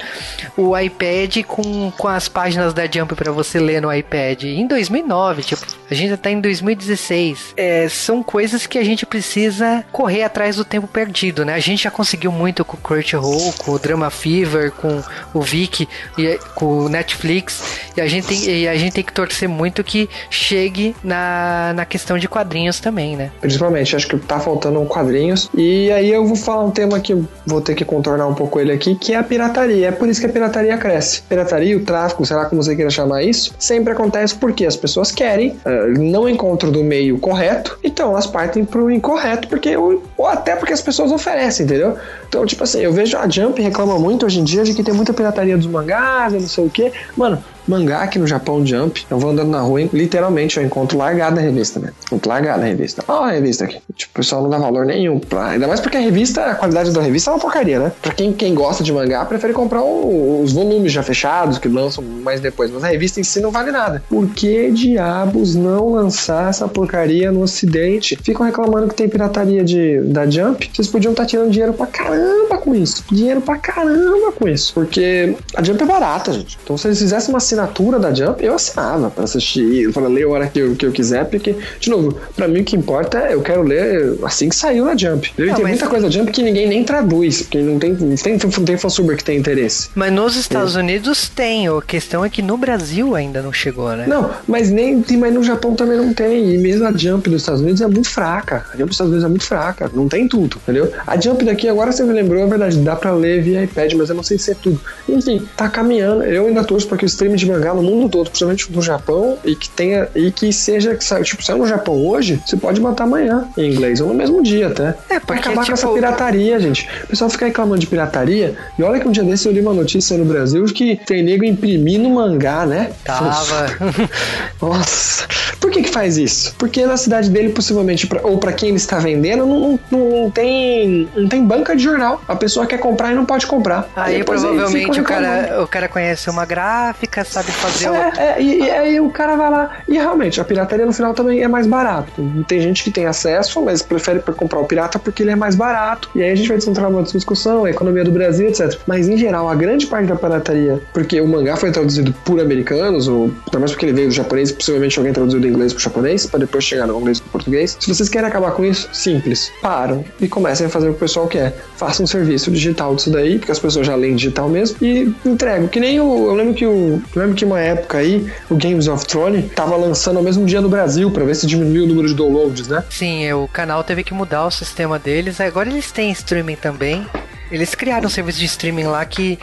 o 0.58 0.78
iPad 0.78 1.44
com, 1.46 1.92
com 1.92 2.08
as 2.08 2.28
páginas 2.28 2.74
da 2.74 2.86
Jump 2.86 3.16
para 3.16 3.32
você 3.32 3.60
ler 3.60 3.82
no 3.82 3.94
iPad. 3.94 4.44
Em 4.44 4.68
2009, 4.68 5.44
tipo, 5.44 5.66
a 5.90 5.94
gente 5.94 6.10
já 6.10 6.18
tá 6.18 6.30
em 6.30 6.40
2016. 6.40 7.54
É, 7.58 7.88
são 7.90 8.22
coisas 8.22 8.68
que 8.68 8.78
a 8.78 8.84
gente 8.84 9.06
precisa 9.06 9.84
correr 9.92 10.24
atrás 10.24 10.56
do 10.56 10.66
tempo 10.66 10.88
perdido, 10.88 11.46
né? 11.46 11.54
A 11.54 11.60
gente 11.60 11.84
já 11.84 11.92
conseguiu 11.92 12.32
muito 12.32 12.64
com 12.64 12.78
o 12.78 12.80
Crunchyroll, 12.80 13.54
com 13.54 13.72
o 13.72 13.80
Drama 13.80 14.10
Fever, 14.10 14.72
com 14.72 15.02
o 15.34 15.42
Viki, 15.42 15.88
e, 16.18 16.38
com 16.56 16.86
o 16.86 16.90
Netflix, 16.90 17.63
e 17.96 18.02
a 18.02 18.08
gente 18.08 18.28
tem, 18.28 18.50
e 18.50 18.68
a 18.68 18.76
gente 18.76 18.94
tem 18.94 19.04
que 19.04 19.14
torcer 19.14 19.48
muito 19.48 19.84
que 19.84 20.10
chegue 20.30 20.96
na, 21.04 21.74
na 21.76 21.86
questão 21.86 22.18
de 22.18 22.28
quadrinhos 22.28 22.80
também, 22.80 23.16
né? 23.16 23.32
Principalmente, 23.42 23.96
acho 23.96 24.08
que 24.08 24.18
tá 24.18 24.40
faltando 24.40 24.80
um 24.80 24.86
quadrinhos. 24.86 25.50
E 25.54 25.92
aí 25.92 26.12
eu 26.12 26.26
vou 26.26 26.36
falar 26.36 26.64
um 26.64 26.72
tema 26.72 27.00
que 27.00 27.16
vou 27.46 27.62
ter 27.62 27.76
que 27.76 27.86
contornar 27.86 28.28
um 28.28 28.34
pouco 28.34 28.60
ele 28.60 28.72
aqui, 28.72 28.96
que 28.96 29.14
é 29.14 29.18
a 29.18 29.24
pirataria. 29.24 29.88
É 29.88 29.92
por 29.92 30.08
isso 30.08 30.20
que 30.20 30.26
a 30.26 30.30
pirataria 30.30 30.78
cresce. 30.78 31.22
Pirataria, 31.24 31.78
o 31.78 31.82
tráfico, 31.82 32.26
sei 32.26 32.36
lá 32.36 32.46
como 32.46 32.62
você 32.62 32.76
queira 32.76 32.90
chamar 32.90 33.24
isso, 33.24 33.54
sempre 33.60 33.94
acontece 33.94 34.36
porque 34.36 34.66
as 34.66 34.76
pessoas 34.76 35.12
querem, 35.12 35.52
uh, 35.66 36.00
não 36.00 36.28
encontram 36.28 36.72
do 36.72 36.84
meio 36.84 37.18
correto, 37.20 37.78
então 37.84 38.12
elas 38.12 38.28
partem 38.28 38.66
pro 38.66 38.90
incorreto, 38.92 39.48
porque 39.48 39.76
ou, 39.78 40.04
até 40.26 40.56
porque 40.56 40.74
as 40.74 40.82
pessoas 40.82 41.12
oferecem, 41.12 41.66
entendeu? 41.66 41.96
Então, 42.28 42.46
tipo 42.46 42.64
assim, 42.64 42.80
eu 42.80 42.92
vejo 42.92 43.18
a 43.18 43.30
Jump 43.30 43.62
reclama 43.62 43.98
muito 44.00 44.26
hoje 44.26 44.40
em 44.40 44.44
dia 44.44 44.64
de 44.64 44.74
que 44.74 44.84
tem 44.84 44.94
muita 44.94 45.14
pirataria 45.14 45.58
dos 45.58 45.68
mangás, 45.68 46.34
não 46.34 46.42
sei 46.42 46.66
o 46.66 46.70
que. 46.70 46.92
Mano, 47.16 47.44
mangá 47.68 48.02
aqui 48.02 48.20
no 48.20 48.28
Japão 48.28 48.66
Jump, 48.66 49.06
eu 49.10 49.20
vou 49.20 49.32
andando 49.32 49.50
na 49.50 49.62
rua, 49.62 49.82
literalmente 49.94 50.58
eu 50.58 50.66
encontro 50.66 50.98
largada 50.98 51.40
a 51.40 51.44
revista, 51.44 51.80
né? 51.80 51.92
Encontro 52.06 52.30
largada 52.30 52.64
a 52.64 52.66
revista. 52.66 53.04
Ó, 53.08 53.24
a 53.24 53.32
revista 53.32 53.66
aqui. 53.66 53.80
Tipo, 53.96 54.12
o 54.12 54.16
pessoal 54.16 54.44
não 54.44 54.50
dá 54.50 54.58
valor 54.58 54.86
nenhum 54.86 55.20
pra. 55.20 55.48
Ainda 55.48 55.68
mais 55.68 55.80
porque 55.80 55.98
a 55.98 56.00
revista, 56.00 56.46
a 56.46 56.56
qualidade 56.56 56.92
da 56.92 57.02
revista 57.02 57.32
é 57.32 57.34
uma 57.34 57.40
porcaria, 57.40 57.80
né? 57.80 57.92
Pra 58.02 58.12
quem, 58.12 58.34
quem 58.34 58.54
gosta 58.54 58.84
de 58.84 58.92
mangá, 58.92 59.26
prefere 59.26 59.54
comprar 59.54 59.82
o, 59.82 60.42
os 60.42 60.52
volumes 60.52 60.92
já 60.92 61.04
fechados, 61.04 61.58
que 61.58 61.68
lançam 61.68 62.04
mais 62.04 62.40
depois. 62.42 62.72
Mas 62.72 62.84
a 62.84 62.88
revista 62.88 63.20
em 63.20 63.24
si 63.24 63.40
não 63.40 63.52
vale 63.52 63.72
nada. 63.72 64.04
Por 64.10 64.28
que 64.30 64.72
diabos 64.72 65.56
não 65.56 65.94
lançar 65.94 66.50
essa 66.50 66.68
porcaria 66.68 67.32
no 67.32 67.42
ocidente? 67.42 68.18
Ficam 68.22 68.46
reclamando 68.46 68.88
que 68.88 68.96
tem 68.96 69.10
pirataria 69.10 69.64
de, 69.64 70.02
da 70.02 70.30
Jump. 70.30 70.70
Vocês 70.74 70.88
podiam 70.88 71.12
estar 71.12 71.24
tá 71.24 71.28
tirando 71.28 71.52
dinheiro 71.52 71.74
pra 71.74 71.88
caramba 71.88 72.53
com 72.64 72.74
isso. 72.74 73.04
Dinheiro 73.12 73.42
pra 73.42 73.58
caramba 73.58 74.32
com 74.32 74.48
isso. 74.48 74.74
Porque 74.74 75.36
a 75.56 75.64
Jump 75.64 75.84
é 75.84 75.86
barata, 75.86 76.32
gente. 76.32 76.58
Então 76.64 76.78
se 76.78 76.88
eles 76.88 77.00
fizessem 77.00 77.30
uma 77.30 77.38
assinatura 77.38 78.00
da 78.00 78.14
Jump, 78.14 78.44
eu 78.44 78.54
assinava 78.56 79.10
para 79.10 79.26
assistir, 79.26 79.92
para 79.92 80.08
ler 80.08 80.24
a 80.24 80.30
hora 80.30 80.48
que 80.48 80.60
eu, 80.60 80.76
que 80.76 80.86
eu 80.86 80.92
quiser, 80.92 81.26
porque, 81.26 81.56
de 81.80 81.90
novo, 81.90 82.18
para 82.36 82.48
mim 82.48 82.62
o 82.62 82.64
que 82.64 82.76
importa 82.76 83.20
é 83.20 83.34
eu 83.34 83.42
quero 83.42 83.64
ler 83.64 84.18
assim 84.24 84.50
que 84.50 84.56
saiu 84.56 84.86
na 84.86 84.96
Jump. 84.96 85.32
Não, 85.38 85.54
tem 85.56 85.66
muita 85.66 85.88
coisa 85.88 86.08
da 86.08 86.12
Jump 86.12 86.32
que 86.32 86.42
ninguém 86.42 86.68
nem 86.68 86.84
traduz, 86.84 87.44
porque 87.44 87.60
não 87.60 87.78
tem, 87.78 87.94
não 87.94 88.16
tem, 88.16 88.38
não 88.38 88.66
tem 88.66 88.78
fansuber 88.78 89.18
que 89.18 89.24
tem 89.24 89.38
interesse. 89.38 89.90
Mas 89.96 90.12
nos 90.12 90.36
Estados 90.36 90.76
é. 90.76 90.80
Unidos 90.80 91.30
tem, 91.30 91.68
a 91.68 91.82
questão 91.82 92.24
é 92.24 92.30
que 92.30 92.42
no 92.42 92.58
Brasil 92.58 93.16
ainda 93.16 93.42
não 93.42 93.52
chegou, 93.52 93.92
né? 93.96 94.06
Não, 94.08 94.32
mas 94.48 94.70
nem 94.70 95.02
tem, 95.02 95.18
mas 95.18 95.34
no 95.34 95.44
Japão 95.44 95.76
também 95.76 95.98
não 95.98 96.14
tem. 96.14 96.54
E 96.54 96.58
mesmo 96.58 96.86
a 96.86 96.92
Jump 96.92 97.30
dos 97.30 97.42
Estados 97.42 97.62
Unidos 97.62 97.82
é 97.82 97.88
muito 97.88 98.10
fraca. 98.10 98.66
A 98.74 98.78
Jump 98.78 98.86
dos 98.86 98.96
Estados 98.96 99.12
Unidos 99.12 99.26
é 99.26 99.30
muito 99.30 99.46
fraca, 99.46 99.92
não 99.94 100.08
tem 100.08 100.28
tudo, 100.28 100.58
entendeu? 100.64 100.92
A 101.06 101.20
Jump 101.20 101.44
daqui 101.44 101.68
agora 101.68 101.92
você 101.92 102.04
me 102.04 102.14
lembrou, 102.14 102.42
é 102.42 102.53
verdade, 102.58 102.80
dá 102.80 102.96
para 102.96 103.12
ler 103.12 103.42
via 103.42 103.64
iPad, 103.64 103.94
mas 103.94 104.10
eu 104.10 104.16
não 104.16 104.24
sei 104.24 104.38
se 104.38 104.52
é 104.52 104.56
tudo. 104.56 104.80
Enfim, 105.08 105.48
tá 105.56 105.70
caminhando. 105.70 106.24
Eu 106.24 106.48
ainda 106.48 106.64
torço 106.64 106.88
para 106.88 106.98
que 106.98 107.06
o 107.06 107.08
stream 107.08 107.36
de 107.36 107.46
mangá 107.46 107.74
no 107.74 107.84
mundo 107.84 108.10
todo, 108.10 108.30
principalmente 108.30 108.72
no 108.72 108.82
Japão, 108.82 109.38
e 109.44 109.56
que 109.56 109.70
tenha 109.70 110.08
e 110.16 110.32
que 110.32 110.52
seja 110.52 110.96
que 110.96 111.24
tipo, 111.24 111.44
saiu 111.44 111.60
no 111.60 111.68
Japão 111.68 111.96
hoje, 112.06 112.42
você 112.46 112.58
pode 112.58 112.80
matar 112.82 113.04
amanhã 113.04 113.48
em 113.58 113.72
inglês, 113.72 114.02
ou 114.02 114.08
no 114.08 114.14
mesmo 114.14 114.42
dia 114.42 114.68
até. 114.68 114.96
É, 115.10 115.20
pra 115.20 115.36
acabar 115.36 115.64
tipo... 115.64 115.68
com 115.68 115.74
essa 115.74 115.88
pirataria, 115.88 116.60
gente. 116.60 116.88
O 117.04 117.08
pessoal 117.08 117.30
fica 117.30 117.46
reclamando 117.46 117.80
de 117.80 117.88
pirataria, 117.88 118.56
e 118.78 118.84
olha 118.84 119.00
que 119.00 119.08
um 119.08 119.12
dia 119.12 119.24
desse 119.24 119.48
eu 119.48 119.52
li 119.52 119.62
uma 119.62 119.74
notícia 119.74 120.18
no 120.18 120.26
Brasil 120.26 120.64
de 120.66 120.74
que 120.74 120.96
tem 121.06 121.24
nego 121.24 121.44
imprimindo 121.44 122.10
mangá, 122.10 122.66
né? 122.66 122.92
Tava. 123.04 123.68
Nossa. 124.62 125.28
Por 125.60 125.72
que 125.72 125.82
que 125.82 125.90
faz 125.90 126.18
isso? 126.18 126.54
Porque 126.58 126.86
na 126.86 126.98
cidade 126.98 127.30
dele, 127.30 127.50
possivelmente, 127.50 128.06
pra, 128.06 128.22
ou 128.24 128.38
para 128.38 128.52
quem 128.52 128.70
ele 128.70 128.78
está 128.78 129.00
vendendo, 129.00 129.46
não, 129.46 129.80
não, 129.90 130.10
não, 130.22 130.32
tem, 130.32 131.08
não 131.16 131.28
tem 131.28 131.44
banca 131.44 131.76
de 131.76 131.84
jornal. 131.84 132.22
A 132.28 132.36
pessoa 132.44 132.66
quer 132.66 132.78
comprar 132.78 133.12
e 133.14 133.16
não 133.16 133.26
pode 133.26 133.48
comprar. 133.48 133.88
Aí 133.96 134.22
provavelmente 134.24 135.00
o 135.00 135.04
cara, 135.04 135.64
o 135.64 135.68
cara 135.68 135.88
conhece 135.88 136.30
uma 136.30 136.46
gráfica, 136.46 137.24
sabe 137.24 137.52
fazer. 137.52 137.86
É, 137.86 137.90
o... 137.90 137.96
é, 137.96 138.42
e, 138.42 138.60
e, 138.60 138.70
aí 138.70 139.00
o 139.00 139.10
cara 139.10 139.38
vai 139.38 139.50
lá. 139.50 139.78
E 139.88 139.94
realmente, 139.94 140.42
a 140.42 140.44
pirataria 140.44 140.86
no 140.86 140.92
final 140.92 141.14
também 141.14 141.42
é 141.42 141.48
mais 141.48 141.66
barato. 141.66 142.12
Tem 142.48 142.60
gente 142.60 142.84
que 142.84 142.92
tem 142.92 143.06
acesso, 143.06 143.62
mas 143.62 143.82
prefere 143.82 144.20
comprar 144.20 144.60
o 144.60 144.66
pirata 144.66 145.00
porque 145.00 145.24
ele 145.24 145.32
é 145.32 145.36
mais 145.36 145.56
barato. 145.56 146.10
E 146.14 146.22
aí 146.22 146.32
a 146.32 146.36
gente 146.36 146.50
vai 146.50 146.58
entrar 146.58 146.90
numa 146.90 147.04
discussão, 147.04 147.64
a 147.64 147.70
economia 147.70 148.04
do 148.04 148.12
Brasil, 148.12 148.48
etc. 148.48 148.78
Mas 148.86 149.08
em 149.08 149.18
geral, 149.18 149.48
a 149.48 149.56
grande 149.56 149.88
parte 149.88 150.08
da 150.08 150.16
pirataria, 150.16 150.82
porque 150.94 151.22
o 151.22 151.28
mangá 151.28 151.56
foi 151.56 151.72
traduzido 151.72 152.14
por 152.26 152.42
americanos, 152.42 153.08
ou 153.08 153.30
pelo 153.50 153.62
menos 153.62 153.72
porque 153.72 153.86
ele 153.86 153.94
veio 153.94 154.10
do 154.10 154.14
japonês, 154.14 154.52
possivelmente 154.52 154.98
alguém 154.98 155.14
traduziu 155.14 155.40
do 155.40 155.48
inglês 155.48 155.72
pro 155.72 155.82
japonês, 155.82 156.26
para 156.26 156.40
depois 156.40 156.64
chegar 156.64 156.88
no 156.88 157.00
inglês 157.00 157.22
pro 157.22 157.32
português. 157.32 157.78
Se 157.80 157.88
vocês 157.88 158.10
querem 158.10 158.28
acabar 158.28 158.52
com 158.52 158.66
isso, 158.66 158.90
simples. 158.92 159.52
Param 159.62 160.04
e 160.20 160.28
comecem 160.28 160.68
a 160.68 160.70
fazer 160.70 160.88
o 160.88 160.92
que 160.92 160.98
o 160.98 161.00
pessoal 161.00 161.28
quer. 161.28 161.56
Façam 161.78 162.04
um 162.04 162.08
serviço 162.08 162.33
digital 162.52 162.96
disso 162.96 163.10
daí, 163.12 163.38
porque 163.38 163.52
as 163.52 163.60
pessoas 163.60 163.86
já 163.88 163.96
leem 163.96 164.16
digital 164.16 164.50
mesmo, 164.50 164.78
e 164.82 165.14
entregam. 165.26 165.68
Que 165.68 165.80
nem 165.80 166.00
o. 166.00 166.28
Eu 166.28 166.34
lembro 166.34 166.54
que 166.54 166.66
o. 166.66 167.02
Lembro 167.16 167.36
que 167.36 167.46
uma 167.46 167.60
época 167.60 167.98
aí, 167.98 168.26
o 168.50 168.56
Games 168.56 168.88
of 168.88 169.06
Thrones 169.06 169.52
tava 169.54 169.76
lançando 169.76 170.18
ao 170.18 170.24
mesmo 170.24 170.46
dia 170.46 170.62
no 170.62 170.70
Brasil, 170.70 171.12
para 171.12 171.24
ver 171.24 171.36
se 171.36 171.48
diminuiu 171.48 171.84
o 171.84 171.88
número 171.88 172.08
de 172.08 172.14
downloads, 172.14 172.68
né? 172.68 172.84
Sim, 172.90 173.32
o 173.34 173.48
canal 173.48 173.84
teve 173.84 174.04
que 174.04 174.14
mudar 174.14 174.46
o 174.46 174.52
sistema 174.52 174.98
deles. 175.00 175.40
Agora 175.40 175.70
eles 175.70 175.92
têm 175.92 176.12
streaming 176.12 176.56
também. 176.56 177.06
Eles 177.52 177.76
criaram 177.76 178.08
um 178.08 178.10
serviço 178.10 178.40
de 178.40 178.46
streaming 178.46 178.86
lá 178.86 179.06
que 179.06 179.38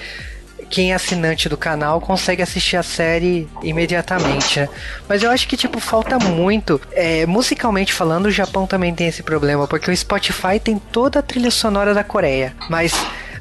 quem 0.70 0.92
é 0.92 0.94
assinante 0.94 1.48
do 1.48 1.56
canal 1.56 2.00
consegue 2.00 2.40
assistir 2.40 2.76
a 2.76 2.82
série 2.82 3.48
imediatamente, 3.62 4.60
né? 4.60 4.68
Mas 5.08 5.22
eu 5.22 5.30
acho 5.30 5.48
que, 5.48 5.56
tipo, 5.56 5.80
falta 5.80 6.18
muito. 6.18 6.80
É, 6.92 7.26
musicalmente 7.26 7.92
falando, 7.92 8.26
o 8.26 8.30
Japão 8.30 8.66
também 8.66 8.94
tem 8.94 9.08
esse 9.08 9.22
problema, 9.22 9.66
porque 9.66 9.90
o 9.90 9.96
Spotify 9.96 10.60
tem 10.62 10.78
toda 10.78 11.18
a 11.18 11.22
trilha 11.22 11.50
sonora 11.50 11.92
da 11.92 12.04
Coreia. 12.04 12.54
Mas 12.70 12.94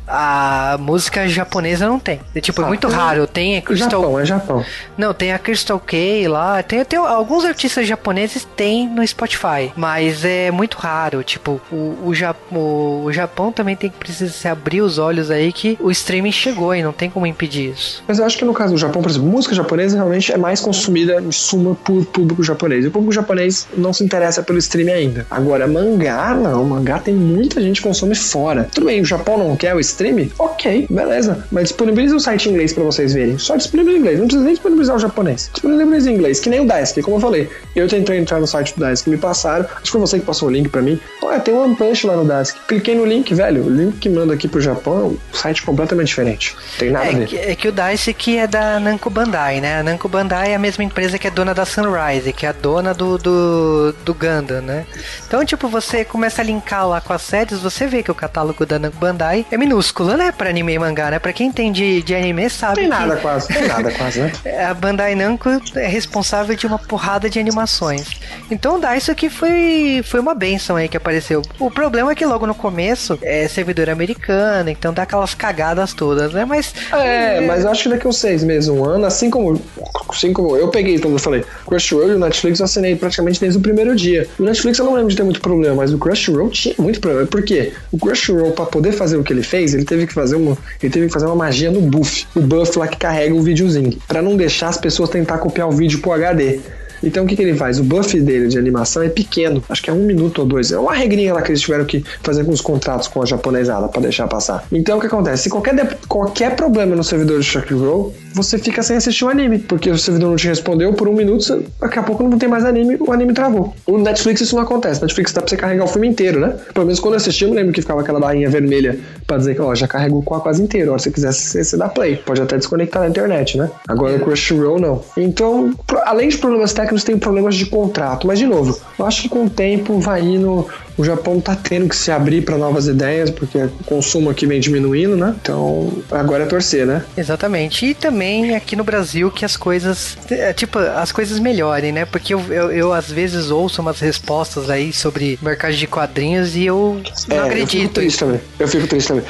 a 0.09 0.77
música 0.79 1.27
japonesa 1.27 1.87
não 1.87 1.99
tem. 1.99 2.19
É, 2.33 2.41
tipo, 2.41 2.61
é 2.61 2.65
muito 2.65 2.87
ah, 2.87 2.89
raro. 2.89 3.27
Tem 3.27 3.57
a 3.57 3.61
Crystal... 3.61 4.01
Japão, 4.01 4.19
é 4.19 4.25
Japão. 4.25 4.65
Não, 4.97 5.13
tem 5.13 5.31
a 5.31 5.39
Crystal 5.39 5.79
K 5.79 6.27
lá. 6.27 6.63
Tem, 6.63 6.83
tem 6.83 6.99
alguns 6.99 7.45
artistas 7.45 7.87
japoneses 7.87 8.47
tem 8.55 8.87
no 8.89 9.05
Spotify, 9.07 9.71
mas 9.75 10.25
é 10.25 10.49
muito 10.49 10.77
raro. 10.77 11.23
Tipo, 11.23 11.61
o, 11.71 11.75
o, 11.75 12.57
o, 12.57 13.03
o 13.05 13.13
Japão 13.13 13.51
também 13.51 13.75
tem 13.75 13.89
que 13.89 13.97
precisar 13.97 14.31
se 14.31 14.47
abrir 14.47 14.81
os 14.81 14.97
olhos 14.97 15.29
aí 15.29 15.53
que 15.53 15.77
o 15.79 15.91
streaming 15.91 16.31
chegou 16.31 16.73
e 16.73 16.81
não 16.81 16.91
tem 16.91 17.09
como 17.09 17.27
impedir 17.27 17.71
isso. 17.71 18.03
Mas 18.07 18.19
eu 18.19 18.25
acho 18.25 18.37
que 18.37 18.45
no 18.45 18.53
caso 18.53 18.73
do 18.73 18.79
Japão, 18.79 19.01
por 19.01 19.11
exemplo, 19.11 19.29
música 19.29 19.53
japonesa 19.53 19.95
realmente 19.95 20.31
é 20.31 20.37
mais 20.37 20.59
consumida 20.59 21.21
em 21.21 21.31
suma 21.31 21.75
por 21.75 22.03
público 22.05 22.43
japonês. 22.43 22.83
E 22.83 22.87
o 22.87 22.91
público 22.91 23.13
japonês 23.13 23.67
não 23.77 23.93
se 23.93 24.03
interessa 24.03 24.41
pelo 24.41 24.57
streaming 24.57 24.91
ainda. 24.91 25.27
Agora, 25.29 25.67
mangá, 25.67 26.33
não. 26.33 26.65
Mangá 26.65 26.97
tem 26.99 27.13
muita 27.13 27.61
gente 27.61 27.81
que 27.81 27.87
consome 27.87 28.15
fora. 28.15 28.67
Tudo 28.73 28.87
bem, 28.87 29.01
o 29.01 29.05
Japão 29.05 29.37
não 29.37 29.55
quer 29.55 29.75
o 29.75 29.79
streaming 29.79 29.98
stream, 29.99 30.29
ok, 30.39 30.87
beleza. 30.89 31.45
Mas 31.51 31.65
disponibiliza 31.65 32.15
o 32.15 32.19
site 32.19 32.47
em 32.47 32.53
inglês 32.53 32.71
para 32.71 32.83
vocês 32.83 33.13
verem. 33.13 33.37
Só 33.37 33.55
disponibiliza 33.57 33.97
em 33.97 33.99
inglês, 33.99 34.19
não 34.19 34.27
precisa 34.27 34.45
nem 34.45 34.53
disponibilizar 34.53 34.95
o 34.95 34.99
japonês. 34.99 35.49
Disponibiliza 35.53 36.09
em 36.09 36.15
inglês, 36.15 36.39
que 36.39 36.49
nem 36.49 36.61
o 36.61 36.65
Daisuke, 36.65 37.01
como 37.01 37.17
eu 37.17 37.21
falei. 37.21 37.49
Eu 37.75 37.87
tentei 37.87 38.17
entrar 38.17 38.39
no 38.39 38.47
site 38.47 38.73
do 38.75 38.79
Daisuke, 38.81 39.09
me 39.09 39.17
passaram. 39.17 39.65
Acho 39.65 39.83
que 39.83 39.91
foi 39.91 40.01
você 40.01 40.19
que 40.19 40.25
passou 40.25 40.47
o 40.47 40.51
link 40.51 40.69
para 40.69 40.81
mim. 40.81 40.99
Olha, 41.21 41.39
tem 41.39 41.53
um 41.53 41.63
One 41.63 41.75
Punch 41.75 42.07
lá 42.07 42.15
no 42.15 42.25
Daisuke. 42.25 42.59
Cliquei 42.67 42.95
no 42.95 43.05
link, 43.05 43.33
velho. 43.33 43.65
O 43.65 43.69
link 43.69 43.99
que 43.99 44.09
manda 44.09 44.33
aqui 44.33 44.47
pro 44.47 44.61
Japão 44.61 44.99
é 44.99 45.03
um 45.03 45.17
site 45.33 45.63
completamente 45.63 46.07
diferente. 46.07 46.55
Tem 46.77 46.91
nada 46.91 47.07
é, 47.07 47.09
a 47.09 47.17
ver. 47.17 47.27
Que, 47.27 47.37
é 47.37 47.55
que 47.55 47.67
o 47.67 47.71
Daisuke 47.71 48.37
é 48.37 48.47
da 48.47 48.79
Namco 48.79 49.09
Bandai, 49.09 49.59
né? 49.59 49.79
A 49.79 49.83
Namco 49.83 50.07
Bandai 50.07 50.51
é 50.51 50.55
a 50.55 50.59
mesma 50.59 50.83
empresa 50.83 51.19
que 51.19 51.27
é 51.27 51.31
dona 51.31 51.53
da 51.53 51.65
Sunrise, 51.65 52.31
que 52.31 52.45
é 52.45 52.49
a 52.49 52.53
dona 52.53 52.93
do, 52.93 53.17
do, 53.17 53.93
do 54.05 54.13
Gundam, 54.13 54.61
né? 54.61 54.85
Então, 55.27 55.43
tipo, 55.43 55.67
você 55.67 56.05
começa 56.05 56.41
a 56.41 56.45
linkar 56.45 56.87
lá 56.87 57.01
com 57.01 57.13
as 57.13 57.21
séries, 57.21 57.59
você 57.59 57.87
vê 57.87 58.01
que 58.01 58.11
o 58.11 58.15
catálogo 58.15 58.65
da 58.65 58.79
Namco 58.79 58.97
Bandai 58.97 59.45
é 59.51 59.57
minúsculo 59.57 59.88
minúscula, 59.89 60.15
né, 60.15 60.31
pra 60.31 60.49
anime 60.49 60.73
e 60.73 60.79
mangá, 60.79 61.11
né? 61.11 61.19
Pra 61.19 61.33
quem 61.33 61.47
entende 61.47 62.01
de 62.01 62.15
anime 62.15 62.49
sabe 62.49 62.75
tem 62.75 62.87
nada 62.87 63.17
quase, 63.17 63.47
tem 63.47 63.67
nada 63.67 63.91
quase, 63.91 64.21
né? 64.21 64.31
A 64.69 64.73
Bandai 64.73 65.15
Namco 65.15 65.49
é 65.75 65.87
responsável 65.87 66.55
de 66.55 66.65
uma 66.65 66.77
porrada 66.77 67.29
de 67.29 67.39
animações. 67.39 68.07
Então 68.49 68.79
dá 68.79 68.95
isso 68.95 69.11
aqui 69.11 69.29
foi, 69.29 70.01
foi 70.05 70.19
uma 70.19 70.35
benção 70.35 70.75
aí 70.75 70.87
que 70.87 70.97
apareceu. 70.97 71.41
O 71.59 71.71
problema 71.71 72.11
é 72.11 72.15
que 72.15 72.25
logo 72.25 72.45
no 72.45 72.55
começo 72.55 73.17
é 73.21 73.47
servidor 73.47 73.89
americano, 73.89 74.69
então 74.69 74.93
dá 74.93 75.03
aquelas 75.03 75.33
cagadas 75.33 75.93
todas, 75.93 76.33
né? 76.33 76.45
Mas... 76.45 76.73
É, 76.91 77.37
é... 77.37 77.41
mas 77.41 77.63
eu 77.63 77.71
acho 77.71 77.83
que 77.83 77.89
daqui 77.89 78.07
uns 78.07 78.17
seis 78.17 78.43
meses, 78.43 78.69
um 78.69 78.83
ano, 78.85 79.05
assim 79.05 79.29
como, 79.29 79.61
assim 80.09 80.31
como 80.33 80.55
eu 80.55 80.69
peguei, 80.69 80.99
como 80.99 81.15
eu 81.15 81.19
falei, 81.19 81.43
Crunchyroll 81.65 82.11
e 82.11 82.15
o 82.15 82.19
Netflix 82.19 82.59
eu 82.59 82.65
assinei 82.65 82.95
praticamente 82.95 83.39
desde 83.39 83.57
o 83.57 83.61
primeiro 83.61 83.95
dia. 83.95 84.27
O 84.37 84.43
Netflix 84.43 84.77
eu 84.79 84.85
não 84.85 84.93
lembro 84.93 85.09
de 85.09 85.15
ter 85.15 85.23
muito 85.23 85.41
problema, 85.41 85.75
mas 85.75 85.93
o 85.93 85.97
Crunchyroll 85.97 86.49
tinha 86.49 86.75
muito 86.77 86.99
problema. 86.99 87.27
Por 87.27 87.43
quê? 87.43 87.73
O 87.91 87.97
Crunchyroll, 87.97 88.51
pra 88.51 88.65
poder 88.65 88.91
fazer 88.91 89.17
o 89.17 89.23
que 89.23 89.33
ele 89.33 89.43
fez, 89.43 89.73
ele 89.79 89.85
teve 89.85 90.07
que 90.07 90.13
fazer 90.13 90.35
uma, 90.35 90.57
ele 90.81 90.91
teve 90.91 91.07
que 91.07 91.13
fazer 91.13 91.25
uma 91.25 91.35
magia 91.35 91.71
no 91.71 91.81
buff, 91.81 92.27
o 92.35 92.41
buff 92.41 92.77
lá 92.77 92.87
que 92.87 92.97
carrega 92.97 93.33
o 93.33 93.41
videozinho, 93.41 93.97
para 94.07 94.21
não 94.21 94.35
deixar 94.35 94.69
as 94.69 94.77
pessoas 94.77 95.09
tentar 95.09 95.37
copiar 95.39 95.67
o 95.67 95.71
vídeo 95.71 95.99
pro 95.99 96.11
HD. 96.11 96.59
Então 97.03 97.23
o 97.23 97.27
que, 97.27 97.35
que 97.35 97.41
ele 97.41 97.55
faz? 97.55 97.79
O 97.79 97.83
buff 97.83 98.19
dele 98.19 98.47
de 98.47 98.57
animação 98.57 99.01
é 99.01 99.09
pequeno, 99.09 99.63
acho 99.69 99.81
que 99.81 99.89
é 99.89 99.93
um 99.93 100.03
minuto 100.03 100.39
ou 100.39 100.45
dois. 100.45 100.71
É 100.71 100.79
uma 100.79 100.93
regrinha 100.93 101.33
lá 101.33 101.41
que 101.41 101.51
eles 101.51 101.61
tiveram 101.61 101.85
que 101.85 102.03
fazer 102.21 102.43
com 102.43 102.51
os 102.51 102.61
contratos 102.61 103.07
com 103.07 103.21
a 103.21 103.25
japonesada 103.25 103.87
para 103.87 104.01
deixar 104.01 104.27
passar. 104.27 104.65
Então 104.71 104.97
o 104.97 105.01
que 105.01 105.07
acontece? 105.07 105.43
Se 105.43 105.49
qualquer, 105.49 105.97
qualquer 106.07 106.55
problema 106.55 106.95
no 106.95 107.03
servidor 107.03 107.39
de 107.39 107.57
Roll, 107.73 108.13
você 108.33 108.57
fica 108.57 108.83
sem 108.83 108.97
assistir 108.97 109.25
o 109.25 109.29
anime, 109.29 109.59
porque 109.59 109.89
o 109.89 109.97
servidor 109.97 110.29
não 110.29 110.35
te 110.35 110.47
respondeu 110.47 110.93
por 110.93 111.07
um 111.07 111.13
minuto, 111.13 111.63
daqui 111.79 111.99
a 111.99 112.03
pouco 112.03 112.23
não 112.23 112.37
tem 112.37 112.49
mais 112.49 112.65
anime, 112.65 112.97
o 112.99 113.11
anime 113.11 113.33
travou. 113.33 113.73
O 113.85 113.97
Netflix 113.97 114.41
isso 114.41 114.55
não 114.55 114.63
acontece. 114.63 115.01
Netflix 115.01 115.31
dá 115.31 115.41
pra 115.41 115.49
você 115.49 115.57
carregar 115.57 115.85
o 115.85 115.87
filme 115.87 116.07
inteiro, 116.07 116.39
né? 116.39 116.55
Pelo 116.73 116.85
menos 116.85 116.99
quando 116.99 117.13
eu 117.13 117.17
assisti, 117.17 117.43
eu 117.43 117.53
lembro 117.53 117.71
que 117.73 117.81
ficava 117.81 118.01
aquela 118.01 118.19
barrinha 118.19 118.49
vermelha 118.49 118.99
para 119.29 119.37
dizer 119.37 119.53
que 119.53 119.61
ó, 119.61 119.75
já 119.75 119.87
carregou 119.87 120.23
quase 120.23 120.61
inteiro. 120.61 120.97
Se 120.97 121.03
você 121.03 121.11
quiser, 121.11 121.31
você 121.31 121.77
dá 121.77 121.87
play. 121.87 122.17
Pode 122.17 122.41
até 122.41 122.57
desconectar 122.57 123.03
na 123.03 123.09
internet, 123.09 123.59
né? 123.59 123.69
Agora 123.87 124.15
o 124.15 124.19
Crunchyroll 124.19 124.79
não. 124.79 125.03
Então, 125.15 125.71
além 126.03 126.29
de 126.29 126.37
problemas 126.39 126.73
técnicos, 126.73 127.03
têm 127.03 127.17
problemas 127.17 127.55
de 127.55 127.67
contrato. 127.67 128.25
Mas, 128.25 128.39
de 128.39 128.47
novo, 128.47 128.79
eu 128.97 129.05
acho 129.05 129.21
que 129.21 129.29
com 129.29 129.45
o 129.45 129.49
tempo 129.49 129.99
vai 129.99 130.21
indo 130.21 130.65
o 130.99 131.03
Japão 131.05 131.39
tá 131.39 131.55
tendo 131.55 131.87
que 131.87 131.95
se 131.95 132.11
abrir 132.11 132.41
para 132.41 132.57
novas 132.57 132.87
ideias, 132.87 133.29
porque 133.29 133.57
o 133.57 133.69
consumo 133.85 134.29
aqui 134.29 134.45
vem 134.45 134.59
diminuindo, 134.59 135.15
né? 135.15 135.33
Então, 135.41 136.03
agora 136.11 136.43
é 136.43 136.45
torcer, 136.45 136.85
né? 136.85 137.05
Exatamente. 137.15 137.85
E 137.85 137.93
também 137.93 138.53
aqui 138.53 138.75
no 138.75 138.83
Brasil 138.83 139.31
que 139.31 139.45
as 139.45 139.55
coisas, 139.55 140.17
é, 140.29 140.51
tipo, 140.51 140.77
as 140.77 141.13
coisas 141.13 141.39
melhorem, 141.39 141.93
né? 141.93 142.03
Porque 142.03 142.33
eu, 142.33 142.41
eu, 142.49 142.69
eu, 142.69 142.93
às 142.93 143.09
vezes 143.09 143.49
ouço 143.49 143.81
umas 143.81 144.01
respostas 144.01 144.69
aí 144.69 144.91
sobre 144.91 145.39
mercado 145.41 145.73
de 145.73 145.87
quadrinhos 145.87 146.57
e 146.57 146.65
eu 146.65 147.01
não 147.29 147.37
é, 147.37 147.39
acredito. 147.47 147.77
Eu 147.77 147.79
fico 147.79 147.93
triste 147.93 148.19
também. 148.19 148.41
Eu 148.59 148.67
fico 148.67 148.87
triste 148.87 149.07
também. 149.07 149.23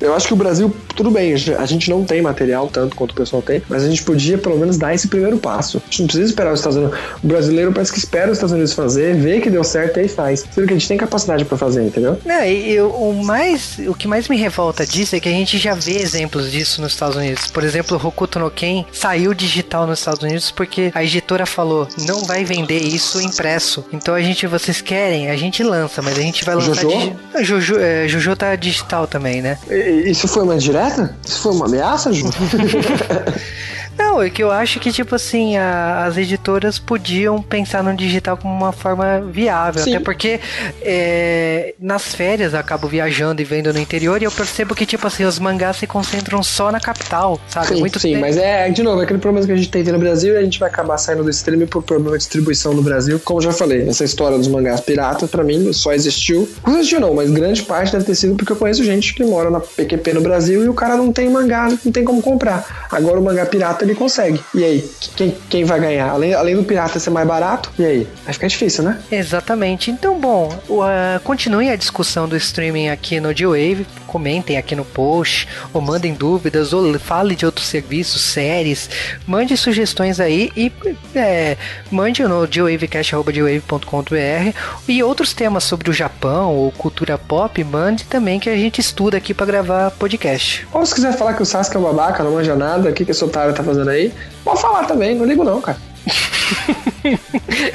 Eu 0.00 0.14
acho 0.14 0.26
que 0.26 0.32
o 0.32 0.36
Brasil, 0.36 0.74
tudo 0.94 1.10
bem, 1.10 1.32
a 1.34 1.66
gente 1.66 1.90
não 1.90 2.04
tem 2.04 2.22
material 2.22 2.68
tanto 2.68 2.96
quanto 2.96 3.12
o 3.12 3.14
pessoal 3.14 3.42
tem, 3.42 3.62
mas 3.68 3.82
a 3.84 3.88
gente 3.88 4.02
podia 4.02 4.38
pelo 4.38 4.58
menos 4.58 4.76
dar 4.76 4.94
esse 4.94 5.08
primeiro 5.08 5.38
passo. 5.38 5.78
A 5.78 5.84
gente 5.86 6.00
não 6.00 6.06
precisa 6.06 6.28
esperar 6.28 6.52
os 6.52 6.60
Estados 6.60 6.78
Unidos. 6.78 6.98
O 7.22 7.26
brasileiro 7.26 7.72
parece 7.72 7.92
que 7.92 7.98
espera 7.98 8.30
os 8.30 8.38
Estados 8.38 8.52
Unidos 8.52 8.72
fazer, 8.72 9.14
vê 9.16 9.40
que 9.40 9.50
deu 9.50 9.64
certo 9.64 9.98
e 9.98 10.00
aí 10.00 10.08
faz. 10.08 10.44
Sendo 10.50 10.66
que 10.66 10.74
a 10.74 10.76
gente 10.76 10.88
tem 10.88 10.96
capacidade 10.96 11.44
para 11.44 11.56
fazer, 11.56 11.82
entendeu? 11.82 12.18
Não, 12.24 12.44
e 12.44 12.72
eu, 12.72 12.90
o 12.90 13.24
mais, 13.24 13.78
o 13.86 13.94
que 13.94 14.08
mais 14.08 14.28
me 14.28 14.36
revolta 14.36 14.86
disso 14.86 15.16
é 15.16 15.20
que 15.20 15.28
a 15.28 15.32
gente 15.32 15.58
já 15.58 15.74
vê 15.74 15.98
exemplos 15.98 16.50
disso 16.50 16.80
nos 16.80 16.92
Estados 16.92 17.16
Unidos. 17.16 17.46
Por 17.48 17.64
exemplo, 17.64 18.00
Hokuto 18.02 18.38
no 18.38 18.50
Ken 18.50 18.84
saiu 18.92 19.34
digital 19.34 19.86
nos 19.86 19.98
Estados 19.98 20.22
Unidos 20.22 20.50
porque 20.50 20.90
a 20.94 21.02
editora 21.02 21.46
falou, 21.46 21.88
não 22.06 22.24
vai 22.24 22.44
vender 22.44 22.78
isso 22.78 23.20
impresso. 23.20 23.84
Então 23.92 24.14
a 24.14 24.22
gente, 24.22 24.46
vocês 24.46 24.80
querem, 24.80 25.30
a 25.30 25.36
gente 25.36 25.62
lança, 25.62 26.02
mas 26.02 26.18
a 26.18 26.22
gente 26.22 26.44
vai 26.44 26.54
lançar 26.54 26.74
Jojo? 26.74 26.88
Digi... 26.88 27.44
Jojo, 27.44 27.78
é, 27.78 28.08
Jojo 28.08 28.36
tá 28.36 28.54
digital 28.56 29.06
também, 29.06 29.42
né? 29.42 29.58
Isso 29.86 30.26
foi 30.28 30.42
uma 30.42 30.56
direta? 30.58 31.14
Isso 31.24 31.40
foi 31.40 31.52
uma 31.52 31.66
ameaça, 31.66 32.12
Ju? 32.12 32.28
Não, 34.16 34.22
é 34.22 34.30
que 34.30 34.42
eu 34.42 34.50
acho 34.50 34.80
que, 34.80 34.90
tipo 34.90 35.14
assim, 35.14 35.58
a, 35.58 36.06
as 36.06 36.16
editoras 36.16 36.78
podiam 36.78 37.42
pensar 37.42 37.84
no 37.84 37.94
digital 37.94 38.34
como 38.38 38.54
uma 38.54 38.72
forma 38.72 39.20
viável. 39.20 39.84
Sim. 39.84 39.94
Até 39.94 40.02
porque 40.02 40.40
é, 40.80 41.74
nas 41.78 42.14
férias 42.14 42.54
eu 42.54 42.58
acabo 42.58 42.88
viajando 42.88 43.42
e 43.42 43.44
vendo 43.44 43.70
no 43.74 43.78
interior 43.78 44.22
e 44.22 44.24
eu 44.24 44.30
percebo 44.30 44.74
que, 44.74 44.86
tipo 44.86 45.06
assim, 45.06 45.24
os 45.24 45.38
mangás 45.38 45.76
se 45.76 45.86
concentram 45.86 46.42
só 46.42 46.72
na 46.72 46.80
capital, 46.80 47.38
sabe? 47.46 47.66
Sim, 47.66 47.80
Muito 47.80 48.00
sim 48.00 48.12
tempo. 48.12 48.22
mas 48.22 48.38
é, 48.38 48.70
de 48.70 48.82
novo, 48.82 49.02
é 49.02 49.04
aquele 49.04 49.18
problema 49.18 49.46
que 49.46 49.52
a 49.52 49.56
gente 49.56 49.68
tem 49.68 49.84
no 49.84 49.98
Brasil 49.98 50.32
e 50.32 50.38
a 50.38 50.42
gente 50.42 50.58
vai 50.58 50.70
acabar 50.70 50.96
saindo 50.96 51.22
do 51.22 51.28
stream 51.28 51.66
por 51.66 51.82
problema 51.82 52.12
de 52.12 52.24
distribuição 52.24 52.72
no 52.72 52.80
Brasil. 52.80 53.20
Como 53.22 53.40
eu 53.40 53.44
já 53.44 53.52
falei, 53.52 53.86
essa 53.86 54.04
história 54.04 54.38
dos 54.38 54.48
mangás 54.48 54.80
piratas, 54.80 55.28
pra 55.28 55.44
mim, 55.44 55.74
só 55.74 55.92
existiu. 55.92 56.48
Não 56.66 56.76
existiu, 56.76 57.00
não, 57.00 57.12
mas 57.14 57.30
grande 57.30 57.62
parte 57.62 57.92
deve 57.92 58.04
ter 58.04 58.14
sido 58.14 58.34
porque 58.34 58.52
eu 58.52 58.56
conheço 58.56 58.82
gente 58.82 59.12
que 59.12 59.22
mora 59.24 59.50
na 59.50 59.60
PQP 59.60 60.14
no 60.14 60.22
Brasil 60.22 60.64
e 60.64 60.68
o 60.70 60.74
cara 60.74 60.96
não 60.96 61.12
tem 61.12 61.28
mangá, 61.28 61.68
não 61.84 61.92
tem 61.92 62.02
como 62.02 62.22
comprar. 62.22 62.88
Agora 62.90 63.20
o 63.20 63.22
mangá 63.22 63.44
pirata 63.44 63.84
ele 63.84 63.94
consegue. 63.94 64.05
E 64.54 64.64
aí, 64.64 64.90
quem, 65.16 65.36
quem 65.48 65.64
vai 65.64 65.80
ganhar? 65.80 66.10
Além, 66.10 66.34
além 66.34 66.56
do 66.56 66.64
pirata 66.64 66.98
ser 66.98 67.10
mais 67.10 67.26
barato, 67.26 67.70
e 67.78 67.84
aí? 67.84 68.08
Vai 68.24 68.32
ficar 68.32 68.46
difícil, 68.46 68.84
né? 68.84 69.00
Exatamente. 69.10 69.90
Então, 69.90 70.18
bom, 70.18 70.48
uh, 70.68 71.20
continue 71.24 71.68
a 71.68 71.76
discussão 71.76 72.28
do 72.28 72.36
streaming 72.36 72.88
aqui 72.88 73.20
no 73.20 73.34
D-Wave. 73.34 73.86
Comentem 74.06 74.56
aqui 74.56 74.74
no 74.74 74.84
post, 74.84 75.48
ou 75.72 75.80
mandem 75.80 76.14
dúvidas, 76.14 76.72
ou 76.72 76.98
fale 76.98 77.34
de 77.34 77.44
outros 77.44 77.66
serviços, 77.66 78.22
séries. 78.22 78.88
Mande 79.26 79.56
sugestões 79.56 80.20
aí 80.20 80.50
e 80.56 80.72
é, 81.14 81.56
mande 81.90 82.22
no 82.22 82.46
dwavecast.com.br 82.46 84.56
e 84.88 85.02
outros 85.02 85.32
temas 85.32 85.64
sobre 85.64 85.90
o 85.90 85.92
Japão 85.92 86.54
ou 86.54 86.72
cultura 86.72 87.18
pop, 87.18 87.62
mande 87.64 88.04
também 88.04 88.38
que 88.38 88.48
a 88.48 88.56
gente 88.56 88.80
estuda 88.80 89.16
aqui 89.16 89.34
para 89.34 89.46
gravar 89.46 89.90
podcast. 89.92 90.66
Ou 90.72 90.84
se 90.86 90.94
quiser 90.94 91.12
falar 91.12 91.34
que 91.34 91.42
o 91.42 91.46
Sasuke 91.46 91.76
é 91.76 91.80
um 91.80 91.82
babaca, 91.82 92.22
não 92.22 92.32
manja 92.32 92.54
nada, 92.54 92.90
o 92.90 92.92
que, 92.92 93.04
que 93.04 93.10
esse 93.10 93.24
otário 93.24 93.54
tá 93.54 93.62
fazendo 93.62 93.90
aí, 93.90 94.12
pode 94.44 94.60
falar 94.60 94.84
também, 94.84 95.14
não 95.14 95.24
ligo 95.24 95.44
não, 95.44 95.60
cara. 95.60 95.78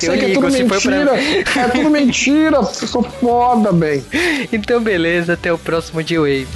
Eu 0.01 0.15
ligo, 0.15 0.25
é 0.25 0.33
tudo 0.33 0.51
mentira, 0.51 1.11
pra... 1.43 1.61
é 1.61 1.67
tudo 1.69 1.89
mentira, 1.89 2.57
eu 2.57 2.63
sou 2.65 3.03
foda, 3.03 3.71
bem. 3.71 4.03
Então 4.51 4.81
beleza, 4.81 5.33
até 5.33 5.51
o 5.51 5.57
próximo 5.57 6.01
D-Wave. 6.03 6.47